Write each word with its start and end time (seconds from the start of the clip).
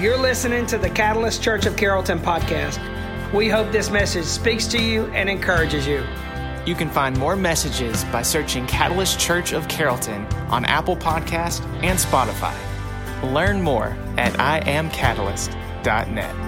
You're 0.00 0.16
listening 0.16 0.64
to 0.66 0.78
the 0.78 0.88
Catalyst 0.88 1.42
Church 1.42 1.66
of 1.66 1.76
Carrollton 1.76 2.20
podcast. 2.20 2.78
We 3.32 3.48
hope 3.48 3.72
this 3.72 3.90
message 3.90 4.26
speaks 4.26 4.68
to 4.68 4.80
you 4.80 5.06
and 5.06 5.28
encourages 5.28 5.88
you. 5.88 6.04
You 6.64 6.76
can 6.76 6.88
find 6.88 7.18
more 7.18 7.34
messages 7.34 8.04
by 8.04 8.22
searching 8.22 8.64
Catalyst 8.68 9.18
Church 9.18 9.52
of 9.52 9.66
Carrollton 9.66 10.24
on 10.50 10.64
Apple 10.66 10.96
Podcast 10.96 11.64
and 11.82 11.98
Spotify. 11.98 12.54
Learn 13.34 13.60
more 13.60 13.96
at 14.16 14.34
iamcatalyst.net. 14.34 16.47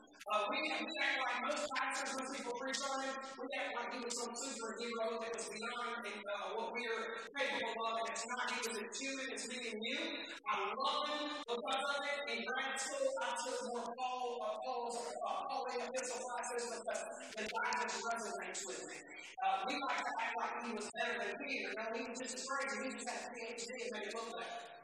Uh, 0.29 0.45
we 0.53 0.57
can 0.69 0.85
act 0.85 1.17
like 1.17 1.37
most 1.49 1.65
pastors 1.75 2.11
when 2.13 2.25
people 2.29 2.53
preach 2.61 2.77
on 2.85 2.97
him. 3.01 3.15
We 3.41 3.45
act 3.57 3.71
like 3.73 3.89
he 3.95 3.99
was 4.05 4.13
some 4.13 4.33
superhero 4.37 5.17
that 5.17 5.33
was 5.33 5.47
beyond 5.49 6.05
uh, 6.05 6.45
what 6.55 6.69
we 6.77 6.81
are 6.85 7.03
capable 7.33 7.85
of, 7.89 7.93
and 8.05 8.07
it's 8.13 8.25
not. 8.29 8.45
He 8.53 8.59
was 8.61 8.77
a 8.77 8.85
human, 8.85 9.27
it's 9.33 9.45
me 9.49 9.57
and 9.73 9.81
you. 9.81 9.99
I 10.45 10.53
love 10.77 11.01
him 11.09 11.25
because 11.41 11.83
of 11.89 11.99
it. 12.05 12.17
Grad 12.45 12.73
school, 12.77 13.09
I 13.17 13.29
took 13.41 13.57
more 13.73 13.87
Paul, 13.97 14.27
uh, 14.41 14.55
Paul's 14.61 14.97
uh, 15.09 15.41
Pauline 15.49 15.81
epistle 15.89 16.21
classes 16.25 16.63
because 16.69 17.01
the 17.37 17.43
guy 17.49 17.69
just 17.81 17.97
resonates 18.05 18.61
with 18.67 18.81
me. 18.87 18.97
Uh, 19.41 19.55
we 19.67 19.73
like 19.81 20.01
to 20.05 20.11
act 20.21 20.33
like 20.37 20.53
he 20.65 20.71
was 20.77 20.87
better 20.93 21.15
than 21.17 21.31
Peter. 21.41 21.69
No, 21.77 21.83
he 21.97 22.01
was 22.05 22.17
just 22.21 22.35
as 22.37 22.43
crazy. 22.45 22.77
He 22.85 22.89
just 22.93 23.07
had 23.09 23.19
a 23.25 23.29
PhD 23.33 23.69
and 23.73 23.91
made 23.97 24.05
it 24.09 24.13
look 24.13 24.29
better. 24.37 24.80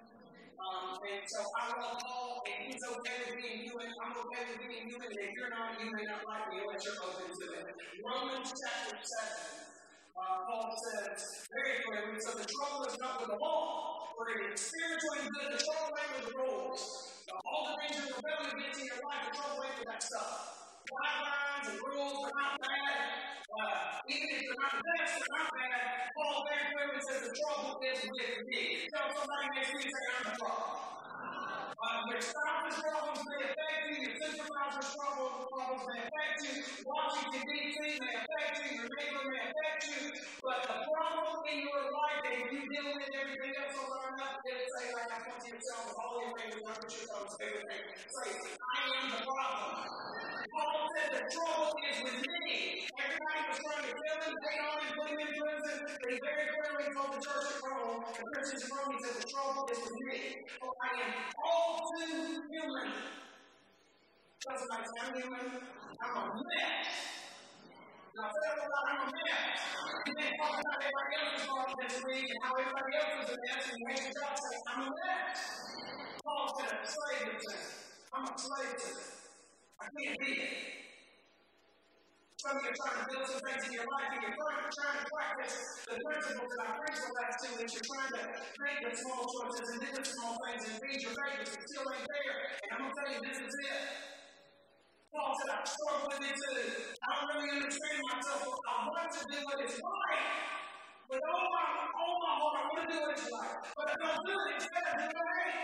Um, 0.58 0.97
and 1.05 1.22
so 1.30 1.39
I 1.53 1.66
love 1.77 2.02
Paul, 2.02 2.41
and 2.50 2.58
he's 2.66 2.81
okay 2.81 3.17
with 3.30 3.38
being 3.38 3.61
human. 3.69 3.94
I'm 4.02 4.17
okay 4.25 4.41
with 4.50 4.61
being 4.66 4.89
human. 4.89 5.05
And 5.05 5.22
if 5.22 5.31
you're 5.38 5.53
not, 5.53 5.77
you 5.77 5.94
may 5.94 6.05
not 6.09 6.25
like 6.25 6.50
me 6.50 6.66
unless 6.66 6.81
you're 6.81 6.97
open 6.97 7.30
to 7.30 7.45
it. 7.61 7.66
Romans 8.02 8.50
chapter 8.58 8.97
7. 8.97 9.67
Uh, 10.17 10.50
Paul 10.50 10.73
says 10.81 11.45
very 11.53 11.85
clearly, 11.85 12.17
so 12.17 12.33
the 12.33 12.47
trouble 12.50 12.89
is 12.89 12.97
not 12.97 13.22
with 13.22 13.30
the 13.30 13.38
law, 13.38 14.09
it 14.33 14.53
is 14.53 14.59
spiritually 14.59 15.30
good. 15.30 15.53
The 15.53 15.61
trouble 15.61 15.94
ain't 15.94 16.11
with 16.17 16.25
the 16.25 16.35
rules. 16.41 16.81
Uh, 17.30 17.38
all 17.45 17.69
the 17.69 17.73
things 17.85 18.02
you're 18.02 18.17
rebelling 18.17 18.58
against 18.58 18.81
in 18.81 18.85
your 18.89 19.02
life, 19.05 19.30
the 19.30 19.38
trouble 19.38 19.61
ain't 19.61 19.78
with 19.78 19.88
that 19.94 20.02
stuff. 20.02 20.81
Guidelines 20.89 21.66
and 21.69 21.80
rules 21.85 22.17
are 22.25 22.33
not 22.33 22.58
bad. 22.58 23.36
Uh, 23.58 24.05
even 24.08 24.30
if 24.38 24.39
they're 24.45 24.61
not 24.61 24.73
the 24.77 24.83
best, 24.86 25.11
they're 25.17 25.33
not 25.33 25.50
bad. 25.50 25.81
Paul 26.16 26.36
very 26.45 26.66
clearly 26.72 27.02
says 27.02 27.22
the 27.25 27.33
trouble 27.33 27.73
is 27.81 28.00
with 28.05 28.36
me. 28.47 28.63
Tell 28.94 29.08
somebody 29.17 29.47
next 29.58 29.72
to 29.73 29.77
you, 29.81 29.89
say, 29.89 30.03
I'm 30.13 30.23
the 30.30 30.33
trouble. 30.38 30.69
Uh, 31.78 32.00
your 32.11 32.22
spouse's 32.22 32.78
problems 32.81 33.22
may 33.28 33.41
affect 33.50 33.80
you, 33.88 33.95
your 34.02 34.13
supervisor's 34.17 34.89
problems 34.97 35.83
may 35.89 36.00
affect 36.05 36.35
you, 36.45 36.53
watching 36.85 37.28
TV 37.33 37.50
may 38.02 38.13
affect 38.17 38.53
you, 38.61 38.69
your 38.78 38.89
neighbor 38.97 39.23
may 39.30 39.41
affect 39.47 39.81
you, 39.89 40.02
but 40.44 40.57
the 40.68 40.78
problem 40.89 41.38
in 41.50 41.57
your 41.66 41.81
life 41.94 42.19
that 42.25 42.38
you 42.51 42.59
deal 42.68 42.88
with 42.94 43.12
everything 43.13 43.53
else 43.57 43.75
around 43.78 44.18
up, 44.22 44.35
it'll 44.45 44.69
say, 44.78 44.85
like 44.94 45.09
I 45.09 45.18
come 45.25 45.39
to 45.41 45.47
yourself, 45.50 45.85
all 45.97 46.13
your 46.22 46.31
fingers, 46.38 46.62
not 46.66 46.75
put 46.81 46.91
your 46.94 47.06
thumbs, 47.09 47.34
everything. 47.41 47.81
Say, 48.09 48.29
I 48.57 48.78
am 48.97 49.06
the 49.13 49.19
problem. 49.25 50.37
Paul 50.53 50.88
said 50.96 51.09
the 51.13 51.24
trouble 51.31 51.74
is 51.91 51.97
with 52.03 52.22
me. 52.46 52.88
Everybody 53.00 53.41
was 53.50 53.59
trying 53.59 53.85
to 53.88 53.94
kill 53.94 54.19
him, 54.24 54.35
hate 54.44 54.62
on 54.63 54.78
him, 54.84 54.94
put 54.97 55.08
him 55.12 55.19
in 55.19 55.31
prison, 55.35 55.78
but 55.88 56.09
he 56.12 56.18
very 56.24 56.46
clearly 56.53 56.88
told 56.96 57.12
the 57.16 57.22
church 57.24 57.47
at 57.52 57.59
Rome, 57.63 58.00
the 58.08 58.24
Christians 58.34 58.63
at 58.63 58.72
Rome, 58.72 58.91
he 58.96 59.00
said, 59.03 59.16
the 59.22 59.28
trouble 59.28 59.63
is 59.72 59.80
with 59.84 60.00
me. 60.07 60.19
For 60.59 60.72
I 60.72 60.90
am 61.03 61.12
all 61.44 61.74
too 61.91 62.41
human. 62.52 62.90
Because 64.40 64.63
I'm 64.72 64.86
human, 65.16 65.47
I'm 66.03 66.16
a 66.18 66.24
mess. 66.31 66.88
Now, 68.16 68.30
tell 68.31 68.46
everybody 68.56 68.88
I'm 68.88 69.02
a 69.03 69.07
mess. 69.12 69.59
You 70.07 70.13
can't 70.16 70.36
talk 70.40 70.56
about 70.57 70.78
everybody 70.80 71.13
else's 71.19 71.47
problem 71.47 71.78
this 71.84 71.97
week 72.07 72.28
and 72.31 72.40
how 72.44 72.53
everybody 72.56 72.91
else 72.97 73.13
is 73.24 73.30
a 73.36 73.38
mess, 73.44 73.63
and 73.68 73.80
hate 73.91 74.16
God 74.16 74.36
say, 74.40 74.56
I'm 74.72 74.81
a 74.88 74.91
mess. 74.91 75.40
Paul 76.25 76.46
said, 76.59 76.74
a 76.80 76.88
slave 76.88 77.30
to 77.36 77.40
sin. 77.52 77.62
I'm 78.13 78.25
a 78.25 78.36
slave 78.40 78.75
to 78.80 78.90
it. 78.96 79.26
I 79.77 79.85
can't 79.93 80.17
be 80.17 80.31
it. 80.41 80.77
Some 82.41 82.53
of 82.57 82.61
you 82.65 82.69
are 82.69 82.77
trying 82.77 82.97
to 83.01 83.05
build 83.09 83.25
some 83.29 83.41
things 83.45 83.65
in 83.65 83.71
your 83.77 83.89
life, 83.89 84.09
and 84.13 84.21
you're 84.21 84.38
trying, 84.38 84.61
to 84.61 85.05
practice 85.09 85.57
the 85.89 85.97
principles 86.01 86.49
that 86.53 86.61
I 86.65 86.69
preached 86.81 87.01
the 87.01 87.13
last 87.17 87.35
two 87.41 87.51
weeks. 87.57 87.73
You're 87.77 87.89
trying 87.93 88.13
to 88.13 88.21
make 88.61 88.79
the 88.85 88.91
small 88.93 89.25
choices 89.25 89.67
and 89.73 89.79
do 89.81 89.89
the 89.97 90.05
small 90.05 90.33
things 90.45 90.61
and 90.69 90.75
feed 90.81 91.01
your 91.01 91.13
but 91.17 91.33
it 91.41 91.49
still 91.49 91.85
ain't 91.93 92.05
there. 92.09 92.38
And 92.61 92.69
I'm 92.73 92.79
going 92.85 92.93
to 92.93 92.97
tell 92.97 93.09
you, 93.09 93.19
this 93.25 93.38
is 93.41 93.53
it. 93.57 93.81
Paul 95.13 95.33
said, 95.33 95.49
I 95.49 95.59
struggle 95.65 96.09
with 96.13 96.29
it 96.29 96.35
too. 96.38 96.61
I 97.01 97.09
don't 97.09 97.29
really 97.38 97.51
understand 97.57 97.97
myself. 98.05 98.53
I 98.65 98.73
want 98.85 99.09
to 99.13 99.21
do 99.33 99.38
what 99.41 99.57
is 99.61 99.75
right. 99.81 100.25
With 101.09 101.23
all 101.25 101.47
my, 101.53 101.65
all 101.89 102.15
my 102.21 102.33
heart, 102.38 102.53
I 102.53 102.63
want 102.69 102.81
to 102.81 102.88
do 102.94 102.97
what 103.01 103.13
is 103.17 103.25
right. 103.33 103.55
But 103.77 103.85
if 103.94 103.99
I 104.01 104.13
do 104.25 104.35
it, 104.38 104.49
it's 104.61 104.67
better 104.69 104.94
than 105.05 105.09
I 105.09 105.29
hate. 105.41 105.57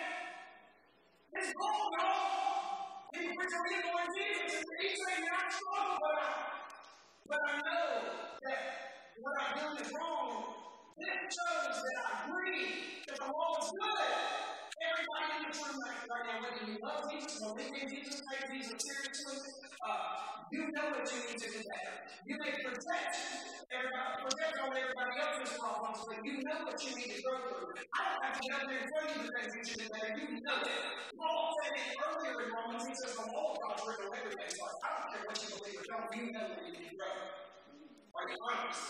It's 1.37 1.49
Paul, 1.53 1.85
y'all. 2.01 2.62
He 3.13 3.21
preached 3.27 3.55
on 3.55 3.65
evil 3.73 3.95
in 4.01 4.09
Jesus. 4.15 4.63
He's 4.81 4.99
saying, 5.07 5.25
I 5.29 5.49
struggle, 5.49 5.97
but 6.01 6.15
I 6.21 6.29
but 7.27 7.39
I 7.49 7.53
know 7.57 7.89
that 8.43 8.61
what 9.21 9.33
I'm 9.41 9.53
doing 9.59 9.85
is 9.85 9.91
wrong. 9.95 10.31
This 10.99 11.17
shows 11.33 11.77
that 11.77 11.97
I 12.03 12.09
agree 12.27 13.03
that 13.07 13.17
the 13.17 13.25
law 13.31 13.53
is 13.61 13.69
good. 13.71 14.09
Everybody 14.81 15.27
in 15.37 15.41
this 15.51 15.59
room 15.63 15.77
right 15.81 16.25
now, 16.27 16.37
whether 16.43 16.63
you 16.67 16.77
love 16.83 17.03
Jesus, 17.11 17.39
believe 17.39 17.73
in 17.81 17.87
Jesus, 17.89 18.21
take 18.27 18.45
Jesus 18.51 18.77
seriously, 18.77 19.37
uh, 19.83 20.23
you 20.51 20.63
know 20.71 20.85
what 20.95 21.03
you 21.11 21.19
need 21.27 21.39
to 21.39 21.49
do 21.49 21.59
better. 21.59 21.95
You 22.23 22.35
may 22.39 22.51
protect 22.55 23.13
everybody, 23.67 24.11
protect 24.23 24.53
all 24.63 24.71
everybody 24.71 25.13
else's 25.19 25.51
problems, 25.59 25.99
but 26.07 26.19
you 26.23 26.35
know 26.39 26.57
what 26.63 26.77
you 26.79 26.91
need 26.95 27.09
to 27.09 27.19
grow 27.19 27.37
through. 27.51 27.73
I 27.73 28.01
don't 28.07 28.21
have 28.23 28.35
to 28.37 28.41
get 28.47 28.53
up 28.55 28.63
there 28.69 28.79
and 28.79 28.89
tell 28.93 29.05
you 29.11 29.17
the 29.23 29.31
things 29.33 29.51
you 29.57 29.63
should 29.67 29.81
do 29.83 29.87
better. 29.91 30.13
You 30.13 30.39
know 30.39 30.57
it. 30.63 30.81
Paul 31.19 31.51
said 31.57 31.73
it 31.73 31.87
earlier 31.99 32.35
in 32.37 32.49
Romans. 32.53 32.85
He 32.87 32.93
says 32.95 33.13
the 33.17 33.25
law 33.27 33.51
of 33.51 33.57
God's 33.59 33.83
written 33.83 34.07
on 34.07 34.13
everything. 34.13 34.51
So 34.55 34.63
I 34.63 34.87
don't 34.93 35.07
care 35.11 35.23
what 35.27 35.37
you 35.41 35.49
believe 35.51 35.77
or 35.81 35.85
don't. 35.89 36.07
You 36.13 36.25
know 36.31 36.45
what 36.53 36.59
you 36.63 36.71
need 36.79 36.87
to 36.87 36.95
grow. 36.95 37.17
Are 38.13 38.25
you 38.29 38.37
honest? 38.39 38.83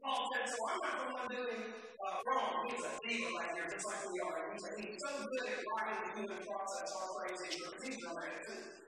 Paul 0.00 0.30
said, 0.32 0.44
so 0.48 0.58
I'm 0.64 0.80
not 0.80 0.94
the 0.96 1.06
one 1.12 1.28
doing 1.28 1.62
uh, 2.00 2.18
wrong. 2.24 2.66
He's 2.72 2.80
a 2.80 2.92
diva 3.04 3.28
right 3.36 3.52
here, 3.52 3.66
just 3.68 3.84
like 3.84 4.00
we 4.08 4.16
are. 4.24 4.48
He's, 4.54 4.62
like, 4.64 4.78
he's 4.80 4.96
so 4.96 5.10
good 5.28 5.44
at 5.44 5.60
writing 5.60 6.00
the 6.02 6.10
human 6.16 6.40
process, 6.46 6.88
our 6.96 7.08
phrasing, 7.14 7.52
but 7.62 7.76
he's 7.84 7.98
no 8.00 8.16
man. 8.16 8.87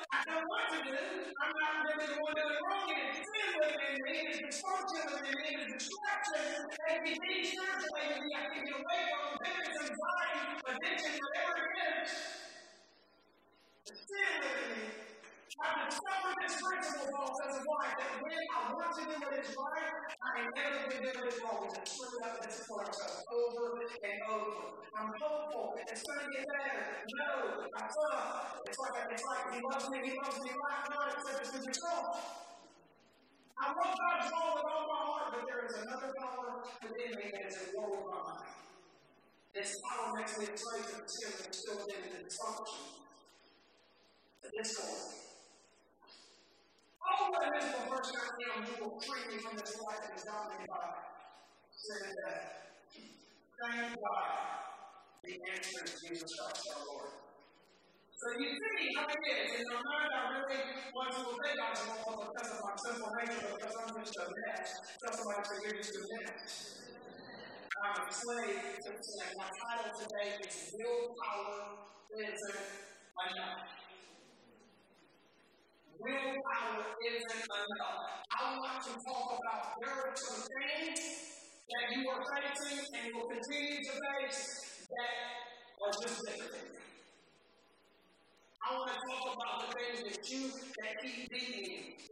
To 0.71 0.77
do, 0.77 0.95
I'm 0.95 1.51
not 1.51 1.83
really 1.83 2.07
doing 2.07 2.55
wrong. 2.63 2.87
It 2.95 3.11
is 3.11 3.27
sin 3.27 3.59
me, 4.07 4.11
is 4.31 4.39
dysfunction 4.39 5.03
within 5.11 5.35
me, 5.35 5.49
is 5.59 5.67
distraction, 5.83 6.63
and 6.87 7.07
it 7.07 7.11
is 7.11 7.51
spiritually 7.51 8.07
with 8.07 8.21
me. 8.23 8.31
I 8.39 8.55
can 8.55 8.63
get 8.63 8.75
away 8.79 9.01
from 9.11 9.35
bitterness, 9.43 9.91
anxiety, 9.91 10.63
addiction, 10.71 11.19
whatever 11.19 11.59
it 11.59 11.75
is. 11.91 12.11
Sin 13.83 14.31
within 14.39 14.69
me. 14.79 15.00
I've 15.61 15.85
discovered 15.85 16.35
this 16.41 16.57
principle, 16.57 17.25
says, 17.37 17.53
of 17.61 17.65
life, 17.69 17.93
that 18.01 18.11
when 18.17 18.33
I 18.33 18.73
want 18.73 18.91
to 18.97 19.03
do 19.05 19.15
what 19.21 19.33
is 19.37 19.53
right, 19.53 19.93
I 20.17 20.29
inevitably 20.41 20.97
do 21.05 21.09
what 21.21 21.27
is 21.29 21.37
wrong. 21.45 21.57
We 21.61 21.69
just 21.69 22.01
screw 22.01 22.17
up 22.25 22.41
and 22.41 22.49
disappoint 22.49 22.89
ourselves 22.89 23.21
over 23.29 23.77
and 23.77 24.17
over. 24.25 24.81
I'm 24.97 25.13
hopeful. 25.21 25.77
It's 25.85 26.01
going 26.01 26.21
to 26.25 26.29
get 26.33 26.45
better. 26.49 27.05
No, 27.13 27.29
I 27.77 27.81
suck. 27.85 28.57
It's 28.65 28.79
like, 28.81 28.95
it's 29.13 29.25
like 29.25 29.43
he 29.53 29.59
loves 29.61 29.85
me, 29.93 29.97
he 30.01 30.13
loves 30.17 30.39
me, 30.41 30.49
right? 30.49 30.81
God, 30.89 31.07
except 31.13 31.45
it's 31.45 31.53
in 31.53 31.61
control. 31.61 32.09
I 33.61 33.65
love 33.69 33.93
God's 33.93 34.27
law 34.33 34.57
with 34.57 34.65
all 34.65 34.85
my 34.89 35.01
heart, 35.05 35.25
but 35.37 35.43
there 35.45 35.61
is 35.69 35.77
another 35.85 36.09
power 36.17 36.65
within 36.81 37.11
me 37.21 37.29
that 37.37 37.45
is 37.45 37.57
at 37.61 37.67
war 37.77 37.93
with 37.93 38.09
my 38.09 38.17
mind. 38.17 38.49
This 39.53 39.77
power 39.85 40.17
makes 40.17 40.39
me 40.39 40.45
afraid 40.49 40.89
of 40.89 41.05
sin 41.05 41.33
and 41.45 41.53
still 41.53 41.77
within 41.85 42.01
the 42.09 42.25
dysfunction. 42.25 43.05
The 44.41 44.49
discord. 44.57 45.20
What 47.29 47.43
a 47.45 47.51
miserable 47.53 47.85
person 47.93 48.17
I 48.17 48.29
am 48.49 48.65
who 48.65 48.73
will 48.81 48.97
free 49.01 49.23
me 49.29 49.37
from 49.37 49.53
this 49.57 49.77
life 49.77 50.01
that 50.01 50.17
is 50.17 50.25
dominated 50.25 50.65
by 50.65 50.89
sin 51.69 52.01
and 52.01 52.15
death. 52.25 52.45
Thank 53.61 53.93
God 53.93 54.29
the 55.21 55.33
answer 55.53 55.85
is 55.85 55.93
Jesus 56.01 56.31
Christ 56.33 56.65
our 56.73 56.81
Lord. 56.89 57.13
So 57.13 58.27
you 58.41 58.49
see 58.53 58.89
how 58.97 59.05
it 59.05 59.21
is. 59.21 59.49
In 59.61 59.65
my 59.69 59.81
mind, 59.81 60.09
I 60.13 60.21
really 60.33 60.61
want 60.93 61.09
to 61.13 61.21
obey 61.29 61.53
God's 61.57 61.81
law 61.89 62.25
because 62.25 62.49
of 62.53 62.59
my 62.65 62.73
sinful 62.77 63.11
nature, 63.17 63.49
because 63.53 63.75
I'm 63.81 63.89
just 64.01 64.17
a 64.17 64.25
mess. 64.29 64.69
Tell 65.01 65.13
somebody, 65.13 65.41
say, 65.45 65.57
you're 65.61 65.77
just 65.77 65.93
a 65.97 66.01
mess. 66.05 66.81
I'm 67.81 67.97
a 67.97 68.13
slave 68.13 68.77
to 68.77 68.91
sin. 68.93 69.29
My 69.37 69.49
title 69.49 69.93
today 69.93 70.37
is 70.41 70.73
Willpower 70.73 71.85
Isn't 72.13 72.61
Enough. 73.29 73.80
Willpower 76.01 76.81
isn't 77.05 77.45
enough. 77.45 78.01
I 78.33 78.57
want 78.57 78.81
to 78.89 78.93
talk 79.05 79.37
about 79.37 79.61
there 79.77 79.93
are 80.01 80.15
some 80.17 80.41
things 80.49 80.97
that 81.69 81.85
you 81.93 82.09
are 82.09 82.23
facing 82.25 82.81
and 82.89 83.05
will 83.13 83.29
continue 83.29 83.77
to 83.85 83.93
face 84.01 84.87
that 84.89 85.13
are 85.77 85.93
just 86.01 86.17
different. 86.25 86.73
I 88.65 88.67
want 88.73 88.89
to 88.89 88.97
talk 88.97 89.25
about 89.29 89.55
the 89.61 89.69
things 89.77 89.99
that 90.09 90.19
you 90.25 90.41
that 90.49 90.91
keep 91.05 91.29
beating 91.29 91.60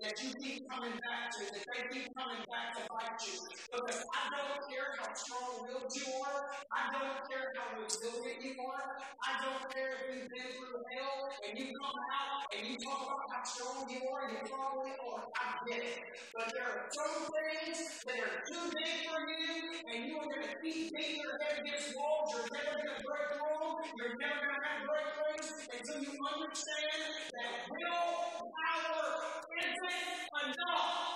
that 0.02 0.16
you 0.24 0.32
keep 0.40 0.64
coming 0.72 0.96
back 1.04 1.28
to, 1.36 1.44
that 1.52 1.66
they 1.76 1.84
keep 1.92 2.08
coming 2.16 2.44
back 2.48 2.72
to 2.76 2.82
fight 2.88 3.20
you. 3.28 3.36
Because 3.68 4.00
I 4.16 4.24
don't 4.32 4.64
care 4.72 4.96
how 4.96 5.12
strong-willed 5.12 5.92
you 5.92 6.08
are, 6.24 6.40
I 6.72 6.84
don't 6.96 7.20
care 7.28 7.52
how 7.60 7.84
resilient 7.84 8.40
you 8.40 8.56
are, 8.64 8.96
I 9.28 9.34
don't 9.44 9.66
care 9.76 9.92
if 10.00 10.16
you've 10.16 10.32
been 10.32 10.52
through 10.56 10.80
hell 10.96 11.28
and 11.44 11.60
you 11.60 11.68
come 11.76 12.00
out 12.16 12.48
and 12.56 12.64
you 12.64 12.76
talk 12.80 13.12
about 13.12 13.28
how 13.28 13.44
strong 13.44 13.90
you 13.92 14.00
are 14.08 14.24
and 14.28 14.40
you 14.40 14.44
probably 14.48 14.96
are. 15.04 15.24
I 15.36 15.48
get 15.68 15.84
it. 15.84 16.00
But 16.32 16.48
there 16.56 16.64
are 16.64 16.88
some 16.96 17.28
things 17.28 18.00
that 18.08 18.20
are 18.24 18.40
too 18.48 18.66
big 18.72 18.96
for 19.04 19.20
you, 19.28 19.56
and 19.84 20.00
you 20.08 20.16
are 20.16 20.30
going 20.32 20.48
to 20.48 20.56
keep 20.64 20.96
beating 20.96 21.20
your 21.20 21.36
head 21.44 21.60
against 21.60 21.92
walls. 22.00 22.32
You're 22.32 22.48
never 22.56 22.72
going 22.80 22.88
to 22.88 23.04
break 23.04 23.28
through. 23.36 23.68
You're 24.00 24.16
never 24.16 24.48
going 24.48 24.56
to 24.56 24.64
have 24.64 24.82
breakthroughs 24.88 25.50
until 25.76 26.00
you 26.08 26.14
understand 26.16 27.04
that 27.36 27.52
will 27.68 28.00
willpower 28.48 29.40
isn't 29.90 30.54
enough. 30.54 31.10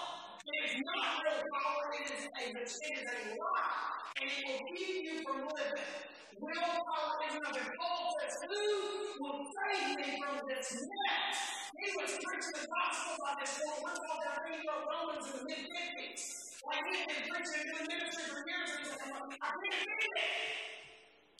It 0.44 0.60
is 0.66 0.76
not 0.84 1.24
willpower, 1.24 1.86
it 1.96 2.08
is 2.12 2.24
a, 2.26 2.42
it 2.44 2.68
is 2.68 3.06
a 3.06 3.20
lie, 3.40 3.94
and 4.20 4.28
it 4.28 4.44
will 4.44 4.62
keep 4.76 4.98
you 5.06 5.16
from 5.24 5.48
living. 5.48 6.14
Willpower 6.44 7.16
is. 7.24 7.36
And 7.40 7.70
Paul 7.80 8.04
says, 8.20 8.36
Who 8.50 9.24
will 9.24 9.42
save 9.48 9.96
me 9.96 10.20
from 10.20 10.36
this 10.50 10.68
mess? 10.74 11.38
He 11.80 11.88
was 11.96 12.12
preaching 12.20 12.58
the 12.60 12.68
gospel 12.68 13.16
by 13.24 13.34
this 13.40 13.54
point. 13.56 13.80
We're 13.84 13.96
talking 13.96 14.28
about 14.28 14.44
he 14.52 14.60
wrote 14.68 14.86
Romans 14.92 15.26
in 15.32 15.36
the 15.40 15.44
mid 15.48 15.64
50s. 15.72 16.24
Like 16.68 16.84
he 16.84 16.94
had 17.00 17.08
been 17.08 17.24
preaching 17.32 17.62
in 17.64 17.72
the 17.72 17.84
ministry 17.88 18.24
for 18.28 18.42
years, 18.44 18.70
and 18.76 18.82
he's 18.84 19.00
like, 19.00 19.40
I 19.40 19.50
can't 19.56 19.80
do 19.80 19.94
it. 19.96 20.32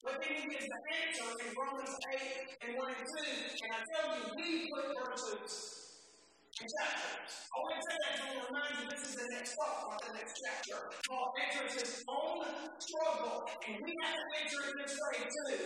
But 0.04 0.14
then 0.20 0.32
he 0.36 0.44
gives 0.48 0.68
the 0.68 0.80
answer 0.96 1.28
in 1.44 1.48
Romans 1.52 1.94
8 2.08 2.64
and 2.64 2.70
1 2.76 2.88
and 2.88 3.06
2. 3.08 3.28
And 3.60 3.70
I 3.72 3.80
tell 3.84 4.08
you, 4.16 4.24
we 4.36 4.68
put 4.72 4.86
verses 5.04 5.83
in 6.62 6.68
chapters. 6.70 7.32
I 7.50 7.54
always 7.58 7.82
say 7.82 7.96
that 7.98 8.14
to 8.14 8.26
remind 8.46 8.72
you 8.78 8.84
this 8.86 9.02
is 9.10 9.14
the 9.18 9.28
next 9.34 9.58
part, 9.58 9.74
not 9.90 10.00
the 10.06 10.12
next 10.14 10.34
chapter. 10.38 10.78
Paul 11.10 11.34
enters 11.34 11.74
his 11.74 12.04
own 12.06 12.46
struggle, 12.78 13.42
and 13.66 13.76
we 13.82 13.90
have 13.98 14.14
to 14.14 14.24
enter 14.38 14.60
it 14.70 14.74
this 14.78 14.94
way 14.94 15.18
too. 15.26 15.58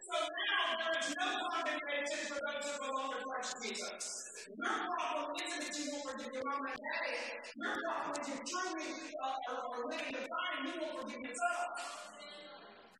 So 0.00 0.16
now 0.16 0.64
there 0.80 0.96
is 0.96 1.08
no 1.12 1.28
condemnation 1.44 2.20
for 2.24 2.38
those 2.40 2.64
who 2.64 2.74
belong 2.88 3.08
to 3.12 3.20
Christ 3.20 3.52
Jesus. 3.60 4.04
Your 4.56 4.64
problem 4.64 5.36
isn't 5.44 5.60
that 5.60 5.74
you 5.76 5.86
won't 5.92 6.04
forgive 6.08 6.32
your 6.32 6.44
mom 6.48 6.64
and 6.64 6.78
dad. 6.80 7.04
Your 7.60 7.74
problem 7.84 8.12
is 8.16 8.26
you 8.32 8.38
truly 8.48 8.90
uh, 9.20 9.52
are, 9.52 9.84
living 9.92 10.24
time 10.24 10.58
you 10.64 10.74
won't 10.80 10.94
forgive 11.04 11.20
yourself. 11.20 11.68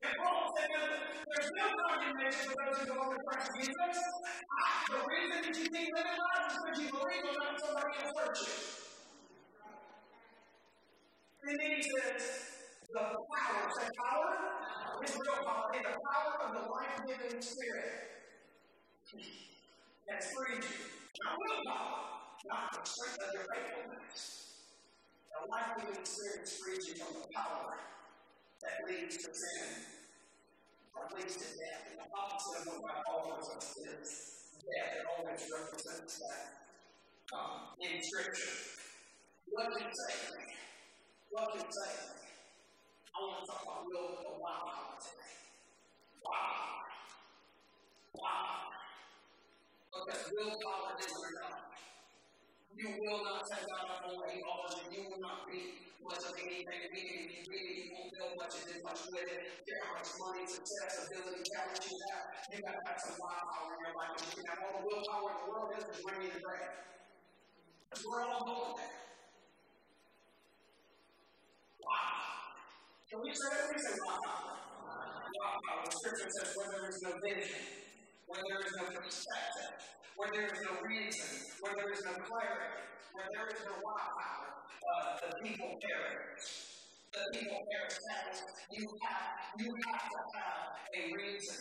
Paul 0.01 0.49
said 0.57 0.69
there's 0.73 1.51
no 1.61 1.67
condemnation 1.77 2.49
for 2.49 2.57
those 2.65 2.79
who 2.81 2.87
belong 2.89 3.13
to 3.13 3.21
Christ 3.29 3.51
Jesus. 3.61 3.97
The 4.89 4.97
reason 4.97 5.43
that 5.45 5.57
you 5.57 5.65
keep 5.69 5.93
living 5.93 6.17
life 6.17 6.49
is 6.49 6.57
because 6.57 6.79
you 6.81 6.89
believe 6.89 7.25
in 7.29 7.35
not 7.37 7.61
somebody 7.61 7.93
else 8.01 8.13
hurt 8.17 8.37
you. 8.41 8.53
And 11.45 11.55
then 11.61 11.71
he 11.77 11.83
says, 11.83 12.23
the 12.93 13.01
power, 13.01 13.65
say 13.77 13.89
power, 14.09 14.33
is 15.05 15.13
real 15.13 15.41
power, 15.45 15.69
and 15.75 15.85
the 15.85 15.97
power 16.01 16.33
of 16.45 16.51
the 16.57 16.65
life-giving 16.69 17.41
spirit 17.41 17.93
has 20.09 20.25
freed 20.33 20.65
you. 20.65 20.81
Not 21.25 21.37
willpower, 21.37 22.01
not 22.49 22.73
the 22.73 22.81
strength 22.89 23.21
of 23.21 23.31
your 23.35 23.45
faithfulness. 23.53 24.21
The 25.29 25.41
life-giving 25.49 26.05
spirit 26.05 26.41
has 26.41 26.53
freed 26.57 26.83
you 26.89 26.95
from 27.05 27.21
the 27.21 27.29
power 27.37 27.79
that 28.63 28.77
leads 28.89 29.17
to 29.17 29.31
sin 29.33 29.69
or 30.95 31.09
leads 31.17 31.37
to 31.37 31.49
death. 31.57 31.83
And 31.91 31.99
the 32.01 32.09
opposite 32.13 32.69
of 32.69 32.83
what 32.83 33.01
God 33.07 33.33
offers 33.33 33.49
us 33.57 33.69
is 33.79 34.09
death. 34.61 35.01
It 35.01 35.05
always 35.09 35.43
represents 35.49 36.21
that 36.21 36.61
um, 37.33 37.73
in 37.81 38.03
Scripture. 38.03 38.71
What 39.51 39.67
can 39.73 39.89
save 39.89 40.31
me? 40.37 40.55
What 41.31 41.53
can 41.57 41.67
save 41.67 42.01
me? 42.15 42.29
I 43.11 43.19
want 43.21 43.43
to 43.43 43.51
talk 43.51 43.63
about 43.65 43.81
of 43.91 44.39
wild 44.39 44.65
power 44.71 44.97
today. 45.01 45.35
Wow. 46.23 46.81
Wow. 48.15 48.71
Because 49.91 50.23
willpower 50.31 50.95
isn't 51.01 51.25
enough. 51.35 51.71
You 52.77 52.89
will 52.97 53.23
not 53.25 53.43
take 53.51 53.67
out 53.67 54.07
on 54.07 54.17
what 54.17 54.31
he 54.31 54.41
offers 54.43 54.81
you. 54.87 55.03
You 55.03 55.03
will 55.11 55.21
not 55.21 55.45
be 55.51 55.91
much 56.01 56.23
of 56.25 56.35
anything, 56.39 56.83
meaning 56.95 57.29
you 57.29 57.41
really 57.45 57.75
you 57.77 57.93
won't 57.93 58.11
build 58.15 58.35
much 58.41 58.55
and 58.57 58.67
do 58.73 58.77
much 58.83 59.01
with 59.13 59.27
it. 59.27 59.41
Care 59.69 59.81
how 59.85 60.01
much 60.01 60.11
money, 60.17 60.45
success, 60.49 61.07
ability, 61.07 61.45
talent 61.55 61.83
you 61.85 61.99
have. 62.09 62.25
You 62.51 62.59
got 62.65 62.75
to 62.79 62.83
have 62.89 62.99
some 62.99 63.17
wild 63.21 63.45
power 63.53 63.71
in 63.75 63.81
your 63.85 63.95
life. 63.95 64.17
You 64.19 64.31
can 64.41 64.47
have 64.49 64.61
all 64.65 64.75
the 64.81 64.85
willpower 64.87 65.29
in 65.31 65.39
the 65.39 65.47
world, 65.51 65.69
it's 65.77 65.85
just 65.87 66.03
raining 66.09 66.33
and 66.33 66.43
bread. 66.43 66.73
Because 67.91 68.03
we're 68.07 68.25
all 68.25 68.43
going 68.47 68.75
there. 68.81 68.97
Wow. 71.85 72.51
Can 73.11 73.19
we 73.21 73.31
say 73.35 73.51
that? 73.51 73.67
We 73.67 73.77
say 73.83 73.95
wow. 74.07 74.19
Wow. 74.87 75.85
The 75.85 75.91
scripture 75.91 76.31
says 76.31 76.55
where 76.55 76.69
there 76.71 76.87
is 76.89 76.99
no 77.03 77.13
vision, 77.19 77.61
where 78.31 78.47
there 78.47 78.63
is 78.63 78.73
no 78.79 78.87
perspective, 78.95 79.75
where 80.15 80.31
there 80.31 80.47
is 80.47 80.63
no 80.63 80.79
reason, 80.87 81.27
where 81.59 81.75
there 81.75 81.91
is 81.91 81.99
no 82.07 82.15
clarity, 82.23 82.87
where 83.11 83.27
there 83.35 83.51
is 83.51 83.59
no 83.67 83.75
wow 83.83 84.07
power, 84.15 84.51
uh, 84.71 85.19
the 85.19 85.31
people 85.43 85.75
perish. 85.83 86.79
The 87.11 87.27
people 87.35 87.59
perish. 87.59 87.99
That 88.07 88.31
is, 88.31 88.39
you 88.71 88.87
have, 89.03 89.35
you 89.59 89.75
have 89.83 90.07
to 90.15 90.21
have 90.39 90.79
a 90.95 91.03
reason 91.11 91.59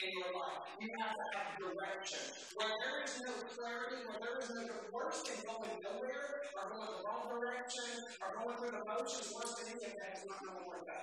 in 0.00 0.08
your 0.16 0.32
life. 0.32 0.72
You 0.80 0.88
have 1.04 1.12
to 1.12 1.24
have 1.36 1.48
direction. 1.60 2.24
Where 2.56 2.72
there 2.80 3.04
is 3.04 3.14
no 3.20 3.36
clarity, 3.52 4.00
where 4.08 4.20
there 4.24 4.40
is 4.40 4.48
no 4.56 4.64
worse 4.88 5.20
than 5.28 5.36
going 5.44 5.84
nowhere, 5.84 6.48
or 6.56 6.64
going 6.72 6.96
the 6.96 7.00
wrong 7.04 7.28
direction, 7.28 8.08
or 8.24 8.40
going 8.40 8.56
through 8.56 8.72
the 8.72 8.84
motions, 8.88 9.28
worse 9.36 9.52
than 9.60 9.76
any 9.76 9.84
of 9.84 9.94
that 10.00 10.16
is 10.16 10.24
not 10.24 10.40
knowing 10.48 10.64
where 10.64 10.80
to 10.80 10.88
go. 10.88 11.00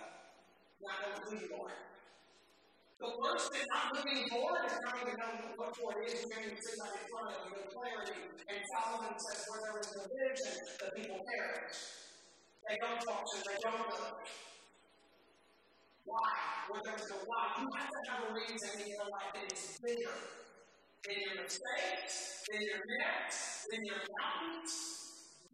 Not 0.81 0.97
knowing 1.05 1.21
who 1.21 1.33
you 1.37 1.53
are. 1.53 1.96
The 2.97 3.13
worst 3.13 3.53
than 3.53 3.61
not 3.69 3.93
moving 3.93 4.25
forward 4.25 4.65
is 4.65 4.73
not 4.81 4.97
even 5.05 5.21
knowing 5.21 5.53
what 5.53 5.69
for 5.77 6.01
it 6.01 6.09
is, 6.09 6.17
you're 6.17 6.33
going 6.33 6.49
to 6.49 6.57
sit 6.57 6.81
right 6.81 6.97
in 6.97 7.05
front 7.13 7.29
of 7.29 7.37
you 7.45 7.51
with 7.53 7.69
clarity. 7.69 8.25
And 8.49 8.57
Solomon 8.73 9.13
says, 9.21 9.45
where 9.53 9.61
there 9.69 9.77
is 9.77 9.89
no 9.93 10.03
vision, 10.09 10.53
the 10.81 10.87
people 10.97 11.21
perish. 11.21 11.77
They 12.65 12.75
don't 12.81 12.97
talk, 13.05 13.21
function, 13.21 13.45
they 13.45 13.59
don't 13.61 13.85
know. 13.85 14.17
Why? 16.09 16.33
Where 16.73 16.81
there's 16.89 17.05
no 17.13 17.17
why, 17.29 17.61
you 17.61 17.69
have 17.77 17.85
to 17.85 17.99
have 18.09 18.21
a 18.25 18.33
reason 18.33 18.81
in 18.81 18.87
your 18.89 19.05
life 19.13 19.29
that 19.29 19.45
is 19.45 19.77
bigger 19.77 20.17
than 21.05 21.17
your 21.21 21.43
mistakes, 21.45 22.41
than 22.49 22.65
your 22.65 22.81
nets, 22.81 23.67
than 23.69 23.85
your 23.85 24.01
mountains, 24.17 25.06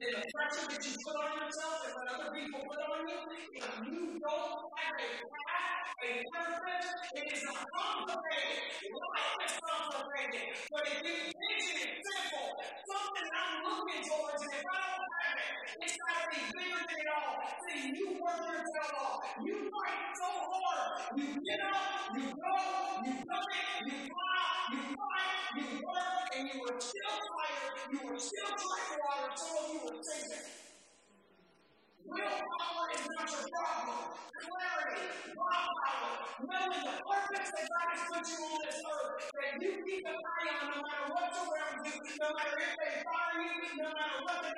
the 0.03 0.19
pressure 0.35 0.67
that 0.67 0.83
you 0.83 0.93
put 0.99 1.15
on 1.15 1.31
yourself 1.39 1.79
and 1.87 1.95
what 1.95 2.07
other 2.11 2.35
people 2.35 2.59
put 2.67 2.75
on 2.91 3.07
you, 3.07 3.23
if 3.55 3.71
you 3.87 4.19
don't 4.19 4.59
have 4.75 4.99
a 4.99 5.09
path, 5.31 5.87
a 6.03 6.11
purpose, 6.27 6.89
it 7.15 7.25
is 7.31 7.43
a 7.47 7.53
complicated. 7.71 8.67
Life 8.83 9.39
is 9.47 9.55
complicated. 9.63 10.43
But 10.75 10.83
if 10.91 10.99
you 11.07 11.15
vision 11.31 11.87
is 11.87 12.03
simple, 12.03 12.51
something 12.83 13.29
I'm 13.31 13.55
looking 13.63 14.03
towards, 14.03 14.43
and 14.43 14.51
if 14.59 14.65
I 14.67 14.75
don't 14.91 15.07
have 15.07 15.39
it, 15.39 15.51
it's 15.87 15.95
got 15.95 16.15
to 16.19 16.25
be 16.35 16.41
bigger 16.51 16.81
than 16.83 16.99
it 16.99 17.09
all. 17.15 17.35
See, 17.63 17.81
you 17.95 18.07
work 18.19 18.43
yourself 18.43 18.91
off. 18.99 19.23
You 19.39 19.55
fight 19.71 20.03
so 20.19 20.29
hard. 20.51 20.91
You 21.15 21.27
get 21.47 21.61
up, 21.63 22.11
you 22.11 22.27
go, 22.27 22.55
you 23.07 23.13
come 23.23 23.49
it, 23.55 23.71
you 23.87 23.97
fly, 24.11 24.51
you 24.75 24.83
fight, 24.99 25.47
you 25.55 25.67
work, 25.79 26.27
and 26.35 26.43
you 26.51 26.59
are 26.59 26.75
still 26.75 27.15
tired. 27.23 27.73
You 27.87 27.99
are 28.11 28.19
still 28.19 28.51
black 28.51 28.89
water. 28.99 29.31
so 29.39 29.55
of 29.63 29.71
you 29.71 29.92
Willpower 29.93 30.41
is 32.93 33.05
not 33.13 33.29
your 33.29 33.45
problem. 33.53 34.09
Knowing 36.41 36.81
the 36.81 36.97
purpose 36.97 37.49
that 37.53 37.65
God 37.69 37.87
has 37.93 38.01
put 38.09 38.25
you 38.25 38.41
on 38.41 38.57
this 38.65 38.81
earth, 38.89 39.21
that 39.37 39.61
you 39.61 39.71
keep 39.85 40.01
eye 40.09 40.49
on 40.49 40.65
no 40.73 40.81
matter 40.81 41.13
you, 41.85 41.93
no 42.19 42.29
matter 42.33 42.57
if 42.57 42.73
they 42.73 42.93
you, 43.37 43.53
no 43.77 43.89
matter 43.93 44.17
what 44.25 44.41
the 44.41 44.49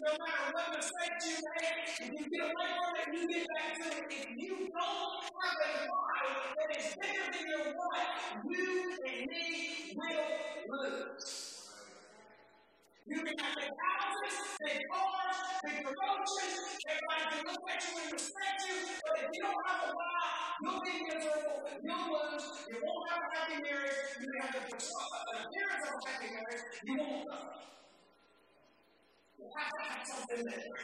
no 0.00 0.12
matter 0.24 0.46
what 0.52 0.66
mistakes 0.72 1.24
you 1.28 1.36
make, 1.44 1.84
if 2.00 2.08
you 2.08 2.24
get 2.32 2.48
away 2.48 2.68
from 2.80 2.92
it, 2.96 3.06
you 3.12 3.22
get 3.28 3.44
back 3.52 3.76
to 3.76 3.84
it. 3.92 4.04
If 4.08 4.24
you 4.38 4.54
don't 4.72 5.20
have 5.36 5.60
a 5.68 5.84
why 5.84 6.24
that 6.56 6.68
is 6.80 6.96
bigger 6.96 7.26
than 7.28 7.44
your 7.44 7.76
what, 7.76 8.08
you 8.48 8.96
and 9.06 9.26
me 9.28 9.92
will 9.96 10.80
lose. 10.80 11.67
You 13.08 13.24
can 13.24 13.38
have 13.40 13.56
big 13.56 13.72
houses, 13.72 14.36
big 14.60 14.80
cars, 14.92 15.40
big 15.64 15.80
promotions. 15.80 16.76
Everybody 16.84 17.24
can 17.24 17.40
look 17.48 17.64
at 17.72 17.80
you 17.88 17.94
and 18.04 18.12
respect 18.12 18.60
you. 18.68 18.76
But 19.00 19.16
if 19.24 19.28
you 19.32 19.42
don't 19.48 19.64
have 19.64 19.80
a 19.80 19.90
why, 19.96 20.28
you'll 20.60 20.82
be 20.84 20.92
miserable. 21.08 21.72
You'll 21.88 22.04
lose. 22.04 22.44
You 22.68 22.76
won't 22.84 23.08
have 23.08 23.24
a 23.24 23.28
happy 23.32 23.56
marriage. 23.64 23.96
You 24.20 24.28
may 24.28 24.40
have 24.44 24.52
the 24.52 24.60
appearance 24.60 25.84
of 25.88 25.96
a 25.96 26.04
happy 26.04 26.28
marriage. 26.36 26.64
You 26.84 26.94
won't 27.00 27.24
love. 27.32 27.48
You 29.40 29.44
have 29.56 29.72
to 29.72 29.82
have 29.88 30.04
something 30.04 30.44
there. 30.44 30.76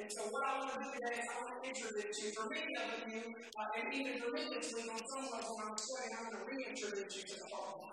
And 0.00 0.08
so 0.08 0.32
what 0.32 0.48
I 0.48 0.52
want 0.64 0.72
to 0.72 0.78
do 0.80 0.88
today 0.96 1.20
is 1.20 1.28
I 1.28 1.36
want 1.44 1.60
to 1.60 1.68
introduce 1.68 2.16
you. 2.24 2.32
For 2.32 2.48
many 2.48 2.72
of 2.80 3.04
you, 3.04 3.20
uh, 3.36 3.76
and 3.76 3.92
even 3.92 4.16
for 4.16 4.32
on 4.32 5.02
some 5.12 5.28
level, 5.28 5.60
I'm 5.60 5.76
studying, 5.76 6.16
I'm 6.16 6.24
going 6.32 6.40
to 6.40 6.48
reintroduce 6.48 7.20
you 7.20 7.24
to 7.28 7.36
the 7.36 7.48
life. 7.52 7.91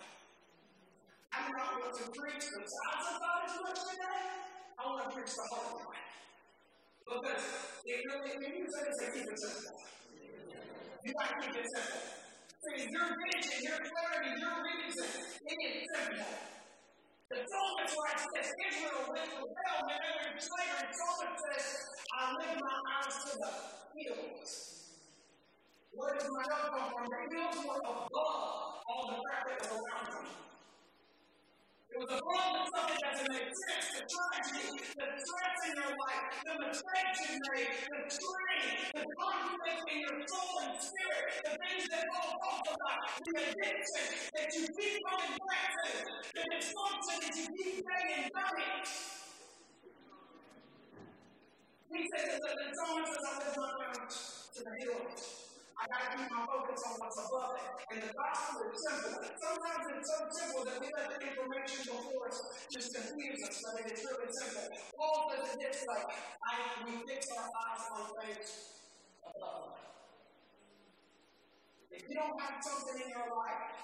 I 1.40 1.48
do 1.48 1.56
not 1.56 1.72
want 1.80 1.96
to 1.96 2.06
preach 2.12 2.44
the 2.52 2.60
size 2.68 3.06
of 3.08 3.16
God 3.16 3.40
as 3.48 3.56
much 3.64 3.80
today. 3.80 4.28
I 4.76 4.82
want 4.84 5.08
to 5.08 5.10
preach 5.16 5.32
the 5.32 5.46
heart 5.56 5.72
of 5.72 5.80
God. 5.88 6.04
Because 7.08 7.44
it 7.88 8.00
really, 8.12 8.32
when 8.44 8.52
you 8.60 8.68
say 8.68 8.84
this, 8.84 9.00
keep 9.08 9.24
it 9.24 9.40
simple. 9.40 9.80
You 10.20 11.10
got 11.16 11.32
to 11.32 11.36
keep 11.40 11.56
it 11.56 11.68
simple. 11.72 12.04
See, 12.60 12.92
your 12.92 13.08
vision, 13.24 13.56
your 13.72 13.80
clarity, 13.88 14.32
your 14.36 14.56
reason, 14.68 15.08
it 15.48 15.58
is 15.64 15.80
simple. 15.96 16.28
The 17.32 17.40
psalmist 17.40 17.96
writes 18.04 18.26
this 18.36 18.50
Israel 18.60 19.08
went 19.08 19.32
to 19.32 19.40
hell 19.40 19.80
were 19.88 20.44
slavery. 20.44 20.92
The 20.92 20.98
psalmist 21.00 21.40
says, 21.40 21.66
I 22.20 22.36
lift 22.36 22.60
my 22.60 22.78
eyes 23.00 23.16
to 23.16 23.32
the 23.40 23.52
hills. 23.96 24.52
Where 25.96 26.14
does 26.20 26.28
my 26.36 26.44
help 26.52 26.68
come 26.68 26.88
from? 26.92 27.06
The 27.08 27.22
hills 27.32 27.58
were 27.64 27.80
above 27.80 28.12
all 28.12 29.04
the 29.08 29.24
was 29.24 29.72
around 29.72 30.20
me. 30.20 30.59
It 31.92 31.98
was 31.98 32.12
a 32.12 32.22
problem, 32.22 32.66
something 32.70 32.98
that 33.02 33.14
doesn't 33.18 33.34
make. 33.34 33.50
The 33.50 34.06
tragedy, 34.06 34.78
the 34.94 35.08
threats 35.10 35.62
in 35.66 35.74
your 35.74 35.94
life, 35.98 36.30
the 36.46 36.56
mistakes 36.70 37.18
you 37.26 37.40
made, 37.50 37.74
the 37.90 38.00
strain, 38.14 38.70
the 38.94 39.06
conflict 39.18 39.84
in 39.90 39.98
your 40.06 40.22
soul 40.30 40.54
and 40.70 40.78
spirit, 40.78 41.34
the 41.50 41.54
things 41.58 41.86
that 41.90 42.06
Paul 42.14 42.34
talks 42.46 42.70
about, 42.78 43.02
the 43.26 43.42
addiction 43.42 44.06
that 44.38 44.50
you 44.54 44.64
keep 44.78 44.98
coming 45.10 45.38
back 45.50 45.70
to, 45.82 45.90
the 46.38 46.44
dysfunction 46.54 47.18
that 47.26 47.34
you 47.42 47.48
keep 47.58 47.82
saying, 47.82 48.30
done. 48.38 48.86
He 51.90 52.02
says 52.06 52.38
that 52.38 52.54
the 52.54 52.68
psalmist 52.78 53.14
says, 53.18 53.26
I 53.26 53.34
live 53.42 53.58
my 53.58 53.72
mount 53.82 54.12
to 54.54 54.62
the 54.62 54.74
hills. 54.86 55.49
I 55.80 55.88
got 55.88 56.12
to 56.12 56.18
keep 56.20 56.28
my 56.28 56.44
focus 56.44 56.84
on 56.92 57.00
what's 57.00 57.16
above 57.16 57.56
it. 57.56 57.72
And 57.88 58.04
the 58.04 58.12
gospel 58.12 58.68
is 58.68 58.84
simple. 58.84 59.16
Sometimes 59.16 59.84
it's 59.96 60.12
so 60.12 60.18
simple 60.28 60.64
that 60.68 60.76
we 60.84 60.92
let 60.92 61.08
the 61.16 61.24
information 61.24 61.88
before 61.88 62.28
us 62.28 62.68
just 62.68 62.92
confuse 62.92 63.40
us, 63.48 63.64
but 63.64 63.80
it 63.80 63.88
is 63.96 64.04
really 64.04 64.28
simple. 64.28 64.68
Paul 65.00 65.32
says 65.32 65.56
it 65.56 65.60
this 65.64 65.88
I, 65.88 66.84
we 66.84 67.00
fix 67.08 67.32
our 67.32 67.48
eyes 67.48 67.84
on 67.96 68.12
things 68.20 68.50
above. 69.24 69.80
If 71.92 72.04
you 72.12 72.16
don't 72.16 72.36
have 72.44 72.60
something 72.60 73.00
in 73.00 73.10
your 73.16 73.32
life 73.40 73.80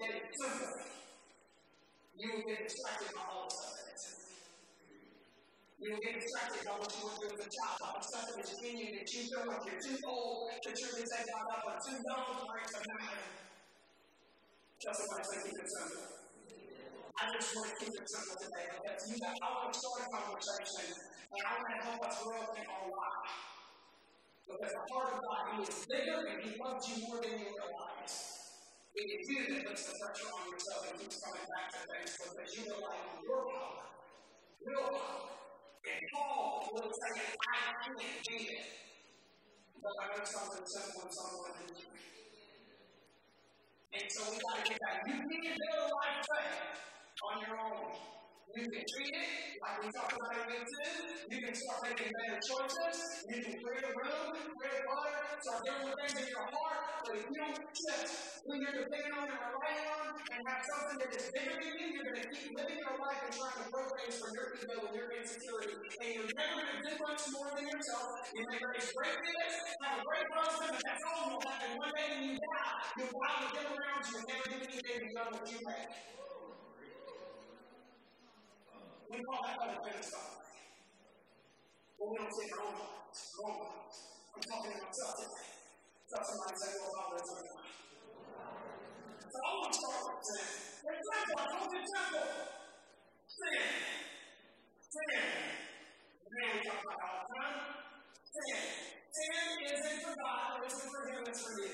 that 0.00 0.08
is 0.08 0.24
simple, 0.40 0.88
you 2.16 2.32
will 2.32 2.48
get 2.48 2.64
distracted 2.64 3.12
by 3.12 3.28
all 3.28 3.44
the 3.44 3.54
stuff 3.54 3.92
simple. 3.96 4.23
You 5.84 5.92
will 5.92 6.00
get 6.00 6.16
distracted 6.16 6.64
by 6.64 6.80
what 6.80 6.88
you 6.96 7.04
want 7.04 7.20
to 7.20 7.28
do 7.28 7.36
as 7.36 7.44
a 7.44 7.50
child, 7.52 7.76
by 7.76 7.92
the 7.92 8.00
stuff 8.00 8.24
that 8.32 8.40
is 8.40 8.56
in 8.56 8.72
you 8.72 8.88
that 8.96 9.04
you 9.04 9.20
feel 9.28 9.44
like 9.44 9.68
you're 9.68 9.84
too 9.84 10.00
old 10.08 10.48
to 10.64 10.72
truly 10.72 11.04
say 11.04 11.20
God 11.28 11.44
up, 11.44 11.60
or 11.60 11.76
too 11.76 12.00
young 12.00 12.24
to 12.24 12.44
bring 12.48 12.64
some 12.72 12.88
matter. 12.88 13.20
Just 14.80 14.96
somebody 15.04 15.28
say, 15.28 15.38
keep 15.44 15.60
it 15.60 15.68
simple. 15.68 16.08
I 17.20 17.22
just 17.36 17.52
want 17.52 17.68
to 17.68 17.76
keep 17.84 17.92
it 18.00 18.08
simple 18.08 18.32
today 18.32 18.64
because 18.80 19.00
you 19.12 19.20
got, 19.20 19.36
I 19.44 19.48
want 19.60 19.68
to 19.68 19.76
start 19.76 20.00
a 20.00 20.06
conversation 20.08 20.88
and 21.04 21.42
I 21.44 21.52
want 21.52 21.68
to 21.68 21.76
help 21.84 22.00
us 22.00 22.16
grow 22.24 22.44
in 22.56 22.64
our 22.64 22.88
life. 22.88 23.36
Because 24.48 24.72
the 24.72 24.84
heart 24.88 25.08
of 25.12 25.18
God, 25.20 25.42
He 25.52 25.68
is 25.68 25.84
bigger 25.84 26.16
and 26.32 26.38
He 26.48 26.56
loves 26.64 26.80
you 26.88 26.96
more 27.12 27.20
than 27.20 27.44
you 27.44 27.52
realize. 27.52 28.16
It 28.96 29.04
is 29.20 29.22
you 29.28 29.40
that 29.52 29.68
puts 29.68 29.84
the 29.84 30.00
pressure 30.00 30.32
on 30.32 30.48
yourself 30.48 30.80
and 30.88 30.96
keeps 30.96 31.20
coming 31.20 31.44
back 31.44 31.76
to 31.76 31.80
things 31.92 32.12
because 32.24 32.48
you 32.56 32.72
rely 32.72 32.96
on 33.04 33.20
your 33.20 33.52
power, 33.52 33.84
real 34.64 34.88
power. 34.88 35.43
And 35.84 36.00
Paul 36.14 36.68
would 36.72 36.84
say, 36.84 37.20
I 37.20 37.84
can't 37.84 37.98
do 38.24 38.36
it. 38.40 38.64
But 39.82 39.92
I 40.00 40.16
know 40.16 40.24
something 40.24 40.64
and 40.64 40.68
someone 41.12 41.52
who 41.60 41.68
And 43.92 44.06
so 44.08 44.32
we 44.32 44.36
got 44.40 44.64
to 44.64 44.70
get 44.70 44.78
that. 44.80 44.96
You 45.06 45.12
can't 45.12 45.28
build 45.28 45.84
a 45.84 45.94
life 45.94 46.24
faith 46.24 46.80
on 47.20 47.40
your 47.44 47.60
own. 47.60 48.23
You 48.52 48.68
can 48.68 48.84
treat 48.84 49.14
it 49.16 49.56
like 49.64 49.76
we 49.80 49.88
talked 49.88 50.12
about 50.12 50.36
in 50.36 50.44
week 50.52 50.68
two. 50.68 50.92
You 51.32 51.38
can 51.40 51.54
start 51.56 51.80
making 51.88 52.12
better 52.12 52.40
choices. 52.44 52.96
You 53.24 53.38
can 53.40 53.56
create 53.64 53.84
a 53.88 53.92
room, 53.96 54.36
create 54.60 54.84
a 54.84 54.86
water, 54.92 55.16
start 55.40 55.60
doing 55.64 55.88
the 55.88 55.94
things 55.96 56.16
in 56.20 56.26
your 56.28 56.44
heart. 56.52 56.80
But 57.08 57.14
if 57.18 57.24
you 57.24 57.36
don't 57.40 57.56
shift 57.56 58.12
who 58.44 58.52
you're 58.60 58.76
depending 58.84 59.14
on 59.16 59.26
and 59.32 59.40
relying 59.40 59.88
on 59.96 60.04
and 60.12 60.40
have 60.44 60.60
something 60.60 60.98
that 61.00 61.10
is 61.16 61.26
bigger 61.32 61.56
than 61.56 61.72
you, 61.72 61.86
you're 61.96 62.04
going 62.04 62.20
to 62.20 62.28
keep 62.36 62.52
living 62.52 62.78
your 62.84 62.96
life 63.00 63.20
and 63.24 63.32
trying 63.32 63.58
to 63.58 63.66
grow 63.72 63.84
things 63.96 64.14
for 64.20 64.28
your 64.36 64.46
ego 64.60 64.76
and 64.86 64.92
your 64.92 65.08
insecurity. 65.16 65.74
And 65.80 66.10
you're 66.12 66.32
never 66.36 66.54
going 66.60 66.68
to 66.68 66.80
do 66.84 66.92
much 67.00 67.22
more 67.32 67.48
than 67.56 67.64
yourself. 67.64 68.28
You 68.28 68.42
may 68.44 68.60
raise 68.60 68.88
great 68.92 69.18
kids, 69.24 69.54
have 69.88 69.98
a 69.98 70.04
great 70.04 70.28
husband, 70.36 70.70
but 70.76 70.82
that's 70.84 71.04
all 71.08 71.26
will 71.32 71.42
happen. 71.48 71.70
One 71.80 71.92
day 71.96 72.06
when 72.12 72.22
you 72.28 72.36
die, 72.36 72.76
you'll 73.00 73.08
with 73.08 73.52
them 73.56 73.68
around 73.72 74.02
you 74.04 74.14
and 74.20 74.26
never 74.28 74.46
do 74.52 74.56
anything 74.68 75.00
beyond 75.08 75.30
what 75.32 75.46
you 75.48 75.60
make. 75.64 76.23
We 79.10 79.20
that 79.44 79.58
other 79.60 79.78
kind 79.84 80.00
of. 80.00 80.44
But 81.98 82.06
we 82.08 82.16
don't 82.18 82.32
take 82.34 82.52
our 82.56 82.64
own 82.64 82.74
lives, 82.74 83.20
our. 83.36 84.04
I'm 84.34 84.42
talking 84.42 84.72
to 84.72 84.78
myself 84.80 85.12
today. 85.20 85.44
Tell 86.08 86.24
somebody, 86.24 86.56
say, 86.56 86.72
well, 86.80 87.14
it's 87.14 87.30
okay. 87.32 87.64
So 89.28 89.38
I 89.44 89.50
want 89.54 89.72
to 89.72 89.78
start 89.78 90.00
with 90.04 90.24
sin. 90.24 90.46
It's 90.84 91.08
simple. 91.10 91.36
I 91.36 91.44
told 91.52 91.68
you 91.68 91.78
it's 91.84 91.92
simple. 91.94 92.28
Sin. 93.28 93.62
Sin. 94.94 95.20
Man, 96.34 96.50
we 96.54 96.60
talk 96.64 96.80
about 96.82 97.00
all 97.04 97.18
the 97.22 97.34
time. 97.34 97.56
Sin. 98.24 98.58
Sin 99.14 99.34
isn't 99.68 99.98
for 100.02 100.14
God, 100.18 100.58
it 100.58 100.66
isn't 100.66 100.90
for 100.90 101.02
Him, 101.12 101.22
it's 101.28 101.42
for 101.44 101.54
you. 101.60 101.70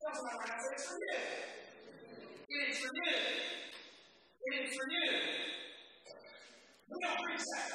That's 0.00 0.18
what 0.20 0.30
I'm 0.30 0.38
trying 0.42 0.52
to 0.52 0.62
say. 0.62 0.72
It's 0.74 0.86
for 0.86 0.98
you. 1.00 1.16
It 2.50 2.62
is 2.70 2.78
for 2.78 2.92
you. 2.94 3.69
It 4.42 4.64
is 4.64 4.72
you. 4.72 5.10
We 6.88 6.96
don't 7.04 7.18
preach 7.22 7.44
that. 7.44 7.70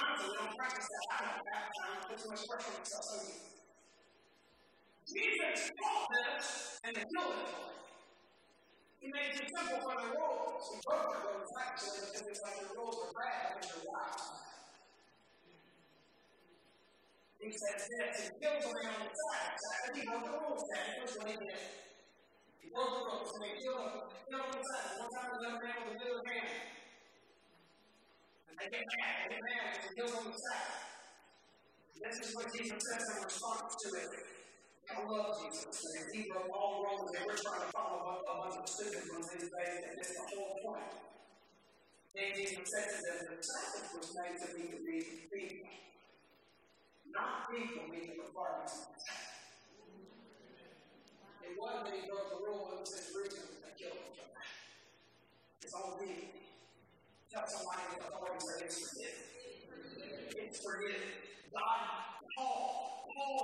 Honestly, 0.00 0.28
we 0.28 0.36
don't 0.36 0.56
practice 0.56 0.84
that. 0.84 1.04
I 1.10 1.18
don't 1.32 1.48
have 1.48 1.68
time 1.80 1.96
to 2.02 2.08
put 2.08 2.18
too 2.20 2.28
much 2.28 2.44
pressure 2.44 2.70
on 2.70 2.78
myself. 2.78 3.04
So 3.08 3.16
Jesus 5.08 5.70
taught 5.80 6.06
this 6.12 6.78
and 6.84 6.92
killed 6.94 7.40
it. 7.40 7.50
He 9.00 9.08
made 9.08 9.32
it 9.32 9.48
simple 9.48 9.80
for 9.80 9.96
the 9.96 10.12
rules. 10.12 10.60
He 10.70 10.76
broke 10.84 11.08
the 11.08 11.18
rules 11.24 11.50
actually 11.56 12.04
because 12.04 12.24
it's 12.28 12.42
like 12.44 12.60
the 12.60 12.68
rules 12.76 13.00
are 13.00 13.12
bad 13.16 13.56
because 13.56 13.80
you're 13.80 13.88
wild. 13.88 14.20
He 17.40 17.48
says 17.48 17.88
this, 17.88 18.28
he 18.28 18.28
kills 18.44 18.64
a 18.68 18.72
man 18.76 18.92
on 18.92 19.08
the 19.08 19.16
side. 19.16 19.56
He 19.96 20.04
broke 20.04 20.24
the 20.28 20.36
rules. 20.36 20.62
That 20.68 21.00
was 21.00 21.16
what 21.16 21.28
he 21.32 21.36
did. 21.40 21.89
Broke 22.70 22.94
the 22.94 23.02
rules 23.10 23.30
they 23.42 23.54
killed 23.58 23.82
him. 23.82 24.06
Killed 24.30 24.46
him 24.46 24.54
on 24.54 24.62
the. 24.62 24.78
One 25.02 25.10
time 25.10 25.28
he 25.30 25.38
never 25.42 25.58
man 25.58 25.78
with 25.90 25.98
a 25.98 26.04
little 26.06 26.22
hand. 26.22 26.54
And 28.46 28.54
they 28.58 28.66
get 28.70 28.86
mad. 28.86 29.14
They 29.26 29.34
get 29.34 29.42
mad 29.42 29.62
because 29.74 29.84
he 29.86 29.92
kills 29.98 30.12
him 30.14 30.22
on 30.22 30.30
the 30.30 30.38
side. 30.38 30.90
This 32.00 32.16
is 32.24 32.28
what 32.32 32.46
Jesus 32.54 32.80
says 32.80 33.04
in 33.12 33.16
response 33.26 33.74
to 33.76 33.88
it. 33.92 34.10
I 34.88 35.04
love 35.04 35.36
Jesus. 35.44 35.68
And 35.68 36.06
he 36.14 36.30
broke 36.30 36.48
all 36.50 36.80
the 36.80 36.88
rules. 36.88 37.10
They 37.12 37.22
were 37.26 37.36
trying 37.36 37.62
to 37.62 37.70
follow 37.76 38.00
a, 38.08 38.14
a 38.24 38.34
bunch 38.40 38.56
of 38.56 38.66
stupid 38.66 39.04
ones 39.12 39.28
these 39.34 39.50
days. 39.52 39.78
And 39.84 39.94
it's 40.00 40.14
the 40.16 40.24
whole 40.32 40.56
point. 40.64 40.94
Then 42.14 42.34
Jesus 42.34 42.66
says 42.66 42.90
that 43.06 43.18
the 43.30 43.38
Sabbath 43.38 43.86
was 43.94 44.08
made 44.18 44.34
to 44.42 44.48
be 44.56 44.64
to 44.66 44.78
be 44.82 44.96
people. 45.30 45.70
Not 47.14 47.46
people 47.50 47.86
meet 47.86 48.10
the 48.10 48.22
requirements 48.22 48.74
of 48.82 48.94
the 48.94 48.98
Sabbath. 48.98 49.29
Wasn't 51.58 51.84
that 51.84 51.94
he 51.94 52.08
broke 52.08 52.30
the 52.30 52.46
rule, 52.46 52.70
it 52.72 52.80
was 52.80 52.94
his 52.94 53.14
reason 53.16 53.42
to 53.64 53.70
kill 53.76 53.92
other. 53.92 54.28
It's 55.62 55.74
all 55.74 55.98
people. 55.98 56.28
Tell 57.30 57.46
somebody 57.46 57.82
with 57.94 58.06
authority 58.06 58.46
that 58.46 58.64
it's 58.64 58.78
forgiven. 58.88 59.24
It's 60.36 60.58
forgiven. 60.64 61.29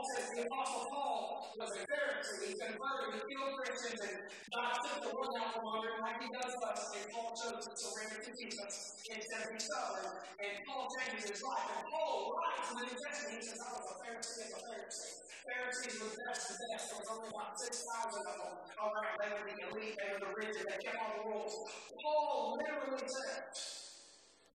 Says 0.06 0.26
the 0.30 0.42
Apostle 0.46 0.86
Paul 0.86 1.50
was 1.58 1.70
a 1.74 1.82
Pharisee. 1.82 2.46
He 2.46 2.54
converted, 2.54 3.10
he 3.16 3.20
killed 3.26 3.54
Christians, 3.58 4.00
and 4.06 4.16
God 4.54 4.72
took 4.86 4.98
the 5.02 5.10
rug 5.10 5.34
out 5.42 5.50
from 5.58 5.66
under 5.66 5.90
him 5.90 6.00
like 6.04 6.18
he 6.22 6.28
does 6.30 6.54
us. 6.62 6.80
And 6.94 7.04
Paul 7.10 7.34
chose 7.34 7.66
to 7.66 7.72
surrender 7.74 8.18
to 8.22 8.30
Jesus 8.30 9.02
instead 9.10 9.40
of 9.42 9.50
his 9.50 9.66
suffered. 9.66 10.22
And 10.38 10.52
Paul 10.62 10.86
changes 10.94 11.26
his 11.26 11.42
life. 11.42 11.66
And 11.74 11.84
Paul 11.90 12.38
writes 12.38 12.70
in 12.70 12.76
the 12.78 12.84
New 12.86 12.98
Testament, 13.02 13.34
he 13.34 13.42
says, 13.42 13.58
I 13.58 13.68
was 13.74 13.86
a 13.90 13.94
Pharisee 13.98 14.46
as 14.46 14.52
a 14.54 14.60
Pharisee. 14.62 15.26
Pharisees 15.46 15.94
were 16.02 16.10
best 16.26 16.50
of 16.50 16.56
the 16.58 16.66
best. 16.74 16.84
There 16.90 16.98
was 16.98 17.10
only 17.14 17.30
about 17.30 17.54
6,000 17.54 17.70
of 17.70 18.34
them. 18.34 18.54
All 18.82 18.90
right, 18.90 19.14
they 19.14 19.30
were 19.30 19.46
the 19.46 19.56
elite, 19.70 19.94
they 19.94 20.08
were 20.10 20.22
the 20.26 20.32
rich, 20.34 20.58
they 20.58 20.78
kept 20.82 20.98
all 20.98 21.12
the 21.18 21.22
rules. 21.30 21.54
Paul 22.02 22.58
literally 22.58 23.06
said, 23.06 23.46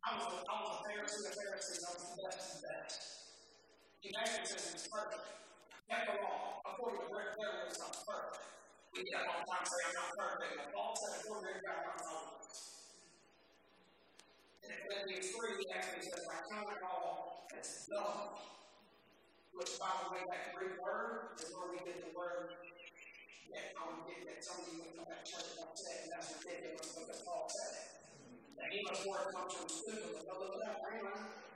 I 0.03 0.19
was 0.19 0.27
a, 0.35 0.39
I 0.51 0.55
was 0.63 0.71
a 0.75 0.79
Pharisee 0.83 1.31
of 1.31 1.35
Pharisees, 1.39 1.81
I 1.87 1.91
was 1.95 2.05
the 2.11 2.19
best 2.19 2.39
of 2.43 2.51
the 2.59 2.69
best. 2.75 3.01
He 4.03 4.11
actually 4.19 4.47
says 4.51 4.67
he 4.67 4.73
was 4.75 4.89
perfect. 4.91 5.40
Kept 5.91 6.07
the 6.07 6.17
law. 6.23 6.63
According 6.71 7.03
to 7.03 7.09
Rick 7.11 7.35
Blair, 7.35 7.67
was 7.67 7.79
not 7.83 7.91
perfect. 8.07 8.47
We 8.95 9.03
get 9.03 9.27
up 9.27 9.27
all 9.27 9.43
the 9.43 9.51
time 9.51 9.67
say, 9.67 9.83
I'm 9.91 9.95
not 9.99 10.11
perfect. 10.15 10.53
But 10.55 10.69
Paul 10.71 10.95
said, 10.95 11.13
according 11.19 11.51
to 11.51 11.61
God, 11.67 11.79
I'm 11.83 11.99
not 11.99 12.23
perfect. 12.31 12.55
And 14.63 14.71
in 14.71 14.79
Philippians 14.87 15.29
3, 15.35 15.59
he 15.59 15.67
actually 15.75 16.05
says, 16.07 16.23
I 16.31 16.39
count 16.47 16.71
it 16.71 16.83
all 16.87 17.51
as 17.59 17.91
dung 17.91 18.39
which, 19.61 19.77
by 19.77 19.93
the 19.93 20.09
way, 20.15 20.25
that 20.25 20.57
Greek 20.57 20.81
word 20.81 21.37
is 21.37 21.53
where 21.53 21.69
we 21.69 21.77
get 21.85 22.01
the 22.01 22.17
word 22.17 22.55
that 23.53 23.77
um, 23.77 24.09
that 24.09 24.41
some 24.41 24.63
of 24.63 24.73
you 24.73 24.81
would 24.81 24.97
come 24.97 25.05
to 25.05 25.21
church 25.21 25.59
and 25.61 25.69
say, 25.77 26.07
and 26.07 26.09
that's 26.17 26.33
ridiculous 26.39 26.97
because 26.97 27.21
Paul 27.29 27.45
said 27.53 27.77
it. 27.77 27.87
The 28.57 28.65
English 28.73 29.05
word 29.05 29.35
comes 29.37 29.53
from 29.53 29.69
stupid, 29.69 30.25
but 30.25 30.41
look 30.41 30.57
at 30.57 30.61
that, 30.65 30.81
anyway. 30.81 31.50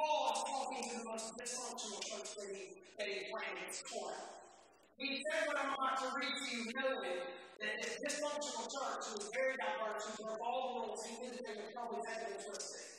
Paul 0.00 0.32
is 0.32 0.40
talking 0.48 0.80
to 0.88 0.92
the 0.96 1.04
most 1.04 1.36
dysfunctional 1.36 2.00
church 2.00 2.28
that 2.40 2.48
he, 2.56 2.64
that 2.96 3.04
he 3.04 3.28
planned 3.28 3.68
for. 3.84 4.08
He 4.96 5.20
said 5.20 5.44
what 5.44 5.60
I'm 5.60 5.76
about 5.76 6.00
to 6.00 6.08
read 6.16 6.32
to 6.32 6.46
you, 6.56 6.72
knowing 6.72 7.20
that 7.60 7.72
this 7.84 8.00
dysfunctional 8.00 8.64
church 8.64 9.04
was 9.12 9.28
very 9.36 9.60
diverse 9.60 10.08
and 10.08 10.16
broke 10.24 10.40
all 10.40 10.60
the 10.64 10.72
rules 10.88 11.04
he 11.04 11.20
knew 11.20 11.32
that 11.36 11.44
they 11.44 11.52
would 11.52 11.72
probably 11.76 12.00
take 12.08 12.32
it 12.32 12.40
twisted. 12.48 12.90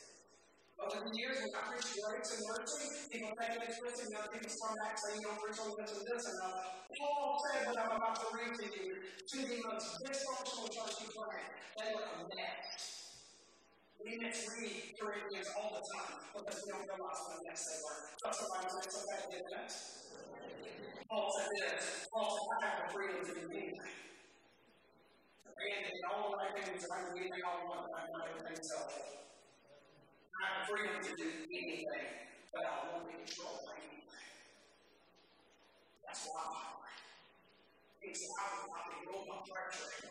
Over 0.78 1.02
the 1.02 1.14
years, 1.14 1.42
when 1.42 1.50
I 1.54 1.62
preached 1.74 1.94
grace 1.98 2.30
and 2.38 2.42
mercy, 2.46 2.86
people 3.10 3.34
take 3.34 3.54
it 3.58 3.70
twisted, 3.82 4.06
and 4.06 4.18
other 4.22 4.30
people 4.34 4.50
start 4.50 4.74
back 4.78 4.94
saying, 4.98 5.22
you 5.22 5.26
don't 5.26 5.42
preach 5.42 5.58
on 5.58 5.74
this 5.78 5.94
of 5.94 6.02
this 6.06 6.22
and 6.26 6.38
other. 6.38 6.66
Paul 6.86 7.38
said 7.42 7.66
what 7.66 7.78
I'm 7.82 7.98
about 7.98 8.18
to 8.18 8.26
read 8.30 8.54
to 8.62 8.66
you 8.78 8.94
to 9.02 9.38
the 9.42 9.58
most 9.66 9.90
dysfunctional 10.06 10.70
church 10.70 10.94
he 11.02 11.06
planned. 11.10 11.50
They 11.82 11.90
were 11.98 12.06
a 12.06 12.22
mess. 12.30 13.02
We 14.02 14.18
misread 14.18 14.98
3 14.98 15.11
obecnie 16.34 16.72
gromadzone 16.86 17.42
miastego. 17.44 17.88
Proszę 18.22 18.44
bardzo, 18.52 18.76
jest 18.76 18.96
oferta 18.96 19.36
internet. 19.36 19.72
All 21.10 21.30
that 21.36 21.52
is, 21.52 22.08
Paul 22.10 22.38
that 22.48 22.62
I 22.62 22.66
have 22.66 22.92
freedom 22.92 23.20
to 23.26 23.34
be 23.34 23.72
Again, 25.62 25.84
in 25.92 26.00
all 26.10 26.34
my 26.36 26.48
things, 26.60 26.86
I'm 26.90 27.14
leaving 27.14 27.42
all 27.44 27.68
one 27.68 27.86
time, 27.92 28.08
I. 28.14 28.32
I 30.42 30.58
have 30.58 30.66
freedom 30.66 30.96
to 31.02 31.16
do 31.16 31.28
anything, 31.52 31.86
but 32.52 32.64
I 32.64 32.72
won't 32.90 33.08
control 33.10 33.60
anything. 33.76 34.02
That's 36.06 36.28
why. 36.32 36.81
I 38.02 38.66
not 38.66 38.90
by 39.30 39.38
pressure 39.46 39.86
and 39.94 40.10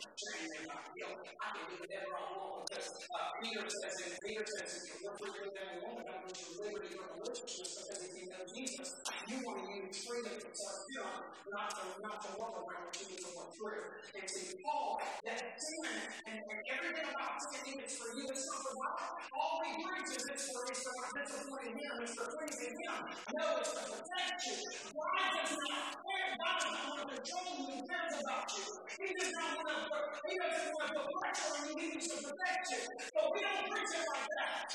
guilt. 0.96 1.28
I 1.28 1.46
can 1.52 1.64
do 1.68 1.76
whatever 1.76 2.16
I 2.16 2.24
want 2.40 2.52
uh, 2.72 3.36
Peter 3.42 3.68
says, 3.68 3.96
and 4.00 4.14
Peter 4.24 4.44
says, 4.48 4.88
if 4.88 4.96
you're 5.02 5.12
free 5.20 5.28
to 5.28 5.44
live 5.44 5.60
and 5.60 5.84
want 5.84 6.00
to 6.00 6.08
have 6.08 6.24
your 6.24 6.64
liberty 6.64 6.96
from 6.96 7.20
maliciousness 7.20 7.84
because 7.84 8.00
if 8.00 8.12
you 8.16 8.24
know 8.32 8.42
Jesus, 8.48 8.88
you 9.28 9.36
want 9.44 9.60
to 9.60 9.66
use 9.76 9.98
freedom 10.08 10.32
to 10.32 10.48
Him, 10.48 11.10
not 11.52 11.68
to, 11.76 11.84
not 12.00 12.16
to 12.24 12.30
work 12.40 12.54
around 12.64 12.88
you 12.96 13.12
need 13.12 13.20
to 13.20 13.30
work 13.36 13.50
through. 13.52 13.84
And 14.16 14.24
see, 14.24 14.56
Paul, 14.64 15.00
that 15.28 15.42
and, 15.42 16.38
and 16.40 16.60
everything 16.72 17.08
about 17.12 17.36
sin, 17.44 17.76
it's 17.76 17.96
for 18.00 18.08
you, 18.16 18.24
it's 18.24 18.46
not 18.48 18.60
for 18.64 18.74
God. 18.80 19.20
All 19.36 19.60
he 19.68 19.72
preaches 19.84 20.24
is 20.32 20.42
for, 20.48 20.64
it's 20.72 20.80
for 20.80 20.94
not 20.96 21.10
disappointing 21.12 21.76
Him, 21.76 21.94
it's 22.00 22.14
for 22.16 22.26
pleasing 22.32 22.72
Him. 22.72 22.98
No, 23.36 23.44
it's 23.60 23.72
to 23.76 23.82
protect 23.84 24.38
you. 24.48 24.56
God 24.96 25.28
does 25.36 25.52
not 25.60 25.84
care. 26.00 26.30
God 26.40 26.56
does 26.56 26.72
not 26.72 26.84
want 26.88 27.00
to 27.04 27.06
control 27.20 27.52
you, 27.68 27.81
cares 27.88 28.14
about 28.22 28.46
you. 28.56 28.66
He 29.00 29.08
does 29.14 29.32
not 29.32 29.50
want 29.58 29.68
to 29.72 29.78
put, 29.90 30.02
He 30.28 30.34
doesn't 30.38 30.72
want 30.76 30.88
to 30.92 31.00
put 31.02 31.14
pressure 31.22 31.52
on 31.56 31.62
you, 31.68 31.74
He 31.78 31.86
needs 31.94 32.08
to 32.10 32.16
protect 32.22 32.64
you. 32.70 32.80
But 33.14 33.26
we 33.32 33.38
don't 33.42 33.64
preach 33.70 33.92
it 33.96 34.04
like 34.06 34.28
that. 34.38 34.66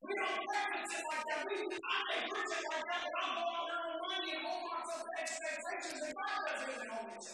We 0.00 0.12
don't 0.16 0.38
practice 0.48 0.92
it 0.96 1.04
like 1.06 1.24
that. 1.28 1.40
We, 1.46 1.54
I 1.60 1.98
may 2.08 2.20
preach 2.26 2.52
it 2.56 2.64
like 2.72 2.84
that, 2.88 3.00
but 3.04 3.14
I'll 3.20 3.36
go 3.36 3.46
out 3.52 3.64
there 3.68 3.82
on 3.84 3.96
Monday 4.00 4.32
and 4.34 4.42
hold 4.46 4.62
myself 4.70 5.02
to 5.04 5.12
expectations 5.20 5.98
that 6.00 6.12
God 6.16 6.36
doesn't 6.50 6.70
even 6.74 6.88
hold 6.90 7.06
me 7.10 7.18
to. 7.20 7.32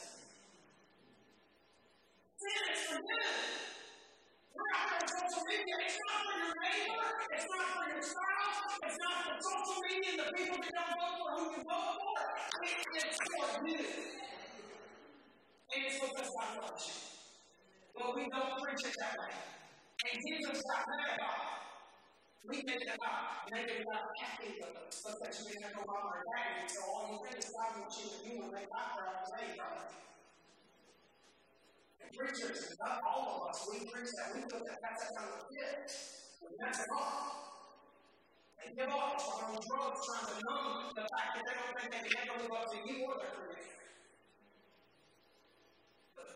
Sin 2.37 2.63
is 2.75 2.81
forgiven. 2.91 3.37
We're 4.57 4.73
there 4.73 4.89
on 4.97 5.05
social 5.09 5.45
media. 5.49 5.77
It's 5.85 5.99
not 6.01 6.21
for 6.27 6.37
your 6.41 6.55
neighbor. 6.65 7.09
It's 7.33 7.47
not 7.49 7.67
for 7.77 7.87
your 7.93 8.03
spouse. 8.03 8.61
It's 8.85 8.99
not 9.01 9.17
for 9.25 9.37
social 9.41 9.79
media 9.85 10.11
and 10.17 10.21
the 10.21 10.29
people 10.37 10.59
that 10.61 10.73
don't 10.77 10.97
vote 11.01 11.17
for 11.21 11.31
who 11.37 11.45
you 11.57 11.63
vote 11.65 11.95
for. 12.01 12.19
It 12.65 13.05
is 13.05 13.17
for 13.21 13.47
you. 13.69 14.36
And 15.75 15.79
it's 15.83 15.99
because 15.99 16.31
God 16.31 16.53
loves 16.63 16.85
you. 16.87 17.17
Well, 17.97 18.13
we 18.15 18.29
don't 18.29 18.55
preach 18.63 18.85
it 18.87 18.95
that 19.01 19.15
way. 19.19 19.33
And 19.33 20.17
Jesus 20.21 20.63
got 20.63 20.85
mad 20.87 21.17
about 21.17 21.41
it. 21.43 21.67
We 22.47 22.63
make 22.63 22.79
it 22.79 22.95
about, 22.95 23.51
make 23.51 23.67
it 23.67 23.83
about 23.83 24.07
happy 24.23 24.55
with 24.63 24.71
us. 24.79 25.03
Let's 25.03 25.43
say 25.43 25.51
you 25.51 25.59
make 25.59 25.75
go 25.75 25.83
mom 25.83 26.07
or 26.07 26.23
daddy, 26.31 26.71
so 26.71 26.79
all 26.95 27.11
you 27.11 27.19
think 27.27 27.43
is 27.43 27.51
God 27.51 27.75
wants 27.83 27.99
you 27.99 28.07
to 28.07 28.19
do 28.23 28.33
and 28.47 28.53
make 28.55 28.71
my 28.71 28.87
prayers 28.95 29.27
made 29.35 29.59
from 29.59 29.73
it. 29.83 29.91
And 32.07 32.09
preachers, 32.15 32.71
not 32.79 33.03
all 33.03 33.43
of 33.43 33.51
us, 33.51 33.67
we 33.67 33.83
preach 33.91 34.15
that. 34.15 34.31
We 34.39 34.47
put 34.47 34.63
that 34.63 34.79
that's 34.79 35.11
on 35.19 35.27
the 35.27 35.43
kids. 35.51 35.93
We 36.39 36.55
mess 36.63 36.79
them 36.87 37.03
up. 37.03 37.47
They 38.63 38.79
give 38.79 38.95
up 38.95 39.19
on 39.19 39.59
drugs 39.59 40.01
trying 40.07 40.29
to 40.31 40.37
numb 40.47 40.95
the 40.95 41.03
fact 41.03 41.31
that 41.35 41.43
they 41.43 41.55
don't 41.59 41.75
think 41.75 41.89
they 41.91 42.03
can 42.07 42.31
ever 42.31 42.47
live 42.47 42.55
up 42.55 42.67
to 42.71 42.79
you 42.87 43.11
or 43.11 43.19
their 43.19 43.35
creator. 43.35 43.86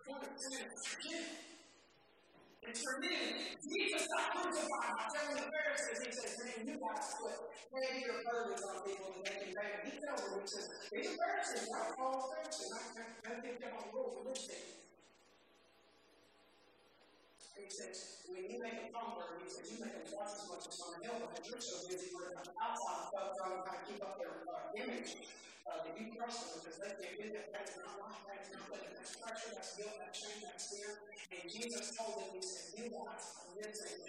But. 0.06 0.28
It's 2.62 2.82
for 2.84 3.00
me. 3.00 3.08
Jesus 3.64 4.06
got 4.06 4.30
crucified 4.30 4.92
by 4.94 5.06
telling 5.10 5.36
the 5.36 5.48
Pharisees, 5.48 5.98
he 6.04 6.12
says, 6.12 6.36
man, 6.44 6.68
you 6.68 6.76
guys 6.78 7.08
paying 7.72 8.04
your 8.04 8.20
burdens 8.22 8.62
on 8.62 8.84
people 8.84 9.10
and 9.16 9.24
they 9.24 9.36
can 9.42 9.54
them. 9.56 9.80
He 9.84 9.92
tells 9.98 10.20
them, 10.22 10.40
he 10.40 10.46
says, 10.46 10.68
these 10.92 11.06
are 11.08 11.16
Pharisees, 11.16 11.68
I 11.72 11.96
follow 11.96 12.20
Pharisees. 12.30 12.70
I 12.70 12.80
can't 13.26 13.42
get 13.42 13.60
them 13.60 13.72
on 13.74 13.84
the 13.88 13.96
rules 13.96 14.14
of 14.20 14.24
this 14.28 14.46
thing. 14.46 14.64
He 17.58 17.66
says, 17.70 18.26
when 18.30 18.46
you 18.46 18.58
make 18.62 18.78
a 18.78 18.86
convert, 18.94 19.40
he 19.42 19.48
says, 19.50 19.66
you 19.70 19.78
make 19.82 19.94
them 19.94 20.06
twice 20.06 20.34
as 20.38 20.44
much 20.50 20.64
as 20.66 20.76
on 20.82 20.90
the 20.94 21.00
hill 21.06 21.16
because 21.24 21.44
you're 21.48 21.62
so 21.62 21.76
busy 21.86 22.10
working 22.14 22.38
on 22.38 22.46
the 22.46 22.56
outside 22.58 22.98
of 23.00 23.06
folks 23.10 23.34
trying 23.38 23.62
to 23.62 23.82
keep 23.86 24.00
up 24.02 24.14
their 24.18 24.34
uh, 24.46 24.82
image. 24.82 25.10
Uh, 25.70 25.86
that 25.86 25.94
you 25.94 26.10
trust 26.18 26.50
them 26.50 26.58
because 26.66 26.76
they 26.82 27.14
can't 27.14 27.30
that. 27.30 27.46
That's 27.52 27.78
not 27.78 27.94
life. 28.02 28.26
That's 28.26 28.50
not 28.50 28.66
living. 28.74 28.90
That's 28.96 29.14
pressure. 29.14 29.52
That's 29.54 29.76
guilt. 29.76 29.94
That's 30.02 30.18
shame. 30.18 30.40
That's 30.42 30.66
fear. 30.66 30.92
And 31.30 31.44
Jesus 31.46 31.94
told 31.94 32.16
them, 32.18 32.32
He 32.34 32.42
said, 32.42 32.74
You 32.74 32.90
guys 32.90 33.26
are 33.38 33.54
missing. 33.54 34.00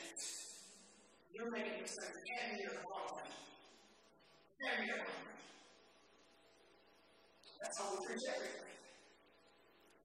You're 1.33 1.51
making 1.51 1.85
heavier 1.85 2.81
on 2.87 3.07
me. 3.17 3.29
Heavier 4.57 4.99
on 5.05 5.15
me. 5.21 5.33
That's 7.61 7.77
how 7.77 7.93
we 7.93 8.05
preach 8.05 8.25
everything. 8.25 8.73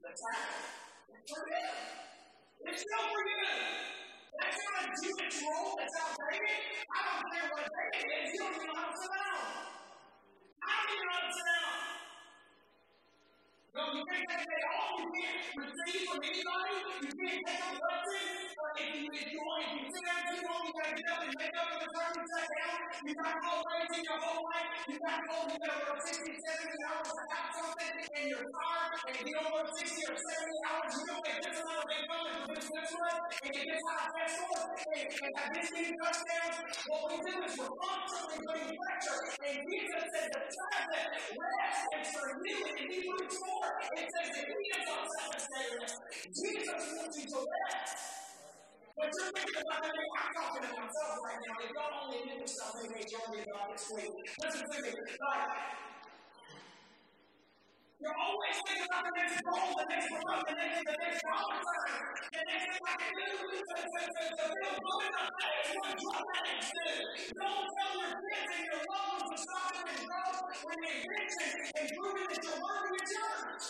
The 0.03 0.09
time. 0.13 0.77
Forgive. 1.25 2.16
It's 2.65 2.81
still 2.81 3.05
forgiven. 3.13 3.61
That's 4.41 4.57
not 4.57 4.81
a 4.81 4.93
Jewish 4.97 5.37
rule 5.45 5.77
that's 5.77 5.97
outdated. 6.01 6.61
I 6.89 7.01
don't 7.05 7.25
care 7.29 7.49
what 7.53 7.65
day 7.69 7.89
it 8.01 8.07
is. 8.07 8.33
You 8.33 8.41
don't 8.41 8.55
even 8.57 8.67
know 8.69 8.81
how 8.81 8.89
to 8.89 8.97
sit 8.97 9.13
down. 9.13 9.45
How 10.65 10.81
do 10.87 10.93
you 10.97 11.05
know 11.05 11.13
how 11.13 11.29
to 11.29 11.43
down? 11.45 11.77
No, 13.77 13.83
you 13.93 14.05
can't 14.09 14.29
take 14.41 14.67
off. 14.73 14.93
You 14.97 15.09
can't 15.13 15.41
receive 15.61 16.03
from 16.09 16.21
anybody. 16.25 16.77
You 17.05 17.13
can't 17.13 17.41
take 17.45 17.61
a 17.61 17.71
blessing. 17.77 18.29
If 18.77 18.89
you, 18.97 19.09
if 19.13 19.27
you, 19.33 19.41
if 19.41 19.71
you 19.77 19.85
sit 19.93 20.05
down 20.09 20.21
too 20.33 20.41
long, 20.49 20.63
you 20.65 20.73
got 20.77 20.89
to 20.89 20.97
get 20.97 21.13
up 21.13 21.21
and 21.29 21.35
make 21.37 21.55
up 21.57 21.76
You 23.07 23.15
got 23.15 23.39
to 23.39 23.39
go 23.39 23.63
crazy 23.63 24.03
your 24.03 24.19
whole 24.19 24.43
life. 24.51 24.83
You 24.91 24.99
got 24.99 25.23
to 25.23 25.31
go, 25.31 25.39
you 25.47 25.59
got 25.63 25.79
to 25.79 25.95
work 25.95 26.03
60, 26.03 26.27
70 26.27 26.91
hours 26.91 27.07
to 27.15 27.23
have 27.31 27.51
something, 27.55 27.95
and 28.03 28.25
you're 28.27 28.49
tired, 28.51 28.99
and 29.07 29.15
you 29.23 29.31
don't 29.31 29.53
work 29.55 29.71
60 29.79 30.11
or 30.11 30.19
70 30.19 30.67
hours, 30.67 30.91
you 30.91 31.05
don't 31.07 31.23
make 31.23 31.39
this 31.39 31.55
amount 31.63 31.87
of 31.87 31.91
income 31.95 32.27
and 32.27 32.43
produce 32.51 32.67
this 32.67 32.93
much, 32.99 33.23
and 33.47 33.53
get 33.63 33.79
high 33.79 34.11
test 34.11 34.35
scores, 34.43 34.83
and, 34.91 35.07
and 35.07 35.33
have 35.39 35.51
this 35.55 35.69
many 35.71 35.93
touchdowns. 36.03 36.57
What 36.91 37.03
we 37.07 37.17
do 37.23 37.35
is 37.47 37.55
we're 37.63 37.75
constantly 37.79 38.39
putting 38.43 38.75
pressure, 38.75 39.23
and 39.39 39.59
Jesus 39.71 40.03
said 40.11 40.29
the 40.35 40.43
Sabbath 40.51 41.11
rest 41.31 41.83
is 41.95 42.07
for 42.11 42.27
you 42.43 42.59
in 42.59 42.87
Hebrews 42.91 43.35
4. 43.39 44.03
It 44.03 44.07
says 44.11 44.29
that 44.35 44.47
He 44.51 44.67
is 44.67 44.87
on 44.91 45.05
Sabbath 45.15 45.47
day 45.47 45.69
rest. 45.79 45.97
Jesus 46.35 46.83
wants 46.91 47.15
you 47.23 47.27
to 47.31 47.39
rest. 47.39 48.26
But 48.97 49.13
you're 49.13 49.29
thinking 49.29 49.61
about 49.61 49.85
I'm 49.85 50.33
talking 50.33 50.65
to 50.65 50.73
myself 50.73 51.21
right 51.21 51.37
now. 51.45 51.61
If 51.61 51.71
y'all 51.77 52.01
only 52.01 52.21
knew 52.33 52.41
something, 52.49 52.89
they 52.97 53.05
joined 53.05 53.29
me 53.37 53.45
about 53.45 53.69
this 53.77 53.85
week. 53.93 54.09
Listen 54.41 54.65
to 54.65 54.79
me. 54.81 54.89
Like, 54.89 55.77
you're 58.01 58.17
always 58.17 58.57
thinking 58.65 58.89
about 58.89 59.05
the 59.05 59.13
next 59.21 59.37
goal, 59.45 59.69
the 59.77 59.85
next 59.85 60.09
promotion, 60.09 60.49
the 60.49 60.57
next, 60.57 60.81
the 60.81 60.97
next 60.97 61.21
the 61.21 62.41
next 62.41 62.65
thing 62.73 62.85
I 62.89 62.97
can 62.97 63.13
do 63.21 63.37
to, 63.37 63.77
to, 63.77 64.01
to, 64.01 64.23
to 64.33 64.45
feel 64.65 64.77
good 64.81 65.05
enough. 65.13 65.29
That 65.37 66.49
is 66.57 66.73
do. 66.73 66.97
Don't 67.37 67.69
tell 67.77 68.01
your 68.01 68.17
kids 68.17 68.49
and 68.49 68.65
your 68.65 68.81
loved 68.81 69.13
ones 69.13 69.29
to 69.29 69.37
stop 69.45 69.77
when 70.65 70.79
they 70.81 71.05
addiction 71.05 71.53
and 71.69 71.85
proving 72.01 72.33
that 72.33 72.41
you're 72.49 72.65
of 72.65 73.05
church. 73.13 73.65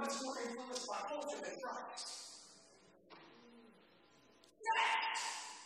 Much 0.00 0.22
more 0.22 0.34
influenced 0.42 0.88
by 0.88 0.96
culture 1.08 1.36
than 1.42 1.60
Christ. 1.60 2.20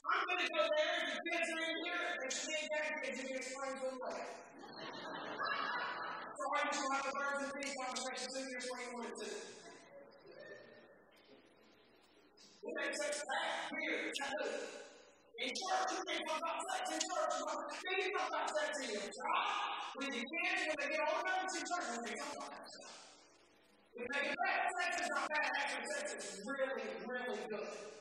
I'm 0.05 0.23
going 0.29 0.41
to 0.45 0.49
go 0.53 0.63
there 0.69 0.93
and 1.01 1.07
the 1.09 1.21
kids 1.25 1.49
are 1.49 1.65
in 1.65 1.77
here 1.85 2.05
and 2.21 2.31
she 2.33 2.51
ain't 2.53 2.69
got 2.69 2.85
kids 3.01 3.19
and 3.21 3.29
to 3.29 3.87
them 3.89 3.99
later. 4.05 4.29
So 6.35 6.43
I 6.45 6.61
just 6.69 6.85
want 6.85 7.03
to 7.05 7.11
birds 7.15 7.41
and 7.41 7.53
bees 7.57 7.73
conversation 7.73 8.29
to 8.29 8.39
you 8.45 8.57
explain 8.61 8.87
what 8.93 9.07
it 9.09 9.17
is. 9.25 9.55
We 12.65 12.69
make 12.73 12.97
such 12.97 13.17
bad, 13.29 13.73
weird, 13.73 14.13
taboo. 14.13 14.85
In 15.37 15.51
church, 15.51 15.89
you 15.93 16.01
can't 16.09 16.25
talk 16.29 16.39
about 16.41 16.59
sex 16.65 16.85
in 16.95 17.01
church. 17.01 17.33
You 17.37 17.45
can't 17.45 18.13
talk 18.17 18.29
about 18.29 18.49
sex 18.49 18.71
in 18.81 18.89
your 18.97 19.09
job, 19.09 19.65
with 19.97 20.09
when 20.09 20.77
they 20.81 20.89
get 20.89 21.03
older, 21.05 21.35
it's 21.45 21.55
in 21.59 21.65
church, 21.69 21.87
when 21.93 22.01
they 22.07 22.15
talk 22.17 22.33
about. 22.39 22.65
We 23.95 24.03
make 24.11 24.27
it 24.33 24.37
bad. 24.43 24.61
Sex 24.81 24.91
is 25.03 25.09
not 25.13 25.29
bad. 25.29 25.49
Actually, 25.61 25.87
sex 25.93 26.07
is 26.15 26.41
really, 26.47 26.89
really 27.07 27.41
good. 27.51 27.95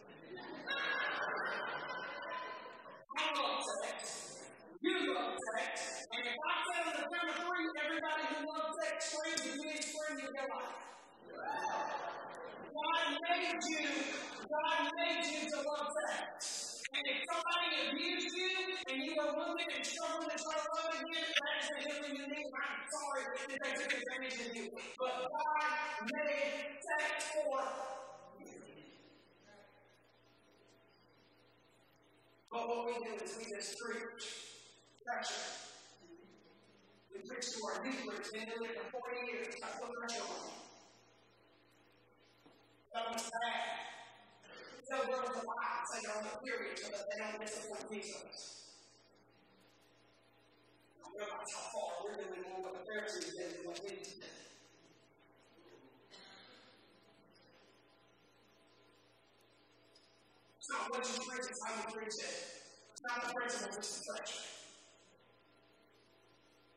Love 3.15 3.62
sex. 3.84 4.41
You 4.82 5.13
love 5.13 5.38
sex. 5.54 6.06
And 6.13 6.26
if 6.26 6.34
I 6.34 6.54
on 6.82 6.93
the 6.97 7.06
count 7.06 7.32
three, 7.38 7.65
everybody 7.86 8.23
who 8.34 8.39
loves 8.49 8.73
sex 8.82 9.13
screams, 9.13 9.41
you 9.45 9.54
need 9.62 9.78
to 9.78 9.84
scream 9.84 10.19
in 10.19 10.34
your 10.34 10.49
life. 10.49 10.73
God 12.73 13.06
made 13.30 13.62
you, 13.69 13.86
God 14.49 14.89
made 14.97 15.26
you 15.30 15.41
to 15.45 15.58
love 15.62 15.88
sex. 15.93 16.82
And 16.93 17.04
if 17.06 17.19
somebody 17.30 17.69
abused 17.89 18.34
you 18.34 18.49
and 18.89 18.97
you 19.04 19.13
were 19.17 19.32
wounded 19.38 19.69
and 19.78 19.86
struggling 19.86 20.30
to 20.30 20.38
try 20.38 20.58
to 20.58 20.69
love 20.73 20.93
again, 20.97 21.30
that 21.38 21.54
is 21.62 21.69
the 21.69 21.78
healing 21.86 22.17
you. 22.17 22.43
I'm 22.54 22.82
sorry 22.89 23.23
they 23.45 23.71
took 23.78 23.93
advantage 23.93 24.38
of 24.41 24.56
you. 24.58 24.69
But 24.97 25.13
God 25.30 26.10
made 26.17 26.82
sex 26.82 27.30
for 27.30 28.12
But 32.54 32.70
what 32.70 32.86
we 32.86 32.94
do 33.02 33.18
is 33.18 33.34
we 33.34 33.46
just 33.50 33.74
preach 33.82 34.26
pressure. 35.02 35.44
We 37.12 37.26
preach 37.28 37.50
to 37.50 37.60
our 37.66 37.82
groups, 37.82 38.30
been 38.30 38.46
doing 38.46 38.70
it 38.70 38.78
for 38.78 39.02
40 39.02 39.26
years. 39.26 39.56
I 39.58 39.68
put 39.82 39.89
pressure 39.98 40.22
on 40.22 40.38
them. 42.94 43.13
Was 43.13 43.26
bad 43.26 43.84
tell 44.94 45.06
girls 45.10 45.34
to 45.34 45.42
lie, 45.48 45.82
say 45.89 46.00
they're 46.06 46.18
on 46.18 46.24
the 46.30 46.36
period 46.46 46.78
so 46.78 46.89
that 46.94 47.10
they 47.10 47.18
don't 47.18 47.42
disappoint 47.42 47.89
Jesus. 47.89 48.78
I 51.02 51.10
realize 51.18 51.50
how 51.50 51.66
far 51.74 51.89
we're 52.04 52.16
doing 52.22 52.46
more 52.46 52.62
what 52.62 52.74
the 52.78 52.86
Pharisees 52.86 53.34
did 53.34 53.50
than 53.58 53.66
what 53.66 53.80
we 53.82 53.89
did. 53.89 54.22
Not 60.74 60.90
what 60.90 61.06
you 61.06 61.22
preach, 61.22 61.46
it's 61.46 61.62
how 61.62 61.72
you 61.78 61.86
preach 61.94 62.18
it. 62.18 62.34
It's 62.92 63.04
not 63.06 63.18
the 63.22 63.30
principle, 63.34 63.78
it's 63.78 63.94
the 63.94 64.02
church. 64.10 64.32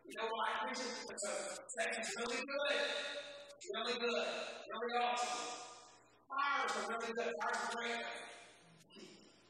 You 0.05 0.15
know 0.21 0.29
why 0.37 0.47
I 0.53 0.69
preach 0.69 0.85
it? 0.85 0.93
Because 1.09 1.65
sex 1.73 1.91
is 1.99 2.09
really 2.21 2.41
good, 2.45 2.77
really 3.73 3.97
good, 3.99 4.29
really 4.69 4.93
awesome. 5.01 5.65
Fires 6.29 6.73
are 6.77 6.87
really 6.93 7.13
good. 7.17 7.33
Fires 7.41 7.61
are 7.65 7.73
great. 7.73 8.05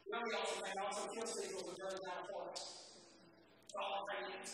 Really 0.07 0.33
awesome 0.39 0.63
thing. 0.63 0.79
Also, 0.79 1.03
kill 1.13 1.27
seagulls 1.27 1.67
are 1.67 1.77
really 1.83 2.01
down 2.07 2.23
for. 2.31 2.47
It's 2.55 3.75
all 3.75 4.07
I'm 4.07 4.31
saying. 4.31 4.47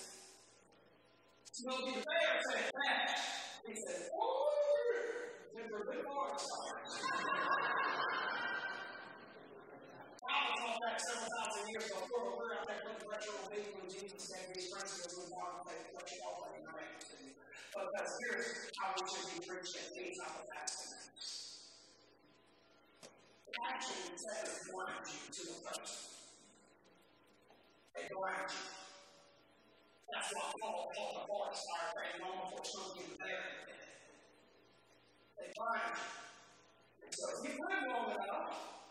Smokey 1.52 1.92
the 1.92 2.04
Bear 2.08 2.40
said 2.50 2.72
that. 2.72 3.20
He 3.66 3.74
said, 3.76 4.08
Oh, 4.18 4.48
these 5.54 5.70
are 5.70 5.84
good 5.84 6.00
fires. 6.02 6.44
Was 10.42 10.58
on 10.66 10.74
that 10.82 10.98
several 10.98 11.28
thousand 11.30 11.64
years 11.70 11.86
ago. 11.86 12.02
We're 12.10 12.58
out 12.58 12.66
there 12.66 12.80
putting 12.82 13.06
pressure 13.06 13.34
on 13.38 13.46
people 13.54 13.78
when 13.78 13.86
Jesus 13.86 14.22
said 14.26 14.50
these 14.50 14.74
of 14.74 14.82
the 14.82 15.26
water, 15.30 15.62
they 15.70 15.78
pressure 15.94 16.20
all 16.26 16.50
the 16.50 16.62
But 17.74 17.86
that's 17.94 18.12
here's 18.26 18.70
how 18.82 18.90
we 18.98 19.02
should 19.06 19.26
be 19.30 19.38
preaching 19.46 19.86
these 19.94 20.18
type 20.18 20.42
of 20.42 20.46
fasting 20.50 20.92
actually 23.68 24.16
says 24.16 24.68
blind 24.72 25.06
you 25.06 25.22
to 25.30 25.42
the 25.46 25.58
person. 25.62 26.02
They 27.94 28.04
blind 28.10 28.50
you. 28.50 28.64
That's 30.12 30.28
why 30.34 30.44
Paul 30.60 30.90
called 30.92 31.14
the 31.16 31.24
forest 31.26 31.62
fire 31.66 31.90
praying 31.94 32.18
long 32.20 32.50
before 32.50 32.64
something 32.64 33.10
there. 33.18 33.46
They 35.38 35.48
blind 35.56 35.94
you. 35.94 36.10
And 37.06 37.10
so 37.14 37.24
if 37.32 37.38
you 37.46 37.52
live 37.58 37.84
long 37.90 38.08
enough, 38.12 38.81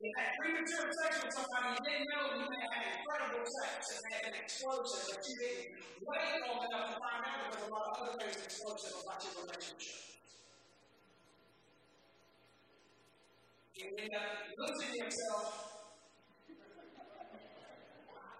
you 0.00 0.08
had 0.16 0.32
premature 0.40 0.88
sex 0.96 1.20
with 1.20 1.28
somebody 1.36 1.76
you 1.76 1.84
didn't 1.84 2.08
know 2.08 2.32
you 2.32 2.48
may 2.48 2.56
have 2.64 2.72
had 2.72 3.04
incredible 3.04 3.44
sex 3.44 4.00
and 4.00 4.08
had 4.08 4.32
an 4.32 4.36
explosion, 4.40 4.96
but 5.12 5.20
you 5.28 5.36
didn't 5.36 5.76
wait 6.08 6.40
long 6.40 6.64
enough 6.64 6.88
to 6.88 6.96
find 6.96 7.20
out 7.20 7.52
because 7.52 7.68
a 7.68 7.70
lot 7.70 7.84
of 7.84 8.00
other 8.00 8.16
things 8.16 8.40
explosive 8.40 8.96
about 9.04 9.20
your 9.20 9.44
relationship. 9.44 10.00
You 13.76 13.92
end 14.00 14.16
up 14.16 14.40
losing 14.56 15.04
yourself. 15.04 15.68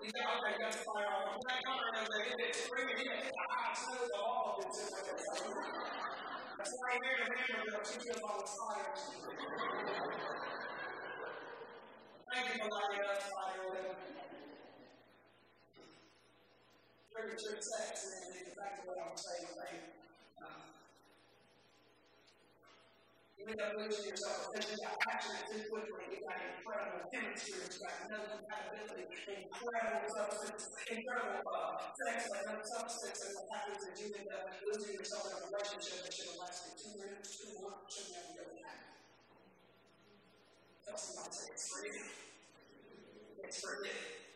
He's 0.00 0.16
out 0.16 0.40
there, 0.40 0.56
the 0.64 0.80
fire. 0.80 1.12
I'm 1.12 1.44
not 1.44 1.60
coming 1.60 1.92
over 1.92 2.08
there, 2.08 2.40
hit 2.40 2.56
screaming, 2.56 2.96
he 2.96 3.04
hit 3.04 3.20
the 3.20 3.36
hot 3.52 3.76
snow, 3.76 4.00
the 4.00 4.16
all 4.16 4.56
of 4.56 4.64
it. 4.64 4.80
That's 6.56 6.72
why 6.72 6.88
I'm 6.96 7.04
here 7.04 7.20
to 7.20 7.28
remember 7.28 7.68
that 7.76 7.84
she 7.84 8.00
feels 8.00 8.24
all 8.24 8.40
the 8.40 8.48
fire. 8.48 8.96
Thank 12.30 12.46
you 12.46 12.62
and 12.62 12.70
what 12.70 12.78
I 18.98 19.10
was 19.10 19.18
saying. 19.18 19.50
You 23.40 23.48
end 23.48 23.60
up 23.60 23.72
losing 23.72 24.04
yourself 24.04 24.52
you 24.52 24.76
got 24.78 24.94
passionate 25.00 25.48
too 25.48 25.64
quickly. 25.72 26.12
You 26.12 26.20
got 26.22 26.38
incredible 26.38 27.08
chemistry, 27.08 27.66
you 27.66 27.82
got 27.82 28.06
no 28.12 28.18
compatibility, 28.20 29.10
incredible 29.10 30.06
substance, 30.12 30.70
incredible 30.86 31.40
uh, 31.50 31.82
sex, 31.98 32.30
like 32.30 32.46
no 32.46 32.60
substance, 32.62 33.18
and 33.26 33.32
what 33.40 33.48
happens 33.50 33.80
is 33.90 33.96
you 33.96 34.12
end 34.12 34.28
up 34.30 34.54
losing 34.60 34.92
yourself 34.92 35.24
in 35.24 35.32
a 35.34 35.38
relationship 35.50 36.04
that 36.04 36.12
should 36.14 36.30
have 36.30 36.38
lasted 36.46 36.78
two 36.78 36.92
minutes, 37.00 37.42
two 37.42 37.58
months, 37.64 37.90
should 37.90 38.12
never 38.12 38.38
really 38.38 38.60
happen. 38.60 38.89
Tell. 40.90 41.22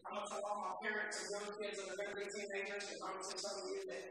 I'm 0.05 0.15
going 0.15 0.23
to 0.23 0.31
tell 0.31 0.47
all 0.47 0.59
my 0.63 0.79
parents 0.87 1.19
and 1.19 1.35
young 1.35 1.51
kids 1.59 1.83
that 1.83 1.99
going 1.99 2.15
to 2.15 2.15
be 2.15 2.31
teenagers, 2.31 2.95
because 2.95 3.03
I'm 3.03 3.19
going 3.19 3.27
to 3.27 3.43
of 3.43 3.67
you 3.75 3.83
that 3.91 4.05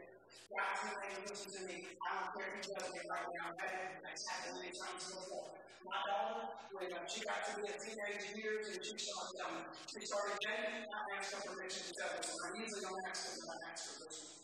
God, 0.52 0.76
you 0.84 0.92
ain't 0.92 1.24
listen 1.24 1.50
to 1.56 1.62
me. 1.64 1.88
I 2.04 2.20
don't 2.20 2.36
care 2.36 2.52
if 2.52 2.68
you 2.68 2.76
does 2.76 2.92
me 2.92 3.00
right 3.08 3.28
now. 3.32 3.48
That's 3.56 4.28
happened 4.28 4.60
many 4.60 4.76
times 4.76 5.08
before. 5.08 5.56
My 5.88 5.96
daughter, 6.04 6.52
when 6.76 6.92
she 7.08 7.24
got 7.24 7.48
to 7.48 7.52
be 7.56 7.64
a 7.64 7.76
teenage 7.80 8.36
years 8.36 8.76
and 8.76 8.80
she 8.84 8.92
started 8.92 9.40
um, 9.40 9.64
she 9.88 10.04
started 10.04 10.36
dating, 10.44 10.84
I 10.84 11.00
asked 11.16 11.32
her 11.32 11.48
permission 11.48 11.80
to 11.88 11.92
tell 11.96 12.12
this. 12.20 12.28
I 12.28 12.48
usually 12.60 12.84
don't 12.84 13.00
ask 13.08 13.24
her, 13.24 13.40
but 13.40 13.56
I 13.56 13.72
asked 13.72 13.88
her 13.88 14.04
permission. 14.04 14.36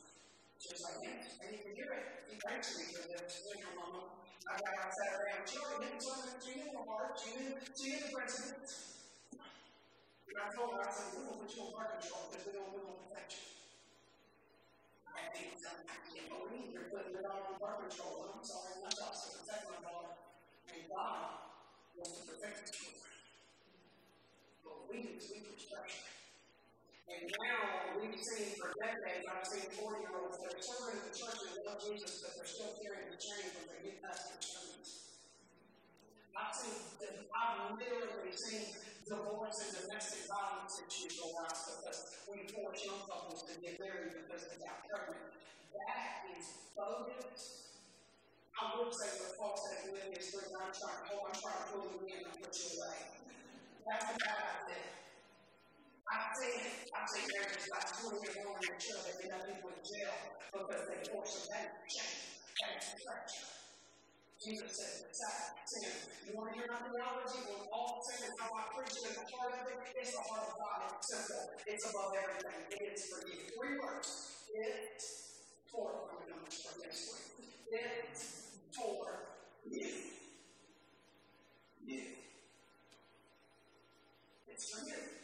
She 0.56 0.68
was 0.72 0.80
like, 0.88 1.04
yes, 1.04 1.36
and 1.36 1.48
you 1.52 1.60
can 1.68 1.72
hear 1.76 1.90
it. 2.00 2.04
He 2.32 2.34
thanks 2.48 2.80
me 2.80 2.84
for 2.96 3.04
this. 3.12 3.44
Your 3.60 3.76
mama. 3.76 4.19
I 4.48 4.56
don't 4.56 4.80
put 11.40 11.52
you 11.52 11.68
because 12.32 12.46
we 12.46 12.52
don't, 12.56 12.72
we 12.72 12.80
don't 12.80 12.96
protect 13.04 13.36
you. 13.36 13.44
I 15.12 15.28
think 15.36 15.60
I 15.60 15.96
can't 16.08 16.28
believe 16.32 16.72
you're 16.72 16.88
putting 16.88 17.12
your 17.12 17.20
daughter 17.20 17.52
on 17.52 17.60
birth 17.60 17.84
control. 17.84 18.32
I'm 18.32 18.40
sorry, 18.40 18.80
job's 18.80 19.20
to 19.26 19.28
protect 19.36 19.68
my 19.68 19.78
daughter. 19.84 20.16
And 20.72 20.88
God 20.88 21.52
wants 21.98 22.16
to 22.16 22.22
protect 22.24 22.72
children. 22.72 23.12
But 24.64 24.88
we 24.88 24.96
is 25.20 25.28
we 25.28 25.44
protect 25.44 26.19
and 27.10 27.26
now 27.26 27.98
we've 27.98 28.14
seen 28.14 28.54
for 28.54 28.70
decades, 28.78 29.26
I've 29.26 29.46
seen 29.46 29.66
40 29.74 30.06
year 30.06 30.14
olds 30.14 30.38
that 30.38 30.54
are 30.54 30.62
serving 30.62 31.02
in 31.02 31.04
the 31.10 31.14
church 31.14 31.40
and 31.42 31.54
love 31.66 31.80
Jesus, 31.82 32.22
but 32.22 32.30
they're 32.38 32.46
still 32.46 32.72
carrying 32.78 33.10
the 33.10 33.18
chain 33.18 33.50
from 33.50 33.64
their 33.66 33.80
youth 33.82 33.98
pastor 33.98 34.38
sermons. 34.38 34.88
I've 36.38 36.54
seen, 36.54 36.78
I've 37.34 37.74
literally 37.74 38.34
seen 38.34 38.78
divorce 39.10 39.58
and 39.66 39.70
domestic 39.82 40.30
violence 40.30 40.78
issues 40.86 41.18
out 41.34 41.50
because 41.50 42.00
we 42.30 42.46
force 42.54 42.78
young 42.86 43.02
couples 43.10 43.42
to 43.50 43.58
get 43.58 43.74
married 43.82 44.14
because 44.14 44.46
they 44.46 44.62
got 44.62 44.86
pregnant. 44.86 45.34
That 45.74 46.30
is 46.38 46.46
bogus. 46.78 47.74
I 48.54 48.76
would 48.78 48.94
say 48.94 49.10
what 49.18 49.32
Paul 49.34 49.54
said 49.58 49.82
in 49.82 49.98
Philippians 49.98 50.30
3, 50.30 50.54
I'm 50.62 50.70
trying 50.70 51.02
hold, 51.10 51.26
I'm 51.26 51.38
trying 51.42 51.58
to 51.58 51.66
pull 51.74 51.84
you 51.90 52.00
in 52.06 52.22
and 52.22 52.36
put 52.38 52.54
you 52.54 52.68
away. 52.78 52.98
That's 53.88 54.06
a 54.06 54.16
bad 54.20 54.68
idea. 54.68 55.09
I've 56.10 56.34
I've 56.34 57.06
seen 57.06 57.26
marriages 57.38 57.70
last 57.70 58.02
20 58.02 58.18
years 58.18 58.34
longer 58.42 58.58
than 58.66 58.78
should 58.82 58.98
have 58.98 59.14
been 59.14 59.30
up 59.30 59.46
people 59.46 59.70
in 59.70 59.78
jail 59.86 60.14
because 60.50 60.82
they 60.90 60.98
force 61.06 61.34
a 61.38 61.42
man 61.54 61.70
to 61.70 61.82
change. 61.86 62.18
That's 62.58 62.86
structure. 62.98 63.46
Jesus 64.42 64.74
says, 64.74 65.06
sin. 65.70 65.86
You 66.26 66.34
want 66.34 66.50
to 66.50 66.54
hear 66.58 66.66
my 66.66 66.82
theology? 66.82 67.46
When 67.46 67.62
all 67.70 68.02
sin 68.02 68.26
is 68.26 68.34
how 68.42 68.50
I 68.58 68.62
preach 68.74 68.90
it 68.90 69.06
and 69.06 69.22
the 69.22 69.26
heart 69.38 69.54
of 69.54 69.70
it, 69.70 69.78
it's 70.02 70.10
the 70.10 70.24
heart 70.26 70.50
of 70.50 70.54
God. 70.58 70.78
It's 70.98 71.06
simple. 71.14 71.46
It's 71.62 71.84
above 71.86 72.10
everything. 72.18 72.58
It 72.74 72.82
is 72.90 73.06
for 73.06 73.20
you. 73.30 73.38
Three 73.54 73.78
words. 73.78 74.10
It's 74.50 75.06
for, 75.70 76.10
I'm 76.10 76.26
going 76.26 76.42
to 76.42 76.50
start 76.50 76.74
next 76.82 77.06
week. 77.06 77.54
It's 77.70 78.58
for 78.74 79.30
you. 79.68 79.94
You. 81.86 82.02
It's 84.48 84.64
for 84.74 84.82
you. 84.90 85.19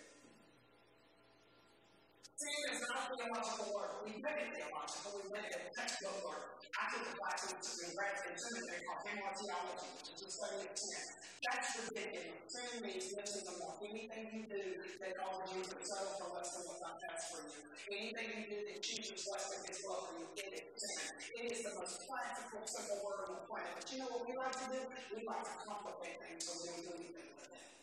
Sin 2.57 2.73
is 2.73 2.81
not 2.89 2.97
a 2.97 3.13
theological 3.13 3.69
word. 3.77 3.93
We 4.09 4.17
make 4.17 4.41
it 4.41 4.51
theological. 4.57 5.13
We 5.21 5.29
make 5.29 5.53
it 5.53 5.61
a 5.61 5.69
textbook 5.77 6.25
word. 6.25 6.57
I 6.73 6.89
took 6.89 7.05
a 7.05 7.13
class 7.21 7.53
in, 7.53 7.57
in 7.61 7.91
graduate 7.93 8.33
seminary 8.41 8.81
called 8.81 9.01
Campbell 9.05 9.37
Theology, 9.37 9.89
which 9.93 10.25
is 10.25 10.33
study 10.33 10.65
of 10.65 10.73
sin. 10.73 11.05
That's 11.45 11.69
ridiculous. 11.85 12.49
Sin 12.49 12.81
means 12.81 13.13
listen 13.13 13.45
to 13.45 13.53
more. 13.61 13.77
Anything 13.85 14.25
you 14.33 14.43
do 14.49 14.65
that 15.05 15.13
causes 15.21 15.53
you 15.53 15.63
to 15.69 15.77
settle 15.85 16.17
for 16.17 16.33
less 16.33 16.49
than 16.57 16.65
what's 16.65 16.81
not 16.81 16.97
best 16.97 17.25
for 17.29 17.41
you. 17.45 17.61
Anything 17.93 18.29
you 18.41 18.45
do 18.49 18.59
that 18.73 18.79
chooses 18.81 19.21
less 19.21 19.45
than 19.53 19.61
His 19.69 19.79
love 19.85 20.09
for 20.09 20.17
you, 20.17 20.27
it 20.41 20.53
is 20.57 20.65
sin. 20.81 21.13
It 21.37 21.45
is 21.53 21.61
the 21.61 21.77
most 21.77 22.09
practical, 22.09 22.65
simple 22.65 23.05
word 23.05 23.21
on 23.29 23.31
the 23.37 23.45
planet. 23.53 23.69
But 23.77 23.85
you 23.93 24.01
know 24.01 24.09
what 24.17 24.25
we 24.25 24.33
like 24.33 24.57
to 24.65 24.67
do? 24.73 24.81
We 25.13 25.29
like 25.29 25.45
to 25.45 25.57
complicate 25.61 26.17
things 26.25 26.41
so 26.41 26.57
we 26.57 26.73
don't 26.73 26.85
do 26.89 26.93
anything 27.05 27.29
with 27.37 27.53
it. 27.53 27.76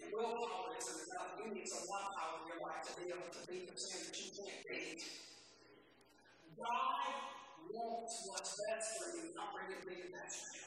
Your 0.00 0.10
willpower 0.16 0.76
isn't 0.76 1.00
enough. 1.08 1.30
You 1.40 1.46
need 1.52 1.68
some 1.68 1.84
willpower 1.88 2.34
in 2.40 2.44
your 2.50 2.60
life 2.60 2.82
to 2.86 2.92
be 3.00 3.04
able 3.12 3.30
to 3.30 3.40
beat 3.48 3.64
the 3.68 3.76
sin 3.76 4.00
that 4.04 4.16
you 4.16 4.28
can't 4.36 4.62
beat. 4.68 5.00
God 6.56 7.08
wants 7.72 8.14
what's 8.28 8.52
best 8.56 8.86
for 8.96 9.08
you, 9.16 9.34
not 9.36 9.52
bring 9.52 9.72
it 9.76 9.82
being 9.84 10.08
best 10.12 10.36
for 10.40 10.52
you. 10.56 10.66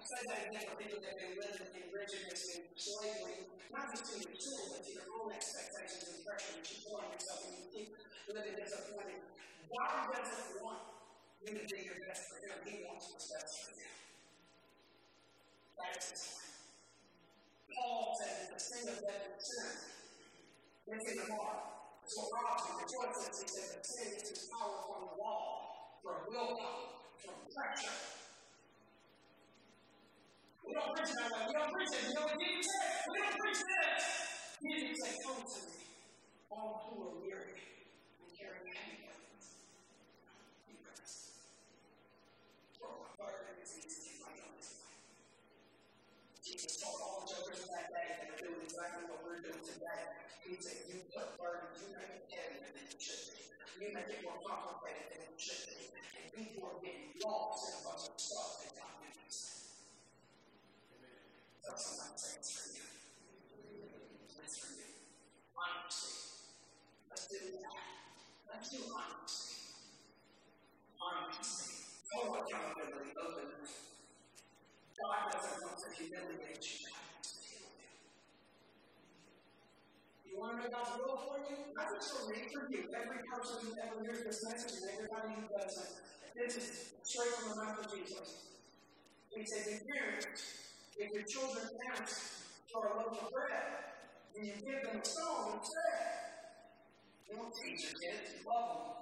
I 0.00 0.02
say 0.04 0.20
that 0.32 0.40
again 0.48 0.64
for 0.64 0.76
people 0.80 1.00
that 1.04 1.12
have 1.12 1.36
living 1.36 1.70
in 1.76 1.86
rigidness 1.92 2.42
and 2.56 2.64
slavery, 2.72 3.52
not 3.68 3.84
just 3.92 4.08
to 4.08 4.14
your 4.16 4.32
sin, 4.32 4.60
but 4.72 4.80
to 4.80 4.90
your 4.96 5.06
own 5.20 5.28
expectations 5.28 6.08
and 6.08 6.24
pressure 6.24 6.56
that 6.56 6.64
you 6.64 6.76
put 6.88 7.04
on 7.04 7.08
yourself 7.12 7.40
and 7.44 7.52
you 7.60 7.64
keep 7.68 7.88
living 8.32 8.56
disappointed. 8.56 9.20
God 9.68 10.08
doesn't 10.08 10.56
want 10.64 10.82
you 11.44 11.52
to 11.52 11.64
be 11.68 11.78
your 11.84 12.00
best 12.08 12.22
for 12.32 12.38
Him. 12.40 12.56
He 12.64 12.74
wants 12.88 13.12
what's 13.12 13.28
best 13.28 13.52
for 13.60 13.72
you. 13.76 13.92
That 15.76 15.90
is 16.00 16.04
His 16.16 16.22
plan. 16.32 16.48
Paul 17.76 18.16
said 18.24 18.34
the 18.50 18.60
sin 18.60 18.84
of 18.88 18.98
death 19.04 19.24
is 19.36 19.44
sin. 19.52 19.68
It's 20.90 21.06
in 21.06 21.22
the 21.22 21.34
heart. 21.38 21.70
So 22.02 22.26
Rob 22.34 22.58
rejoices. 22.66 23.30
He 23.38 23.46
said 23.46 23.78
that 23.78 23.86
sin 23.86 24.10
is 24.10 24.50
power 24.50 24.74
from 24.90 25.06
the 25.06 25.14
law, 25.22 25.94
from 26.02 26.18
willpower, 26.26 26.98
from 27.14 27.38
pressure. 27.46 27.94
We 30.66 30.74
don't 30.74 30.90
preach 30.90 31.14
that 31.14 31.30
way. 31.30 31.46
We 31.46 31.54
don't 31.54 31.70
preach 31.70 31.94
it. 31.94 32.02
You 32.10 32.14
know 32.18 32.26
what 32.26 32.34
Jesus 32.42 32.66
said? 32.74 32.90
We 33.06 33.18
don't 33.22 33.38
preach 33.38 33.62
this. 33.62 34.02
Jesus 34.58 34.98
said, 34.98 35.14
Come 35.22 35.38
to 35.46 35.60
me, 35.62 35.78
all 36.50 36.74
who 36.90 36.94
are 37.06 37.14
weary 37.22 37.54
and 37.54 38.30
carrying 38.34 38.66
heavy 38.74 38.98
burdens. 39.06 39.46
For 42.82 42.90
my 42.98 43.10
burden 43.14 43.62
is 43.62 43.78
easy, 43.78 44.18
my 44.26 44.34
yoke 44.34 44.58
is. 44.58 44.74
Jesus 46.42 46.82
told 46.82 46.98
all 46.98 47.22
the 47.22 47.30
jokers 47.30 47.62
that 47.70 47.86
day 47.94 48.08
that 48.10 48.26
are 48.26 48.40
doing 48.42 48.58
exactly 48.66 49.06
what 49.06 49.22
we're 49.22 49.38
doing 49.38 49.62
today. 49.62 50.29
You 50.50 50.56
burden, 51.38 51.70
you 51.78 51.94
than 51.94 52.10
it 52.10 52.98
should. 52.98 53.38
You 53.78 53.94
make 53.94 54.10
it 54.10 54.18
more 54.26 54.34
complicated 54.42 55.14
than 55.14 55.30
should. 55.38 55.62
And 55.70 56.26
people 56.34 56.66
are 56.66 56.82
getting 56.82 57.14
lost 57.22 57.70
in 57.70 57.78
a 57.78 57.82
bunch 57.86 58.10
of 58.10 58.18
stuff 58.18 58.58
that 58.58 58.74
God 58.74 58.98
made 58.98 59.14
us. 59.30 59.78
Tell 61.62 61.78
somebody, 61.78 62.18
say 62.18 62.42
it's 62.42 62.50
for 62.50 62.66
you. 62.74 62.82
It's 64.42 64.58
for 64.58 64.74
you. 64.74 64.90
Honesty. 65.54 66.18
Let's 67.14 67.30
do 67.30 67.38
that. 67.54 67.86
Let's 68.50 68.68
do 68.74 68.80
honesty. 68.90 69.54
Honesty. 70.98 71.78
Total 72.10 72.42
accountability, 72.42 73.14
openness. 73.14 73.70
God 74.98 75.30
doesn't 75.30 75.62
want 75.62 75.78
to 75.78 75.88
humiliate 75.94 76.58
you. 76.58 76.90
God 76.90 77.06
wants 77.14 77.38
to 77.38 77.40
heal 77.46 77.70
you. 77.78 77.90
You 80.29 80.29
want 80.40 80.56
to 80.56 80.64
know 80.64 80.72
God's 80.72 80.96
will 80.96 81.20
for 81.20 81.38
you? 81.44 81.56
Not 81.76 81.92
just 81.92 82.08
for 82.16 82.32
me, 82.32 82.48
for 82.48 82.64
you. 82.72 82.88
Every 82.88 83.20
person 83.28 83.60
who 83.60 83.70
ever 83.76 84.00
hears 84.00 84.24
this 84.24 84.40
message 84.48 84.80
and 84.80 84.88
everybody 84.96 85.36
who 85.36 85.44
doesn't. 85.52 86.00
This 86.32 86.56
is 86.56 86.96
straight 87.04 87.34
from 87.36 87.52
the 87.52 87.56
mouth 87.60 87.84
of 87.84 87.86
Jesus. 87.92 88.56
He 89.28 89.44
says, 89.44 89.68
"In 89.68 89.80
parents, 89.84 90.40
if 90.96 91.12
your 91.12 91.26
children 91.28 91.68
ask 91.92 92.48
for 92.72 92.88
a 92.88 92.96
loaf 92.96 93.20
of 93.20 93.28
bread, 93.30 93.84
and 94.34 94.46
you 94.46 94.54
give 94.64 94.80
them 94.82 94.96
a 94.96 95.04
stone 95.04 95.60
instead, 95.60 96.08
you 97.28 97.36
don't 97.36 97.52
teach 97.52 97.82
your 97.84 97.96
kids, 98.00 98.40
you 98.40 98.48
love 98.48 98.68
them. 98.72 98.96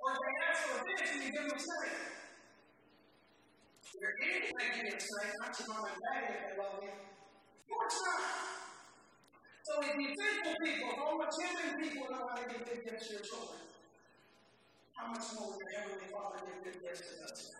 Or 0.00 0.12
if 0.12 0.18
they 0.18 0.34
ask 0.50 0.58
for 0.66 0.74
a 0.74 0.82
fish 0.84 1.10
and 1.14 1.22
you 1.22 1.30
give 1.30 1.48
them 1.48 1.56
a 1.56 1.60
snake, 1.60 2.00
you're 4.00 4.16
anything 4.24 4.86
you 4.86 4.98
say, 4.98 5.26
not 5.38 5.52
your 5.58 5.68
mom 5.68 5.84
and 5.84 6.00
dad 6.00 6.22
if 6.30 6.50
they 6.50 6.62
love 6.62 6.82
you. 6.82 6.90
Of 6.90 7.68
course 7.68 7.98
not. 8.06 8.22
So 9.70 9.78
if 9.86 9.94
you 10.02 10.10
sinful 10.18 10.58
people, 10.66 10.90
homogeneous 10.98 11.78
people 11.78 12.10
know 12.10 12.26
how 12.26 12.34
to 12.34 12.44
give 12.50 12.66
good 12.66 12.82
gifts 12.82 13.06
to 13.06 13.10
your 13.14 13.22
children, 13.22 13.62
how 14.98 15.14
much 15.14 15.30
more 15.38 15.54
will 15.54 15.62
your 15.62 15.70
Heavenly 15.78 16.10
Father 16.10 16.42
give 16.42 16.58
good 16.58 16.78
gifts 16.82 17.06
to 17.06 17.14
who 17.14 17.30
ask? 17.30 17.54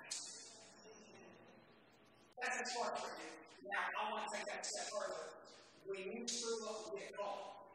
That's 2.42 2.56
his 2.66 2.70
heart 2.74 2.98
for 2.98 3.14
you. 3.14 3.30
Now, 3.62 3.94
I 3.94 4.02
want 4.10 4.26
to 4.26 4.30
take 4.34 4.42
that 4.50 4.66
step 4.66 4.90
further. 4.90 5.38
When 5.86 6.02
you 6.02 6.26
screw 6.26 6.58
up 6.66 6.90
and 6.90 6.98
get 6.98 7.14
caught, 7.14 7.70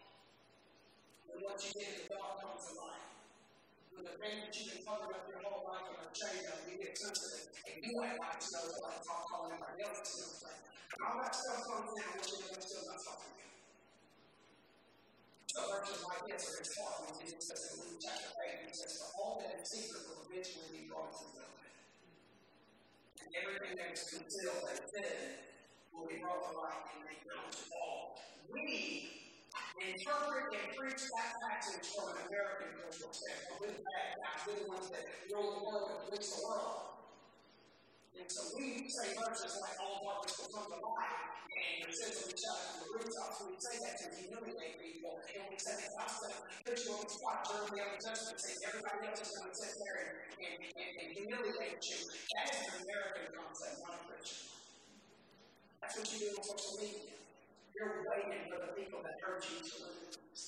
when 1.32 1.39
what 1.39 1.56
you 1.63 1.71
did 1.80 1.95
the 2.04 2.19
dark 2.19 2.43
comes 2.43 2.76
to 2.76 2.84
light, 2.84 3.08
when 3.95 4.04
the 4.04 4.19
thing 4.19 4.36
that 4.43 4.52
you've 4.52 4.67
been 4.67 4.84
covered 4.84 5.15
up 5.15 5.32
your 5.32 5.48
whole 5.48 5.63
life 5.63 5.95
and 5.95 6.12
chained 6.12 6.43
up, 6.52 6.60
you 6.67 6.76
get 6.76 6.91
sensitive, 6.91 7.56
and 7.71 7.80
you 7.88 8.04
act 8.04 8.19
like 8.19 8.43
you 8.43 8.52
know 8.52 8.67
what 8.84 9.00
I'm 9.00 9.24
calling 9.32 9.56
everybody 9.56 9.80
else 9.80 10.04
to 10.04 10.28
things. 10.28 10.43
And 10.43 11.00
all 11.08 11.24
that 11.24 11.32
stuff 11.32 11.63
comes 11.71 11.88
down, 11.95 12.19
you're 12.19 12.52
doing 12.52 12.60
still 12.60 12.84
not 12.84 13.00
talking 13.00 13.32
to. 13.32 13.55
So 15.56 15.63
verses 15.72 16.04
like 16.04 16.28
this 16.28 16.52
are 16.52 16.60
his 16.60 16.76
heart 16.76 17.08
when 17.08 17.15
Jesus 17.15 17.48
says 17.48 17.63
in 17.72 17.88
Luke 17.88 18.04
chapter 18.04 18.28
8, 18.44 18.68
he 18.68 18.76
says, 18.76 19.00
For 19.00 19.08
all 19.15 19.39
that 19.39 19.56
is 19.56 19.72
secret 19.72 20.04
will 20.04 20.28
eventually 20.28 20.68
be 20.68 20.84
brought 20.91 21.15
to 21.15 21.32
the. 21.32 21.48
And 23.24 23.32
everything 23.39 23.80
that 23.80 23.96
is 23.96 24.04
concealed 24.04 24.68
and 24.68 24.84
hidden 24.91 25.48
will 25.96 26.12
be 26.12 26.20
brought 26.20 26.44
to 26.44 26.60
light 26.60 26.91
and 26.91 27.08
made 27.08 27.24
known 27.24 27.48
to 27.48 27.63
all. 27.72 28.20
We 28.52 29.15
interpret 29.80 30.52
and 30.60 30.76
preach 30.76 31.08
that 31.08 31.39
passage 31.39 31.88
from 31.88 32.20
an 32.20 32.28
American 32.28 32.76
cultural 32.76 33.15
standpoint. 33.15 33.56
We're 33.63 33.80
the 33.80 33.88
bad 33.88 34.08
guys. 34.20 34.44
We're 34.44 34.60
the 34.60 34.68
ones 34.76 34.91
that 34.91 35.08
rule 35.32 35.56
the 35.56 35.62
world 35.63 35.88
and 35.88 36.00
police 36.12 36.36
the 36.36 36.44
world. 36.52 36.94
And 38.15 38.28
so 38.32 38.41
we 38.56 38.88
say 38.88 39.12
verses 39.19 39.54
like 39.60 39.78
all 39.84 39.99
darkness 40.04 40.36
will 40.39 40.51
come 40.56 40.67
to 40.71 40.80
light, 40.80 41.19
and 41.51 41.73
your 41.84 41.91
sins 41.91 42.15
will 42.23 42.32
be 42.32 42.38
shut 42.39 42.58
from 42.63 42.75
the 42.82 42.88
rooftops. 42.95 43.38
We 43.43 43.56
say 43.60 43.75
that 43.84 43.95
to 43.99 44.08
humiliate 44.15 44.75
people, 44.80 45.13
and 45.19 45.43
we 45.51 45.58
say 45.60 45.75
that 45.75 45.95
going 45.95 46.32
to 46.32 46.39
put 46.65 46.78
you 46.82 46.91
on 46.95 47.04
the 47.06 47.12
spot 47.12 47.38
during 47.45 47.71
the 47.75 47.82
Old 47.86 48.01
Testament, 48.01 48.38
saying 48.41 48.62
everybody 48.65 48.99
else 49.06 49.21
is 49.21 49.32
going 49.38 49.51
to 49.51 49.58
sit 49.58 49.73
there 49.78 49.97
and, 50.01 50.12
and, 50.41 50.56
and, 50.63 50.91
and 50.95 51.10
humiliate 51.13 51.82
you. 51.86 51.99
That 52.34 52.45
is 52.49 52.60
an 52.65 52.75
American 52.82 53.25
concept, 53.36 53.75
not 53.86 53.93
a 53.95 54.01
Christian. 54.10 54.47
That's 55.82 55.93
what 55.99 56.08
you 56.10 56.17
do 56.17 56.30
on 56.34 56.43
social 56.43 56.75
media. 56.82 57.13
You're 57.75 58.08
waiting 58.10 58.43
for 58.49 58.58
the 58.63 58.71
people 58.73 58.99
that 59.04 59.15
hurt 59.21 59.43
you 59.45 59.60
to 59.60 59.75
lose. 59.86 60.43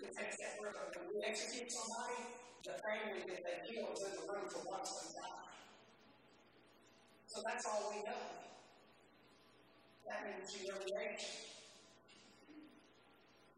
It 0.00 0.10
takes 0.16 0.36
that 0.40 0.52
further. 0.56 0.84
When 0.96 1.06
we 1.12 1.18
execute 1.22 1.68
somebody, 1.68 2.40
the 2.64 2.74
family 2.80 3.22
that 3.28 3.40
they 3.44 3.56
killed 3.68 3.94
is 3.94 4.02
in 4.08 4.12
the 4.18 4.24
room 4.24 4.46
to 4.48 4.58
watch 4.66 4.88
them 4.88 5.08
die. 5.14 5.49
So 7.30 7.38
that's 7.46 7.64
all 7.64 7.94
we 7.94 8.02
know. 8.02 8.26
That 10.02 10.26
means 10.26 10.50
humiliation. 10.50 11.46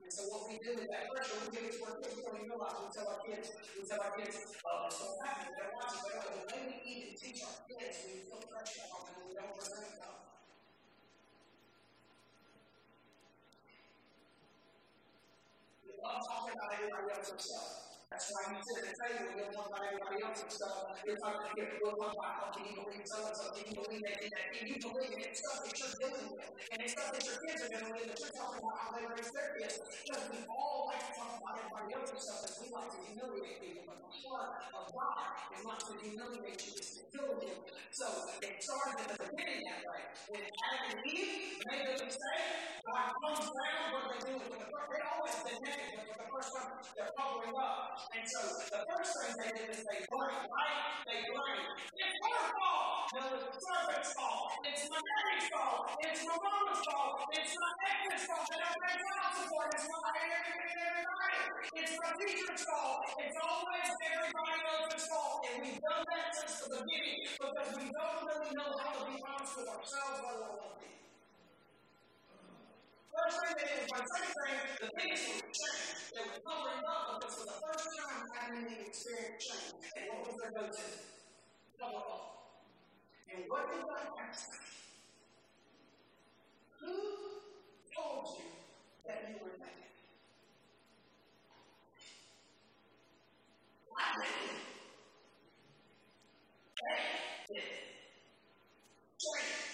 And 0.05 0.13
so 0.13 0.29
what 0.29 0.45
we 0.45 0.61
do 0.61 0.77
with 0.77 0.93
that 0.93 1.09
pressure, 1.09 1.41
we 1.41 1.57
give 1.57 1.73
it 1.73 1.81
to 1.81 1.89
our 1.89 1.97
kids. 1.97 2.21
We 2.21 2.45
realize 2.45 2.77
we 2.85 2.93
tell 2.93 3.09
our 3.09 3.25
kids, 3.25 3.49
we 3.73 3.89
tell 3.89 3.97
our 4.05 4.13
kids, 4.13 4.37
oh, 4.61 4.93
it's 4.93 5.01
so 5.01 5.17
happy, 5.25 5.49
they're 5.57 5.73
watching, 5.73 6.05
but 6.05 6.21
the 6.21 6.45
way 6.53 6.61
we 6.69 6.77
even 6.85 7.17
teach 7.17 7.41
our 7.49 7.65
kids, 7.65 7.97
we 8.13 8.29
feel 8.29 8.45
pressure 8.45 8.85
on 8.93 9.09
them, 9.09 9.25
we 9.25 9.33
don't 9.41 9.57
present 9.57 9.89
them. 9.89 10.17
We 15.81 15.97
love 15.97 16.21
talking 16.29 16.61
about 16.61 16.77
everybody 16.77 17.09
else's 17.09 17.41
stuff. 17.41 17.82
That's 18.13 18.29
why 18.29 18.45
you 18.53 18.61
sit 18.61 18.77
at 18.77 18.93
the 18.93 18.97
table 19.01 19.25
you'll 19.41 19.57
talk 19.57 19.73
about 19.73 19.89
everybody 19.89 20.21
else's 20.21 20.53
stuff. 20.53 21.01
You're 21.01 21.17
talking 21.17 21.49
to 21.49 21.57
get 21.57 21.81
we'll 21.81 21.97
talk 21.97 22.13
about, 22.13 22.45
oh, 22.45 22.49
can 22.53 22.69
you 22.69 22.77
believe 22.77 23.09
so 23.09 23.25
and 23.25 23.33
so? 23.33 23.57
Can 23.57 23.73
you 23.73 23.77
believe 23.81 24.05
that? 24.05 24.21
Can 24.53 24.65
you 24.69 24.77
believe 24.85 25.17
it? 25.17 25.33
It's 25.33 25.41
stuff 25.41 25.65
that 25.65 25.73
you're 25.73 25.97
dealing 25.97 26.29
with. 26.37 26.45
And 26.45 26.79
it's 26.85 26.93
stuff 26.93 27.09
that 27.09 27.25
your 27.25 27.41
kids 27.41 27.61
are 27.65 27.71
dealing 27.73 27.89
with 27.97 28.05
that 28.13 28.21
you're 28.21 28.37
talking 28.37 28.61
about 28.61 28.77
how 28.85 28.91
they 28.93 29.05
raise 29.09 29.33
their 29.33 29.49
kids. 29.57 29.81
Because 29.81 30.25
we 30.29 30.45
all 30.45 30.93
like 30.93 31.01
to 31.09 31.13
talk 31.17 31.33
about 31.41 31.57
everybody 31.57 31.89
else's 31.97 32.21
stuff 32.21 32.41
and 32.45 32.57
we 32.61 32.67
like 32.69 32.91
to 32.93 33.01
humiliate 33.01 33.59
people. 33.65 33.85
But 33.89 33.99
the 34.05 34.13
heart 34.13 34.61
of 34.77 34.85
God 34.93 35.25
is 35.57 35.63
not 35.65 35.81
to 35.81 35.93
humiliate 35.97 36.61
you, 36.69 36.73
it's 36.77 36.93
to 37.01 37.03
fill 37.17 37.33
you. 37.41 37.57
So 37.97 38.07
it 38.45 38.61
started 38.61 39.09
at 39.09 39.09
the 39.09 39.25
beginning 39.25 39.73
that 39.73 39.89
way. 39.89 40.05
When 40.29 40.45
Adam 40.45 41.01
and 41.01 41.03
Eve 41.09 41.65
made 41.65 41.97
the 41.97 42.05
mistake, 42.05 42.77
God 42.85 43.09
comes 43.25 43.49
down, 43.57 43.85
what 43.89 44.05
they 44.13 44.37
do 44.37 44.53
they 44.93 45.01
always 45.09 45.37
been 45.41 45.57
naked, 45.65 46.05
but 46.05 46.19
the 46.21 46.29
first 46.29 46.53
time, 46.53 46.77
they're 46.93 47.09
covering 47.17 47.57
up. 47.57 48.02
And 48.11 48.25
so 48.27 48.41
the 48.67 48.81
first 48.91 49.13
thing 49.15 49.33
they 49.39 49.51
did 49.55 49.71
is 49.71 49.87
they 49.87 50.01
blame, 50.11 50.43
right? 50.51 50.79
They 51.07 51.23
blame. 51.31 51.67
It's 51.95 52.19
her 52.19 52.43
fault. 52.59 53.07
No, 53.15 53.23
it's 53.39 53.47
the 53.47 53.61
servant's 53.63 54.11
fault. 54.19 54.51
It's 54.67 54.85
my 54.91 54.99
daddy's 54.99 55.47
fault. 55.47 55.81
It's 56.03 56.23
my 56.27 56.37
mama's 56.43 56.83
fault. 56.83 57.15
It's 57.31 57.55
my 57.55 57.73
ex's 57.87 58.25
fault. 58.27 58.45
They 58.51 58.59
don't 58.59 58.79
pay 58.83 58.97
child 58.99 59.33
support. 59.39 59.69
It's 59.71 59.87
my 59.87 60.11
everybody. 60.19 61.39
It's 61.79 61.95
my 62.03 62.11
teacher's 62.19 62.63
fault. 62.67 63.01
It's 63.23 63.39
always 63.39 63.89
everybody 64.03 64.59
else's 64.67 65.07
fault. 65.07 65.47
And 65.47 65.57
we've 65.63 65.81
done 65.81 66.03
that 66.03 66.27
since 66.35 66.55
the 66.67 66.83
beginning 66.83 67.23
because 67.39 67.69
we 67.79 67.85
don't 67.87 68.21
really 68.27 68.53
know 68.59 68.71
how 68.83 68.93
to 68.99 69.05
be 69.07 69.17
honest 69.23 69.55
with 69.57 69.69
ourselves, 69.71 70.19
let 70.27 70.37
alone 70.43 70.75
people. 70.83 71.12
First 73.23 73.39
thing 73.41 73.55
they 73.57 73.65
did 73.71 73.91
was 73.93 74.03
second 74.11 74.35
thing, 74.35 74.59
the 74.83 74.89
biggest 74.99 75.25
was 75.31 75.43
change. 75.55 76.13
They 76.15 76.23
were 76.27 76.41
covering 76.43 76.83
up 76.91 77.21
because 77.21 77.35
for 77.39 77.47
the 77.47 77.59
first 77.63 77.87
time 78.03 78.27
having 78.35 78.65
the 78.67 78.77
experience 78.83 79.45
change. 79.47 79.87
And 79.97 80.05
what 80.11 80.27
was 80.27 80.37
their 80.43 80.51
go-to? 80.51 80.87
Cover 81.79 82.03
up. 82.03 82.23
And 83.31 83.45
what 83.49 83.71
did 83.71 83.83
God 83.87 84.07
ask 84.27 84.51
Who 86.81 86.93
told 87.95 88.27
you 88.39 88.45
that 89.07 89.19
you 89.31 89.37
were 89.43 89.55
naked? 89.59 89.93
I 93.99 94.05
did. 94.19 94.73
They 96.83 97.55
did. 97.55 97.65
Change. 99.23 99.73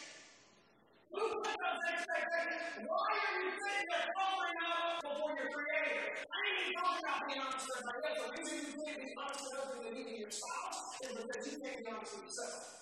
Who 1.13 1.21
put 1.43 1.57
those 1.57 1.83
expectations? 1.91 2.87
Why 2.87 3.09
are 3.09 3.41
you 3.43 3.51
sitting 3.57 3.89
there 3.89 4.07
covering 4.13 4.61
up 4.69 5.01
before 5.03 5.33
your 5.41 5.49
creator? 5.51 6.01
I 6.21 6.39
ain't 6.45 6.61
even 6.69 6.75
talking 6.79 7.03
about 7.09 7.21
being 7.27 7.41
honest 7.43 7.65
with 7.65 7.81
everybody 7.81 8.07
else. 8.13 8.29
The 8.29 8.39
reason 8.39 8.59
you 8.69 8.75
can't 8.85 9.01
be 9.01 9.11
honest 9.17 9.43
with 9.49 9.59
others 9.59 9.83
and 9.89 9.97
even 9.99 10.15
your 10.21 10.31
spouse 10.31 10.81
is 11.03 11.11
because 11.17 11.45
you 11.49 11.55
can't 11.65 11.79
be 11.81 11.87
honest 11.89 12.13
with 12.15 12.25
yourself. 12.29 12.79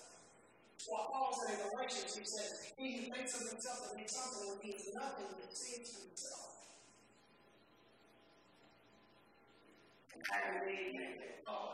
While 0.87 1.09
Paul 1.11 1.35
said 1.35 1.59
in 1.59 1.69
Galatians, 1.69 2.15
he 2.15 2.23
says, 2.23 2.71
He 2.77 2.97
who 2.97 3.13
thinks 3.13 3.35
of 3.35 3.49
himself 3.51 3.83
as 3.85 3.95
being 3.95 4.07
something 4.07 4.49
when 4.49 4.59
he 4.61 4.71
is 4.71 4.93
nothing 4.95 5.25
but 5.35 5.55
sees 5.55 6.07
himself. 6.07 6.47
Made 10.65 10.93
him 10.93 11.13
oh, 11.47 11.71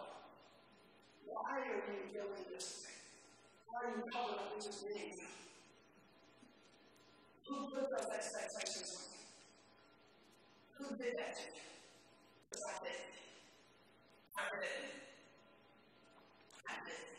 why 1.26 1.60
are 1.60 1.66
you 1.66 1.82
feeling 2.12 2.46
this 2.54 2.86
way? 2.86 2.94
Why 3.68 3.90
are 3.90 3.98
you 3.98 4.04
covering 4.12 4.40
up 4.40 4.56
this 4.56 4.84
being? 4.84 5.14
Who 7.48 7.70
put 7.70 7.90
those 7.90 8.10
expectations 8.14 8.98
on 8.98 10.88
you? 10.90 10.90
Who 10.90 10.98
did 10.98 11.14
that 11.18 11.36
to 11.36 11.42
you? 11.54 11.62
Because 12.50 12.66
I 12.66 12.84
did. 12.84 13.02
I 14.38 14.46
did. 14.62 14.90
I 16.68 16.76
did. 16.86 17.13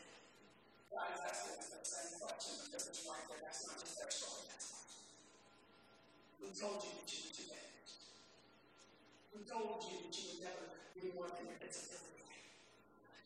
God 0.95 1.11
that 1.19 1.35
same. 1.35 1.59
That's 3.43 3.67
not 3.67 3.79
just 3.83 3.99
their 3.99 4.11
story. 4.11 4.47
Who 6.39 6.47
told 6.55 6.79
you 6.87 6.91
that 6.95 7.07
you 7.11 7.19
were 7.27 7.35
too 7.35 7.47
damaged? 7.51 7.99
Who 9.35 9.39
told 9.43 9.83
you 9.91 9.95
that 10.07 10.13
you 10.15 10.23
would 10.31 10.41
never 10.47 10.63
be 10.95 11.11
more 11.11 11.27
bits 11.35 11.83
of 11.83 11.99
everything? 11.99 12.47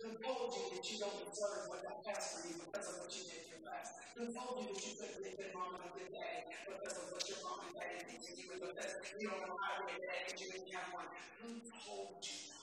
Who 0.01 0.09
told 0.17 0.49
you 0.57 0.65
that 0.73 0.83
you 0.89 0.97
don't 0.97 1.19
deserve 1.29 1.69
what 1.69 1.85
God 1.85 2.01
has 2.09 2.25
for 2.33 2.41
you 2.49 2.57
because 2.57 2.89
of 2.89 2.95
what 3.05 3.11
you 3.13 3.23
did 3.29 3.41
in 3.45 3.49
your 3.53 3.61
past? 3.69 4.01
Who 4.17 4.33
told 4.33 4.65
you 4.65 4.73
that 4.73 4.81
you 4.81 4.93
couldn't 4.97 5.29
a 5.29 5.31
good 5.37 5.53
mom 5.53 5.77
a 5.77 5.89
good 5.93 6.09
dad 6.09 6.49
because 6.65 6.95
of 6.97 7.05
what 7.13 7.21
your 7.29 7.41
mom 7.45 7.69
and 7.69 7.75
dad 7.77 8.01
did 8.05 8.17
to 8.17 8.31
you 8.33 8.49
and 8.49 8.61
because 8.65 8.91
you 9.13 9.29
don't 9.29 9.45
know 9.45 9.57
how 9.61 9.77
to 9.77 9.81
be 9.85 9.93
a 9.93 10.01
dad 10.09 10.19
because 10.25 10.41
you 10.41 10.49
didn't 10.57 10.73
have 10.73 10.89
one? 10.89 11.09
Who 11.45 11.49
told 11.69 12.17
you 12.25 12.37
that? 12.49 12.58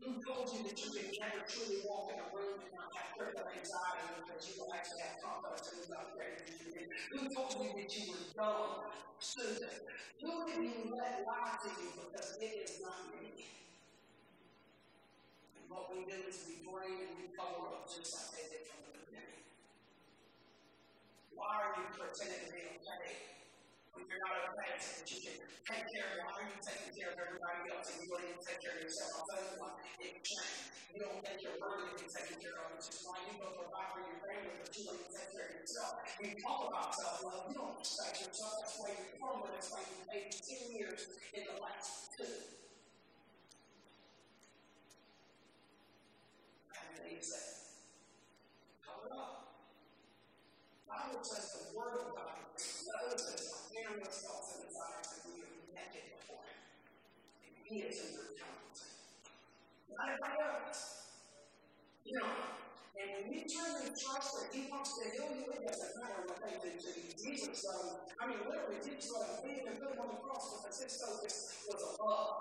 Who 0.00 0.22
told 0.22 0.52
you 0.52 0.62
that 0.68 0.76
you 0.78 0.90
could 0.92 1.10
never 1.20 1.40
truly 1.48 1.82
walk 1.88 2.12
in 2.12 2.20
a 2.20 2.28
room 2.30 2.60
and 2.62 2.72
not 2.76 2.92
have 2.94 3.16
critical 3.16 3.48
anxiety 3.48 4.06
because 4.22 4.42
you 4.48 4.54
will 4.62 4.72
actually 4.72 5.02
have 5.02 5.18
confidence 5.20 5.72
in 5.72 5.78
did? 5.88 6.88
Who 7.12 7.18
told 7.34 7.50
you 7.58 7.70
that 7.74 7.90
you 7.96 8.04
were 8.12 8.24
dumb, 8.36 8.92
stupid? 9.18 9.72
Who 10.22 10.32
did 10.46 10.62
you 10.62 10.94
let 10.94 11.24
lie 11.26 11.56
to 11.64 11.70
you 11.80 11.88
because 11.96 12.38
it 12.40 12.54
is 12.64 12.80
not 12.84 13.10
me? 13.16 13.46
And 15.56 15.64
what 15.68 15.90
we 15.90 16.04
do 16.04 16.18
is 16.28 16.44
we 16.46 16.62
bring 16.62 16.96
and 17.02 17.12
we 17.18 17.32
cover 17.34 17.66
up 17.72 17.88
just 17.90 18.12
like 18.14 18.30
they 18.36 18.46
did 18.52 18.62
from 18.68 18.80
the 18.86 18.92
beginning. 19.00 19.42
Why 21.34 21.52
are 21.56 21.72
you 21.80 21.86
pretending 21.92 22.46
to 22.46 22.52
be 22.52 22.62
okay 22.84 23.45
you're 24.04 24.20
not 24.20 24.36
so 24.44 25.00
that 25.00 25.08
you 25.08 25.18
can 25.24 25.36
take 25.64 25.84
care 25.88 26.08
of 26.12 26.16
why 26.20 26.32
are 26.36 26.48
you 26.52 26.58
taking 26.60 26.92
care 26.92 27.10
of 27.12 27.16
everybody 27.16 27.60
else 27.72 27.88
and 27.96 27.98
you 28.04 28.08
don't 28.12 28.24
even 28.28 28.40
take 28.44 28.60
care 28.60 28.76
of 28.76 28.82
yourself? 28.84 29.10
I'll 29.16 29.26
tell 29.32 29.40
you 29.40 29.56
what, 29.56 29.74
it 30.04 30.12
changed. 30.20 30.68
You 30.92 30.98
don't 31.00 31.20
think 31.24 31.38
you're 31.40 31.56
worthy 31.56 31.92
to 31.92 31.96
be 31.96 32.08
taken 32.08 32.36
care 32.40 32.56
of, 32.60 32.66
which 32.76 32.88
is 32.92 32.98
why 33.04 33.16
you 33.24 33.32
go 33.40 33.48
provide 33.56 33.88
for 33.96 34.00
your 34.04 34.20
family, 34.20 34.54
but 34.60 34.70
you 34.76 34.82
don't 34.84 35.00
even 35.00 35.12
take 35.12 35.30
care 35.32 35.48
of 35.48 35.54
yourself. 35.56 35.92
You 36.20 36.32
talk 36.44 36.60
about 36.68 36.88
self 36.92 37.16
love, 37.24 37.42
you 37.48 37.56
don't 37.56 37.76
respect 37.80 38.14
yourself, 38.20 38.52
that's 38.60 38.76
why 38.80 38.88
you're 38.92 39.12
crumbling, 39.16 39.52
that's 39.56 39.70
why 39.72 39.80
you 39.84 39.96
paid 40.08 40.28
10 40.32 40.76
years 40.76 41.00
in 41.32 41.42
the 41.48 41.56
last 41.60 42.12
two. 42.16 42.28
And 46.70 46.88
then 46.98 47.06
he 47.16 47.22
said, 47.22 47.40
Cover 48.84 49.12
up. 49.14 49.46
Bible 50.96 51.20
says 51.20 51.52
the 51.60 51.76
word 51.76 52.00
of 52.00 52.16
God 52.16 52.40
exposes 52.56 53.52
our 53.52 53.68
innermost 53.76 54.24
thoughts 54.24 54.56
and 54.56 54.64
desires 54.64 55.08
and 55.12 55.22
we 55.28 55.44
are 55.44 55.52
naked 55.76 56.08
before 56.16 56.40
him. 56.40 56.60
And 57.44 57.52
he 57.68 57.84
is 57.84 58.00
in 58.00 58.08
your 58.16 58.32
account. 58.32 58.80
Not 59.92 60.08
everybody 60.08 60.40
else. 60.40 61.12
You 62.00 62.16
know, 62.16 62.28
and 62.96 63.08
when 63.12 63.24
you 63.28 63.44
truly 63.44 63.92
trust 63.92 64.40
that 64.40 64.48
he 64.56 64.72
wants 64.72 64.96
to 64.96 65.04
heal 65.12 65.36
you, 65.36 65.52
it 65.52 65.68
doesn't 65.68 66.00
matter 66.00 66.24
what 66.24 66.40
they 66.40 66.56
do 66.64 66.72
to 66.80 66.90
you. 66.96 67.12
Jesus, 67.12 67.60
um, 67.68 68.00
I 68.16 68.32
mean, 68.32 68.40
literally, 68.48 68.80
Jesus 68.80 69.12
let 69.12 69.28
him 69.28 69.36
leave 69.44 69.64
and 69.68 69.76
put 69.76 69.92
him 69.92 70.00
on 70.00 70.16
the 70.16 70.20
cross 70.24 70.64
because 70.64 70.80
his 70.80 70.96
focus 70.96 71.66
was 71.68 71.82
above. 71.92 72.40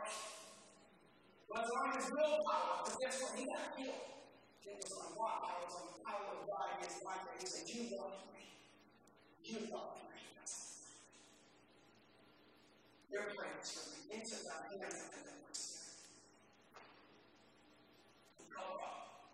Was 1.51 1.67
on 1.75 1.87
his 1.91 2.07
willpower, 2.07 2.87
because 2.87 2.97
guess 3.03 3.15
what? 3.19 3.35
He 3.35 3.43
got 3.51 3.75
healed. 3.75 4.15
It 4.63 4.79
was 4.79 4.91
on 4.95 5.11
what? 5.19 5.43
I 5.43 5.53
was 5.59 5.75
on 5.75 5.85
the 5.91 5.99
power 6.07 6.23
of 6.39 6.47
God 6.47 6.67
against 6.79 7.03
life. 7.03 7.25
And 7.27 7.37
he 7.41 7.47
said, 7.47 7.67
You 7.67 7.99
love 7.99 8.25
me. 9.45 9.69
Your 13.11 13.29
prayers 13.37 13.69
for 13.69 13.85
me. 13.93 14.17
Into 14.17 14.37
that 14.41 14.65
hands 14.73 14.97
and 15.05 15.21
then 15.21 15.39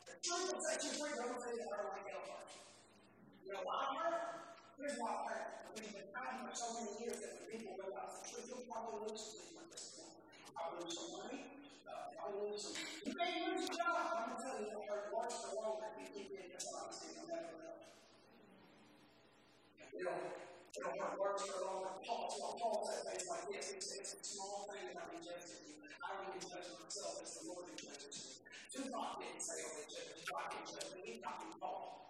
The 0.04 0.16
truth 0.20 0.52
will 0.52 0.64
set 0.68 0.84
you 0.84 0.92
free. 1.00 1.16
Don't 1.16 1.40
say 1.40 1.54
that 1.56 1.70
don't 1.72 1.90
like 1.96 2.08
hellfire. 2.12 2.52
You 3.46 3.56
know 3.56 3.64
heard? 3.64 4.20
Here's 4.78 4.98
why 5.00 5.12
I 5.16 5.24
heard. 5.32 5.48
We've 5.80 5.96
been 5.96 6.12
fighting 6.12 6.44
for 6.44 6.56
so 6.60 6.68
many 6.76 6.92
years 7.08 7.18
that 7.24 7.48
people 7.48 7.72
realize 7.80 8.12
the 8.20 8.24
truth, 8.28 8.52
you'll 8.52 8.68
probably 8.68 9.08
lose 9.08 9.16
something 9.16 9.64
at 9.64 9.68
this 9.72 9.96
point. 9.96 10.20
I'll 10.60 10.76
lose 10.76 10.92
some 10.92 11.12
money. 11.24 11.42
Uh, 11.88 12.36
lose 12.36 12.60
some. 12.60 12.76
You 13.08 13.14
may 13.16 13.32
lose 13.48 13.64
your 13.64 13.80
job. 13.80 13.96
I'm 13.96 14.28
going 14.28 14.36
to 14.36 14.44
tell 14.44 14.56
you, 14.60 14.68
you'll 14.76 14.88
hurt 14.92 15.08
worse 15.16 15.40
or 15.48 15.56
longer 15.64 15.88
if 15.96 16.02
you 20.76 20.84
know. 20.84 20.92
You 20.92 20.96
know, 20.96 20.96
It'll 20.96 21.04
hurt 21.04 21.20
words 21.20 21.44
for 21.48 21.60
longer. 21.68 21.94
Paul, 22.06 22.28
well, 22.40 22.56
Paul 22.60 22.78
said 22.88 23.02
things 23.12 23.28
like 23.28 23.46
this. 23.52 23.66
Said, 23.82 24.00
it's 24.02 24.14
a 24.16 24.22
small 24.24 24.68
thing 24.72 24.88
that 24.92 25.04
I'm 25.04 25.20
judging 25.20 25.64
you. 25.68 25.76
I 25.84 26.08
don't 26.16 26.32
even 26.32 26.42
judge 26.48 26.70
myself. 26.80 27.20
It's 27.22 27.36
the 27.40 27.44
Lord 27.52 27.66
who 27.68 27.76
judges 27.76 28.16
me. 28.16 28.32
Tupac 28.72 29.20
didn't 29.20 29.44
say 29.44 29.58
only 29.68 29.86
judge. 29.92 30.24
God 30.32 30.48
can 30.52 30.64
judge 30.64 30.90
me. 30.96 31.00
He 31.04 31.14
copied 31.20 31.56
Paul. 31.60 32.08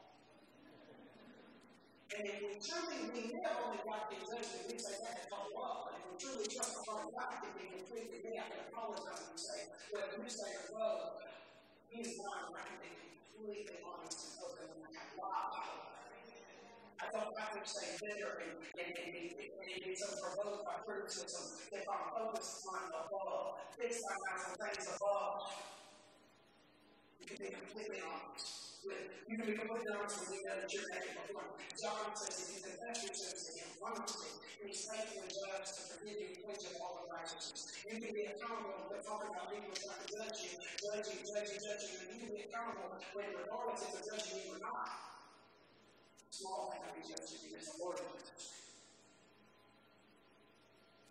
And 2.12 2.24
if 2.28 2.38
we 2.44 2.54
truly 2.60 2.98
we 3.10 3.22
know 3.40 3.56
only 3.66 3.82
God 3.82 4.04
can 4.12 4.22
judge 4.22 4.48
me, 4.54 4.60
we 4.70 4.76
say 4.78 4.96
that 5.02 5.26
to 5.26 5.36
up. 5.58 5.78
But 5.88 5.94
if 5.98 6.04
we 6.06 6.14
truly 6.22 6.48
trust 6.52 6.76
the 6.78 6.84
Lord 6.86 7.10
God 7.18 7.32
can 7.42 7.52
be 7.58 7.66
completely 7.72 8.20
me, 8.22 8.38
I 8.38 8.46
can 8.52 8.62
apologize 8.70 9.26
and 9.32 9.40
say, 9.40 9.60
well, 9.96 10.06
you 10.12 10.30
say 10.30 10.52
or 10.54 10.66
love, 10.78 11.24
He 11.90 12.02
is 12.04 12.20
not. 12.22 12.52
I 12.54 12.62
can 12.68 12.78
be 12.84 12.92
completely 13.32 13.80
honest 13.82 14.22
and 14.22 14.34
open 14.46 14.70
and 14.70 15.10
wow. 15.18 16.01
I 17.02 17.10
don't 17.10 17.34
to 17.34 17.66
say 17.66 17.98
bitter 17.98 18.46
and, 18.46 18.62
and, 18.78 18.94
and, 18.94 19.14
and, 19.18 19.80
and 19.90 19.94
so 19.98 20.06
provoked 20.22 20.66
by 20.70 20.78
criticism. 20.86 21.58
If 21.74 21.82
I'm 21.90 22.06
focused 22.14 22.62
on 22.70 22.94
above, 22.94 23.58
fixed 23.74 24.06
on 24.06 24.18
the 24.22 24.54
things 24.62 24.86
above, 24.86 25.50
you 27.18 27.26
can 27.26 27.38
be 27.42 27.50
completely 27.58 28.06
honest. 28.06 28.86
With, 28.86 29.02
you 29.30 29.34
can 29.34 29.46
be 29.50 29.58
completely 29.58 29.90
honest 29.98 30.26
when 30.26 30.30
you 30.30 30.42
know 30.46 30.58
that 30.62 30.70
you're 30.70 30.90
making 30.94 31.18
a 31.18 31.26
point. 31.26 31.54
John 31.82 32.14
says 32.14 32.38
if 32.38 32.48
you 32.54 32.60
confess 32.70 32.98
your 33.02 33.14
sins 33.18 33.42
to 33.46 33.52
him, 33.58 33.70
honesty, 33.82 34.32
and 34.62 34.66
he's 34.70 34.86
faithful 34.86 35.26
and 35.26 35.34
just 35.34 35.74
to 35.74 35.82
forgive 35.98 36.18
you 36.22 36.28
and 36.34 36.38
cleanse 36.46 36.66
you 36.66 36.74
of 36.78 36.86
all 36.86 37.02
unrighteousness. 37.02 37.62
You 37.82 37.98
can 37.98 38.14
be 38.14 38.30
accountable 38.30 38.90
for 38.90 39.02
talking 39.02 39.30
about 39.34 39.50
people 39.50 39.74
trying 39.74 40.02
to 40.06 40.10
judge 40.22 40.38
you, 40.46 40.54
judge 40.86 41.08
you, 41.14 41.18
judge 41.26 41.50
you, 41.50 41.58
judge 41.66 41.84
you, 41.90 41.96
and 41.98 42.08
you 42.14 42.18
can 42.26 42.30
be 42.30 42.42
accountable 42.46 42.94
when 43.18 43.30
regardless 43.34 43.90
if 43.90 43.90
they're 43.90 44.18
judging 44.18 44.38
you 44.46 44.54
or 44.54 44.62
not 44.62 45.11
small 46.32 46.72
we 46.96 47.04
judge 47.04 47.28
you 47.28 47.52
because 47.52 47.68
the 47.68 47.92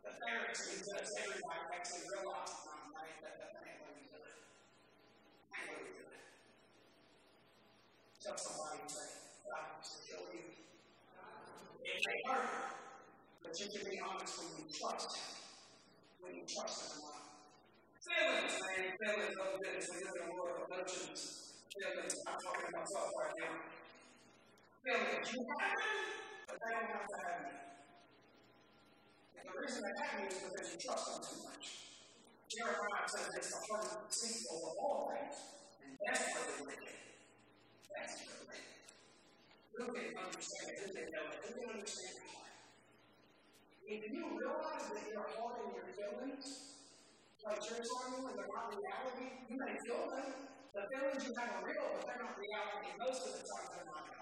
The 0.00 0.12
Pharisees 0.16 0.80
judge 0.80 1.12
everybody 1.20 1.60
actually 1.76 2.08
realize 2.08 2.56
right, 2.96 3.20
that 3.20 3.36
that 3.36 3.52
what 3.52 3.92
we 4.00 4.08
do. 4.08 4.16
Ain't 4.16 5.68
what 5.68 5.84
we 5.84 5.92
do. 5.92 6.08
Tell 8.24 8.36
somebody 8.40 8.80
and 8.80 8.88
say, 8.88 9.12
God 9.44 9.76
wants 9.76 9.92
to 9.92 9.98
kill 10.08 10.24
you. 10.32 10.56
It 11.84 12.00
may 12.00 12.18
hurt, 12.24 12.80
but 13.44 13.52
you 13.60 13.66
can 13.76 13.84
be 13.92 14.00
honest 14.00 14.40
when 14.40 14.56
you 14.56 14.72
trust 14.72 15.20
Him. 15.20 15.28
When 16.24 16.32
you 16.32 16.44
trust 16.48 16.96
Him 16.96 17.12
Feelings, 18.00 18.56
man, 18.56 18.96
feelings, 18.96 19.36
oh 19.36 19.60
goodness, 19.60 19.86
we 19.92 20.00
live 20.00 20.16
in 20.16 20.24
a 20.24 20.32
world 20.32 20.64
of 20.64 20.72
emotions. 20.72 21.60
Feelings, 21.76 22.16
I'm 22.24 22.40
talking 22.40 22.72
about 22.72 22.88
myself 22.88 23.12
right 23.20 23.36
now 23.36 23.80
feelings. 24.85 25.28
You 25.33 25.41
but 26.49 26.57
they 26.57 26.72
don't 26.72 26.91
have 26.91 27.07
to 27.07 27.18
the 29.45 29.55
reason 29.61 29.81
they 29.85 29.95
is 30.26 30.41
because 30.41 30.68
you 30.72 30.78
trust 30.81 31.05
them 31.11 31.20
too 31.20 31.39
much. 31.45 31.64
Jeremiah 32.51 33.07
it's 33.07 33.51
the 33.51 33.61
of 33.61 34.74
all 34.81 35.12
things, 35.12 35.37
and 35.85 35.93
Who 39.76 39.85
can 39.87 40.07
understand 40.18 40.66
it? 40.76 41.09
Know? 41.14 41.24
Who 41.31 41.51
can 41.55 41.70
understand? 41.70 42.16
If 43.91 44.07
you 44.07 44.22
realize 44.39 44.87
that 44.87 45.07
your 45.11 45.26
heart 45.35 45.57
and 45.66 45.74
your 45.74 45.89
feelings 45.99 46.70
tricks 47.59 47.89
on 48.01 48.07
you 48.14 48.20
and 48.28 48.37
they're 48.39 48.53
not 48.55 48.70
reality, 48.70 49.28
you 49.49 49.57
may 49.57 49.74
feel 49.83 50.05
them. 50.14 50.28
The 50.70 50.83
feelings 50.87 51.26
you 51.26 51.33
have 51.35 51.59
are 51.59 51.64
real, 51.66 51.87
but 51.97 52.03
they're 52.07 52.22
not 52.22 52.37
reality. 52.39 52.89
Most 53.01 53.26
of 53.26 53.33
the 53.35 53.43
time, 53.43 53.66
they're 53.74 53.89
not 53.91 54.05
all 54.07 54.19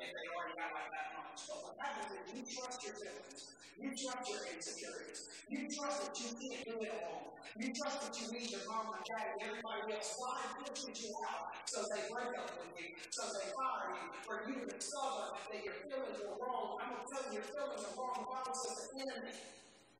if 0.00 0.10
they 0.10 0.26
already 0.34 0.54
got 0.58 0.70
like 0.74 0.90
that 0.90 1.06
knowledge. 1.14 1.42
But 1.46 1.58
what 1.62 1.74
happens 1.78 2.10
is 2.14 2.22
you 2.34 2.42
trust 2.46 2.78
your 2.82 2.94
feelings. 2.98 3.40
You 3.78 3.90
trust 3.94 4.24
your 4.30 4.42
insecurities. 4.54 5.20
You 5.50 5.60
trust 5.70 5.96
that 6.06 6.14
you 6.18 6.30
can't 6.38 6.62
do 6.66 6.74
it 6.82 6.90
alone. 6.94 7.34
You 7.58 7.68
trust 7.74 7.98
that 8.06 8.14
you 8.18 8.26
need 8.34 8.50
your 8.50 8.64
mom 8.70 8.94
and 8.94 9.04
dad 9.06 9.26
and 9.34 9.40
everybody 9.50 9.94
else. 9.94 10.16
Why 10.18 10.38
pushing 10.62 10.94
you 10.94 11.12
out? 11.26 11.54
So 11.66 11.86
they 11.90 12.06
break 12.10 12.32
up 12.38 12.50
with 12.58 12.74
you. 12.78 12.94
So 13.10 13.22
they 13.34 13.46
fire 13.54 13.94
you. 13.94 14.06
For 14.26 14.36
you 14.48 14.54
to 14.62 14.66
discover 14.74 15.34
that 15.50 15.60
your 15.62 15.76
feelings 15.86 16.20
are 16.26 16.36
wrong. 16.38 16.78
I'm 16.82 16.88
going 16.94 17.04
to 17.04 17.08
tell 17.10 17.24
you 17.30 17.38
your 17.38 17.46
feelings 17.46 17.82
are 17.84 17.94
wrong. 17.98 18.16
The 18.18 18.26
Bible 18.30 18.56
says 18.56 18.78
the 18.90 18.98
enemy. 19.02 19.34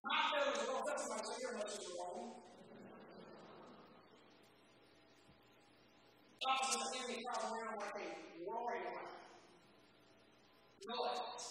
My 0.02 0.18
feelings 0.30 0.58
are 0.62 0.68
wrong. 0.70 0.82
Tell 0.86 0.98
somebody, 0.98 1.24
say 1.28 1.38
your 1.42 1.52
emotions 1.58 1.86
are 1.86 1.96
wrong. 1.98 2.20
God 6.42 6.60
says 6.66 6.86
the 6.90 6.98
enemy 7.04 7.24
comes 7.26 7.44
around 7.52 7.76
like 7.80 7.96
a 7.98 8.06
roaring 8.46 8.86
lion 8.92 9.23
noise. 10.88 11.46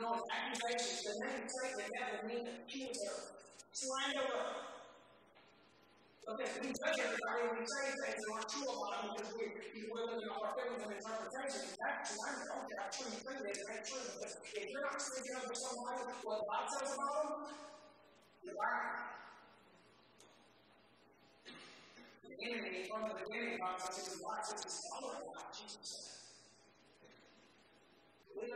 Noise, 0.00 0.24
accusations, 0.32 1.00
the 1.04 1.12
name 1.20 1.44
Satan, 1.44 1.76
the 1.76 1.86
devil 1.92 2.20
means 2.28 2.48
accuser, 2.48 3.16
slanderer. 3.72 4.70
Okay, 6.30 6.46
we 6.62 6.68
judge 6.70 6.98
everybody 7.00 7.40
when 7.48 7.58
we 7.58 7.66
say 7.66 7.90
things 7.90 8.22
that 8.22 8.30
aren't 8.30 8.48
true 8.48 8.68
about 8.70 9.02
them 9.02 9.18
because 9.18 9.34
we, 9.34 9.50
living 9.90 10.30
off 10.30 10.46
our 10.46 10.52
feelings 10.54 10.82
and 10.86 10.92
interpretation. 10.94 11.74
That's 11.74 12.14
slander. 12.14 12.54
I 12.54 12.86
truly 12.94 13.18
think 13.18 13.38
it 13.40 13.50
is, 13.50 13.66
ain't 13.66 13.82
true. 13.82 14.04
Because 14.14 14.34
if 14.54 14.64
you're 14.70 14.84
not 14.84 15.00
speaking 15.00 15.34
up 15.36 15.50
for 15.50 16.30
what 16.30 16.40
God 16.46 16.64
says 16.70 16.94
about 16.94 17.14
them, 17.18 17.50
you're 18.44 18.54
lying. 18.54 19.10
The 22.22 22.34
enemy, 22.46 22.86
from 22.86 23.10
the 23.10 23.14
beginning, 23.26 23.58
God 23.58 23.76
says, 23.82 24.06
his 24.06 24.22
life 24.22 24.46
is 24.54 24.62
his 24.62 24.76
follower, 24.86 25.34
Jesus 25.50 25.82
said. 25.82 26.19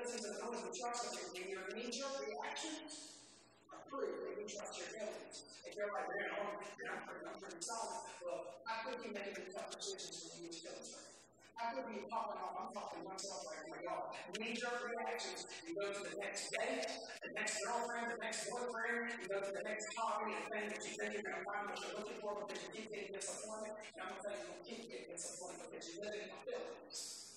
Listen 0.05 0.21
to 0.21 0.37
those 0.37 0.61
who 0.61 0.69
trust 0.69 1.17
that 1.17 1.33
when 1.33 1.49
your 1.49 1.65
knee-jerk 1.73 2.29
reactions 2.29 3.25
are 3.73 3.81
proof 3.89 4.13
that 4.29 4.37
you 4.37 4.45
trust 4.45 4.77
your 4.77 4.93
feelings. 4.93 5.49
If 5.65 5.81
you're 5.81 5.89
like, 5.97 6.13
man, 6.13 6.29
I'm, 6.29 6.61
I'm, 6.61 7.01
pretty, 7.09 7.25
I'm 7.25 7.41
pretty 7.41 7.65
solid, 7.65 8.05
well, 8.21 8.61
I 8.69 8.85
could 8.85 9.01
be 9.01 9.17
making 9.17 9.49
tough 9.49 9.73
decisions 9.73 10.29
when 10.29 10.45
you 10.45 10.53
use 10.53 10.61
feelings 10.61 10.93
right 10.93 11.09
I 11.57 11.73
could 11.73 11.89
be 11.89 12.05
popping 12.13 12.37
off, 12.37 12.53
I'm 12.53 12.69
talking 12.77 13.01
myself 13.01 13.49
right 13.49 13.65
now, 13.65 13.81
y'all. 13.81 14.13
Knee-jerk 14.37 14.93
reactions, 14.93 15.49
you 15.65 15.73
go 15.73 15.89
to 15.89 16.03
the 16.05 16.21
next 16.21 16.53
date, 16.53 16.85
the 17.25 17.33
next 17.33 17.65
girlfriend, 17.65 18.13
the 18.13 18.21
next 18.21 18.53
boyfriend, 18.53 19.09
you 19.09 19.25
go 19.25 19.41
to 19.41 19.53
the 19.57 19.65
next 19.65 19.89
hobby, 19.97 20.37
the 20.37 20.45
thing 20.53 20.69
that 20.69 20.85
you 20.85 20.93
think 21.01 21.17
you're 21.17 21.25
going 21.25 21.41
to 21.41 21.49
find 21.49 21.65
what 21.73 21.81
you're 21.81 21.97
looking 21.97 22.21
for 22.21 22.45
because 22.45 22.61
you 22.61 22.69
keep 22.77 22.93
getting 22.93 23.17
disappointed. 23.17 23.73
And 23.73 24.05
I'm 24.05 24.13
going 24.13 24.21
to 24.21 24.29
tell 24.29 24.37
you, 24.37 24.53
you 24.53 24.61
keep 24.69 24.85
getting 24.85 25.17
disappointed 25.17 25.65
because 25.65 25.89
you 25.89 26.05
live 26.05 26.13
in 26.13 26.29
your 26.29 26.43
feelings 26.45 27.34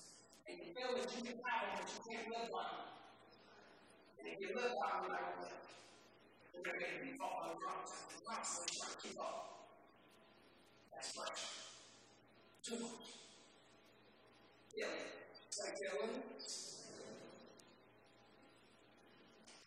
and 0.48 0.56
you 0.58 0.72
feel 0.72 0.96
that 0.96 1.08
you 1.12 1.20
can 1.22 1.36
have 1.44 1.60
them, 1.68 1.72
but 1.76 1.88
you 1.92 2.00
can't 2.08 2.26
live 2.32 2.48
by 2.48 2.64
them. 2.64 2.88
And 4.18 4.24
if 4.32 4.40
you 4.40 4.48
live 4.56 4.72
by 4.80 5.04
going 5.04 5.12
to 5.12 5.44
live. 5.44 5.68
You're 6.54 6.64
going 6.64 6.80
to 6.80 6.84
get 6.84 6.98
to 6.98 7.04
be 7.04 7.12
following 7.20 7.54
drums 7.60 7.92
and 8.10 8.18
constantly 8.24 8.74
trying 8.74 8.90
to 8.90 8.98
keep 8.98 9.20
up. 9.20 9.68
That's 10.92 11.12
fresh. 11.12 11.44
Too 12.64 12.82
much. 12.82 13.14
Feeling. 14.74 15.06
Say 15.50 15.70
feeling. 15.78 16.22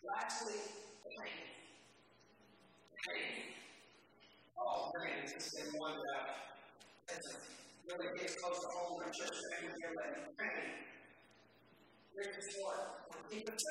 Lastly, 0.04 0.60
pain. 1.08 1.32
Pain. 3.08 3.32
Oh, 4.58 4.92
man, 4.98 5.24
this 5.24 5.32
has 5.32 5.54
been 5.54 5.80
one 5.80 5.96
that 5.96 6.42
that's 7.08 7.61
really 7.86 8.18
gets 8.18 8.38
close 8.38 8.60
to 8.62 8.68
home 8.70 9.02
and 9.02 9.12
church 9.12 9.34
family 9.50 9.74
here 9.78 9.94
letting 9.98 10.30
pain. 10.38 10.86
Here's 12.14 12.54
what. 12.62 13.08
Keep 13.30 13.48
it 13.48 13.62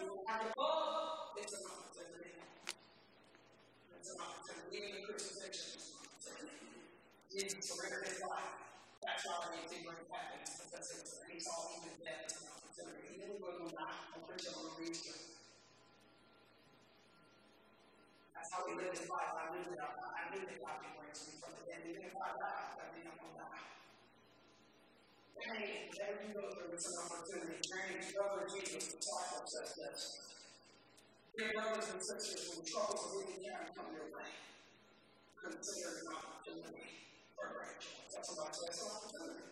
you 0.00 0.14
will 0.14 0.24
have 0.30 0.46
love, 0.56 1.34
it's 1.36 1.52
an 1.52 1.64
opportunity. 1.66 2.38
It's 3.98 4.10
an 4.14 4.18
opportunity. 4.22 4.68
Even 4.78 4.90
the 4.94 5.02
crucifixion 5.10 5.74
is 5.74 5.90
an 5.90 5.98
opportunity. 5.98 7.60
Surrendered 7.60 8.06
his 8.06 8.22
life. 8.22 8.54
That's 9.02 9.22
why 9.26 9.36
we 9.50 9.58
need 9.58 9.68
to 9.68 9.78
bring 9.84 10.06
happiness 10.06 10.62
because 10.62 10.86
it 10.94 10.98
was, 11.02 11.18
he's 11.26 11.46
all 11.50 11.74
even 11.82 11.98
dead. 11.98 12.30
It's 12.30 12.38
an 12.40 12.48
opportunity. 12.54 13.18
Knew 13.18 13.36
when 13.42 13.54
we 13.58 13.66
die, 13.74 13.98
I'm 14.14 14.22
preaching 14.22 14.54
on 14.54 14.70
the 14.70 14.86
Easter. 14.86 15.37
How 18.58 18.66
he 18.66 18.74
lived 18.74 18.98
his 18.98 19.06
life. 19.06 19.30
I 19.38 19.54
I 19.54 20.74
me. 20.82 20.90
Even 21.94 22.02
if 22.02 22.14
I 22.18 22.34
die, 22.42 22.74
I'm 22.74 22.90
to 23.14 23.30
die. 23.38 23.62
Whatever 25.38 26.18
you 26.26 26.34
go 26.34 26.42
an 26.90 26.94
opportunity. 27.06 27.62
Jesus, 28.50 28.90
the 28.90 28.98
disciple, 28.98 29.46
says 29.46 29.70
this. 29.78 30.00
Dear 31.38 31.54
brothers 31.54 31.86
and 31.94 32.02
sisters, 32.02 32.50
when 32.50 32.66
troubles 32.66 33.14
any 33.22 33.46
kind 33.46 33.70
come 33.78 33.94
your 33.94 34.10
way, 34.10 34.26
consider 35.38 36.02
an 36.02 36.18
opportunity 36.18 37.06
for 37.38 37.46
great. 37.54 37.78
That's 38.10 38.26
what 38.34 38.42
I 38.42 38.50
say, 38.50 38.66
it's 38.66 38.82
an 38.82 38.90
opportunity. 38.90 39.46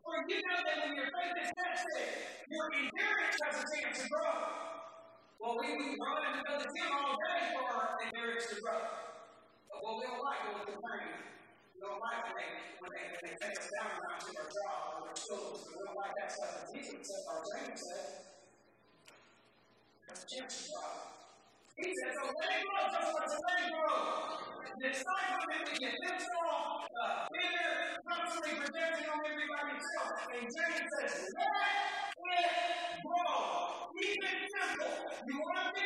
For 0.00 0.16
you 0.24 0.38
know 0.40 0.58
that 0.64 0.76
when 0.80 0.96
your 0.96 1.08
faith 1.12 1.36
is 1.44 1.50
tested, 1.52 2.08
your 2.48 2.66
endurance 2.72 3.36
has 3.44 3.54
a 3.60 3.64
chance 3.68 4.00
to 4.00 4.08
grow. 4.08 4.77
Well, 5.38 5.54
we 5.54 5.70
would 5.70 5.94
run 6.02 6.18
and 6.34 6.42
go 6.42 6.58
to 6.58 6.66
the 6.66 6.66
gym 6.66 6.90
all 6.98 7.14
day 7.14 7.54
for 7.54 7.62
our 7.70 7.94
endurance 8.02 8.46
to 8.50 8.56
grow. 8.58 8.82
But 9.70 9.78
what 9.86 9.94
we 9.94 10.02
don't 10.10 10.18
like 10.18 10.42
is 10.50 10.66
the 10.66 10.74
pain. 10.74 11.14
We 11.74 11.78
don't 11.78 12.02
like 12.02 12.26
when 12.26 12.34
they, 12.42 12.50
when 12.82 12.90
they, 12.90 13.04
when 13.06 13.22
they 13.22 13.34
take 13.38 13.54
us 13.54 13.70
down 13.70 13.86
and 13.94 14.02
not 14.02 14.18
do 14.18 14.34
our 14.34 14.50
job 14.50 14.78
or 14.98 15.00
their 15.06 15.14
schools. 15.14 15.62
We 15.62 15.78
don't 15.78 15.94
like 15.94 16.14
that 16.18 16.28
stuff. 16.34 16.52
And 16.58 16.66
Jesus 16.74 17.06
said, 17.06 17.22
our 17.30 17.38
James 17.54 17.78
said, 17.78 18.06
that's 20.10 20.22
Jim's 20.26 20.58
job. 20.74 20.94
He 21.78 21.86
said, 21.86 22.10
so 22.18 22.22
let 22.34 22.48
it 22.58 22.62
grow, 22.66 22.82
just 22.90 23.38
let 23.38 23.56
it 23.62 23.70
grow. 23.78 23.98
Decide 24.82 25.30
when 25.38 25.60
we 25.70 25.74
get 25.78 25.94
this 26.02 26.18
strong, 26.18 26.82
uh, 26.82 27.30
bigger, 27.30 27.70
constantly 28.10 28.58
projecting 28.58 29.06
on 29.06 29.18
everybody 29.22 29.74
else. 29.78 30.18
And 30.34 30.46
James 30.50 30.82
says, 30.98 31.14
let 31.30 32.17
it 34.22 34.40
simple. 34.52 34.94
You 35.28 35.36
want 35.40 35.74
to 35.74 35.80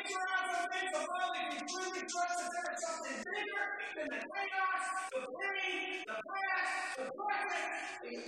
things 0.72 0.93
above 0.93 1.32
if 1.36 1.55
you 1.55 1.61
truly 1.68 2.03
trust 2.07 2.36
there 2.53 2.68
is 2.74 2.80
something 2.82 3.18
bigger 3.22 3.64
than 3.97 4.07
the 4.11 4.20
chaos, 4.20 4.84
the 5.12 5.20
pain, 5.22 6.05
the 6.07 6.18
past, 6.18 6.99
the 6.99 7.07
present. 7.14 7.66
When 8.03 8.22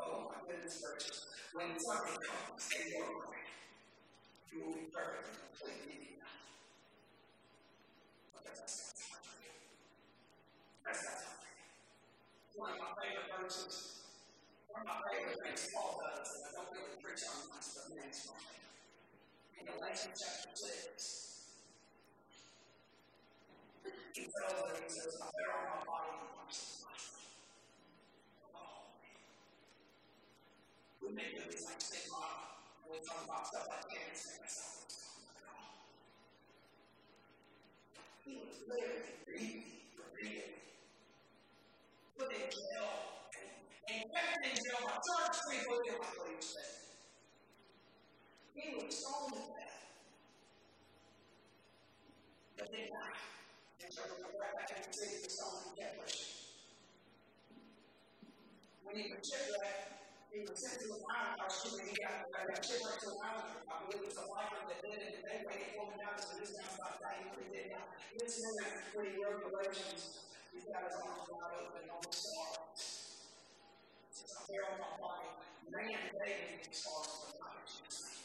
oh 0.00 0.28
my 0.28 0.36
goodness 0.46 0.82
gracious, 0.82 1.26
when 1.54 1.78
something 1.78 2.18
comes 2.20 2.68
you 4.52 4.60
will 4.60 4.74
God's 4.92 5.26
heart 5.26 5.54
for 5.54 5.68
you. 5.68 6.18
That's 8.44 8.60
God's 8.60 9.02
heart 9.08 9.24
for 9.24 9.38
you. 9.42 9.50
One 10.84 12.70
of 12.72 12.78
my 12.78 12.92
favorite 13.00 13.32
verses, 13.40 14.04
one 14.68 14.82
of 14.82 14.86
my 14.86 15.00
favorite 15.08 15.40
things 15.42 15.70
Paul 15.72 15.96
does, 16.04 16.28
and 16.36 16.44
I 16.44 16.50
don't 16.52 16.68
really 16.76 17.00
preach 17.00 17.24
on 17.24 17.48
much, 17.48 17.64
but 17.72 17.96
man, 17.96 18.04
it's 18.12 18.28
my 18.28 18.36
favorite. 18.36 18.76
In 19.56 19.64
Galatians 19.64 20.20
chapter 20.20 20.52
6, 20.52 21.40
he 24.14 24.28
tells 24.28 24.60
them, 24.60 24.76
he 24.84 24.88
says, 24.92 25.16
I 25.24 25.26
bear 25.32 25.56
on 25.56 25.64
my 25.72 25.80
body 25.88 26.12
the 26.20 26.28
marks 26.36 26.60
of 26.60 26.84
Christ. 26.84 27.16
We 31.02 31.12
make 31.14 31.32
movies 31.38 31.64
like 31.66 31.80
Stigma, 31.80 32.24
and 32.84 32.92
we 32.92 32.98
talk 33.06 33.24
about 33.24 33.46
stuff 33.46 33.66
like 33.68 33.84
not 33.88 33.92
what 33.92 34.44
it's. 34.44 34.64
He 38.24 38.36
was 38.36 38.56
literally 38.66 39.20
reading, 39.28 39.62
repeating, 40.00 40.56
put 42.18 42.30
in 42.30 42.46
jail, 42.46 42.90
and, 43.90 44.04
kept 44.14 44.46
in 44.46 44.54
jail 44.54 44.80
by 44.86 44.98
people 45.50 45.78
did 45.84 45.98
not 45.98 46.14
what 46.14 46.34
he 48.54 48.74
was 48.78 48.94
stoned 48.94 49.34
to. 49.34 49.42
But 52.56 52.70
then 52.70 52.86
died. 52.86 53.18
And 53.82 53.90
so 53.90 54.00
right 54.06 54.54
back 54.54 54.70
into 54.78 54.88
the 54.88 54.94
city 54.94 55.26
pushing. 55.98 56.30
When 58.86 58.94
he 58.94 59.10
was 59.10 59.26
shipwrecked, 59.26 60.06
he 60.30 60.46
was 60.46 60.54
sent 60.54 60.86
to 60.86 60.94
an 60.94 61.02
island, 61.02 61.42
excuse 61.50 61.74
me, 61.82 61.90
he 61.90 61.98
got, 61.98 62.30
uh, 62.30 62.54
shipwrecked 62.62 63.02
to 63.02 63.10
an 63.10 63.18
island. 63.26 63.58
I 63.66 63.74
believe 63.82 64.06
it 64.06 64.14
was 64.14 64.18
a 64.22 64.26
lifer 64.30 64.62
that 64.70 64.78
did 64.86 65.02
it, 65.02 65.18
they 65.26 65.42
waited 65.42 65.74
for 65.74 65.90
him 65.90 65.98
down 65.98 66.14
to 66.14 66.30
this 66.38 66.54
about 66.54 66.94
that. 67.02 67.26
He 67.26 67.50
did 67.50 67.74
not. 67.74 67.90
This 68.14 68.38
man, 68.38 68.86
when 68.94 69.04
he 69.10 69.18
wrote 69.18 69.42
Galatians, 69.50 70.33
he's 70.54 70.64
got 70.70 70.82
arms 70.86 71.26
wide 71.30 71.58
open, 71.58 71.90
almost 71.90 72.22
stars. 72.22 72.82
Says, 74.10 74.30
I'm 74.38 74.46
on 74.70 74.78
my 74.78 74.90
body. 75.02 75.28
Man, 75.70 75.98
they 76.22 76.34
need 76.54 76.74
stars, 76.74 77.34
in 77.34 77.66
Jesus' 77.66 78.22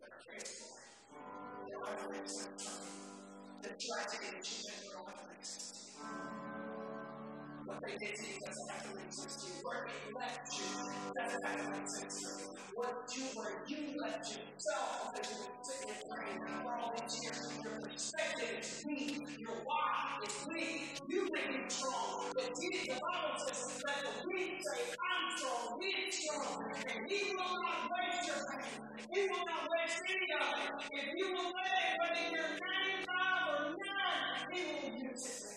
But 0.00 0.08
I 0.08 0.18
pray 0.24 0.40
for 0.40 0.80
it. 0.80 1.68
Your 1.68 1.80
life. 1.84 2.36
The 3.62 3.68
tragedy 3.68 4.28
that 4.32 4.44
you 4.48 4.58
went 4.64 4.80
through, 4.80 5.04
life 5.04 5.22
makes 5.28 5.52
to 7.66 7.74
to 7.74 8.06
to 8.06 8.62
make 8.66 9.10
to 9.10 9.26
you. 9.46 9.52
Where 9.62 9.86
they 9.88 10.00
left 10.14 10.46
you 10.58 10.66
to 11.14 11.22
to 11.90 12.06
you. 12.20 12.30
What 12.74 12.94
you 13.16 13.24
where 13.34 13.58
you 13.66 13.80
left 14.02 14.26
yourself 14.30 15.10
because 15.14 15.30
you 15.32 15.38
were 15.42 15.58
sitting 15.62 15.90
and 15.90 16.02
praying 16.10 16.42
for 16.62 16.70
all 16.70 16.92
these 16.94 17.16
years. 17.22 17.58
Your 17.64 17.74
perspective 17.90 18.58
is 18.60 18.82
weak. 18.86 19.18
Your 19.38 19.58
why 19.64 20.18
is 20.26 20.36
weak. 20.48 20.98
You 21.08 21.20
think 21.34 21.46
you're 21.58 21.70
strong. 21.70 22.30
But 22.34 22.50
the 22.54 22.70
Bible 23.02 23.34
says 23.46 23.82
that 23.86 23.98
the 24.04 24.12
weak 24.30 24.54
say, 24.62 24.82
I'm 24.94 25.24
strong, 25.36 25.66
we 25.80 25.90
strong. 26.12 26.62
And 26.94 27.00
he 27.10 27.20
will 27.34 27.56
not 27.66 27.80
waste 27.90 28.26
your 28.28 28.40
pain. 28.46 28.78
He 29.14 29.20
will 29.26 29.44
not 29.46 29.62
waste 29.74 30.00
any 30.06 30.30
of 30.38 30.46
it. 30.54 30.70
If 30.94 31.06
you 31.18 31.26
will 31.34 31.50
let 31.50 31.72
it, 31.82 31.90
whether 31.98 32.24
you're 32.30 32.52
95 32.54 33.42
or 33.50 33.62
9, 33.74 34.54
he 34.54 34.60
will 34.70 35.10
use 35.10 35.26
it. 35.26 35.55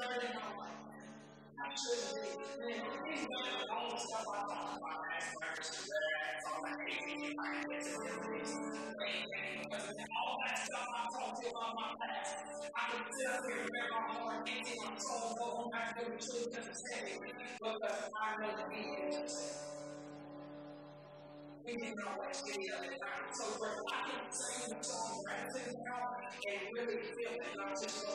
Done 0.00 0.12
in 0.16 0.32
my 0.32 0.48
life. 0.56 0.80
Be. 1.60 2.64
Man, 2.64 2.84
he's 3.04 3.24
it 3.24 3.68
all 3.68 3.90
the 3.90 3.98
stuff 4.00 4.24
I 4.32 4.44
about 4.48 4.80
last 4.80 5.28
verse. 5.44 5.90
All 6.48 6.62
that 6.64 6.78
finances 7.36 7.96
and 8.00 8.08
abilities. 8.08 8.52
All 10.16 10.38
that 10.40 10.58
stuff 10.58 10.88
I 10.96 11.04
talked 11.12 11.42
to 11.42 11.48
about 11.50 11.74
my 11.76 11.92
past. 12.00 12.36
I 12.76 12.90
can 12.96 13.12
sit 13.12 13.28
up 13.28 13.44
here 13.44 13.60
and 13.60 13.68
bear 13.76 13.88
my 13.92 14.14
heart, 14.14 14.48
empty 14.48 14.74
my 14.80 14.96
soul, 14.96 15.36
go 15.36 15.44
home 15.44 15.70
back 15.70 15.98
to 15.98 16.04
the 16.06 16.16
truth 16.16 16.48
because 16.48 16.68
it's 16.68 16.82
heavy. 16.94 17.20
Because 17.60 18.10
I 18.16 18.40
know 18.40 18.56
that 18.56 18.72
he 18.72 18.82
is. 19.20 19.60
We 21.66 21.76
the 22.56 22.74
other 22.74 22.88
time. 22.88 23.32
So 23.32 23.44
I 23.62 24.08
can 24.08 24.32
sing 24.32 24.74
the 24.76 24.82
song, 24.84 25.22
now, 25.84 26.16
and 26.48 26.60
really 26.74 27.02
feel 27.02 27.32
it, 27.32 27.80
just 27.80 28.00
to 28.00 28.06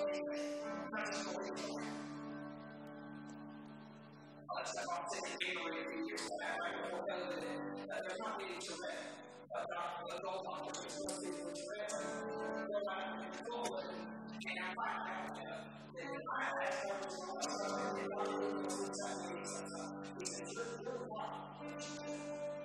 right 0.92 1.08
before 6.76 7.06
COVID, 7.06 7.88
that 7.88 8.02
not 8.20 8.40
to 8.62 8.72
read. 8.74 9.06
But 9.50 9.60
to 9.60 9.66
not 9.70 10.02
going 10.02 10.12
to 10.12 10.18
I 10.26 10.44
doing 10.74 10.90
something. 10.90 11.34
You're, 20.84 21.08
wrong. 21.10 22.65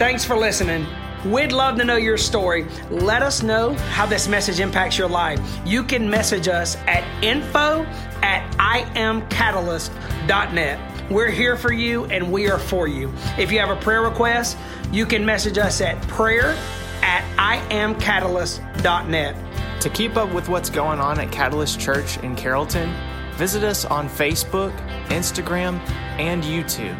Thanks 0.00 0.24
for 0.24 0.34
listening. 0.34 0.84
We'd 1.26 1.52
love 1.52 1.76
to 1.76 1.84
know 1.84 1.96
your 1.96 2.16
story. 2.16 2.66
Let 2.88 3.22
us 3.22 3.42
know 3.42 3.74
how 3.74 4.06
this 4.06 4.28
message 4.28 4.58
impacts 4.58 4.96
your 4.96 5.10
life. 5.10 5.38
You 5.66 5.84
can 5.84 6.08
message 6.08 6.48
us 6.48 6.78
at 6.86 7.04
info 7.22 7.84
at 8.22 8.50
iamcatalyst.net. 8.56 11.10
We're 11.10 11.28
here 11.28 11.54
for 11.54 11.70
you 11.70 12.06
and 12.06 12.32
we 12.32 12.48
are 12.48 12.58
for 12.58 12.88
you. 12.88 13.12
If 13.38 13.52
you 13.52 13.58
have 13.58 13.68
a 13.68 13.76
prayer 13.76 14.00
request, 14.00 14.56
you 14.90 15.04
can 15.04 15.22
message 15.22 15.58
us 15.58 15.82
at 15.82 16.00
prayer 16.08 16.56
at 17.02 17.22
iamcatalyst.net. 17.68 19.36
To 19.82 19.90
keep 19.90 20.16
up 20.16 20.32
with 20.32 20.48
what's 20.48 20.70
going 20.70 20.98
on 20.98 21.20
at 21.20 21.30
Catalyst 21.30 21.78
Church 21.78 22.16
in 22.20 22.34
Carrollton, 22.36 22.90
visit 23.34 23.64
us 23.64 23.84
on 23.84 24.08
Facebook, 24.08 24.74
Instagram, 25.08 25.78
and 26.18 26.42
YouTube. 26.42 26.96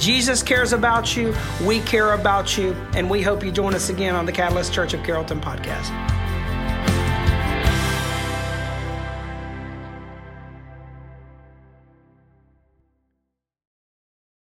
Jesus 0.00 0.42
cares 0.42 0.72
about 0.72 1.14
you. 1.14 1.34
We 1.64 1.80
care 1.80 2.14
about 2.14 2.56
you. 2.56 2.72
And 2.94 3.10
we 3.10 3.20
hope 3.20 3.44
you 3.44 3.52
join 3.52 3.74
us 3.74 3.90
again 3.90 4.16
on 4.16 4.24
the 4.24 4.32
Catalyst 4.32 4.72
Church 4.72 4.94
of 4.94 5.04
Carrollton 5.04 5.40
podcast. 5.40 5.99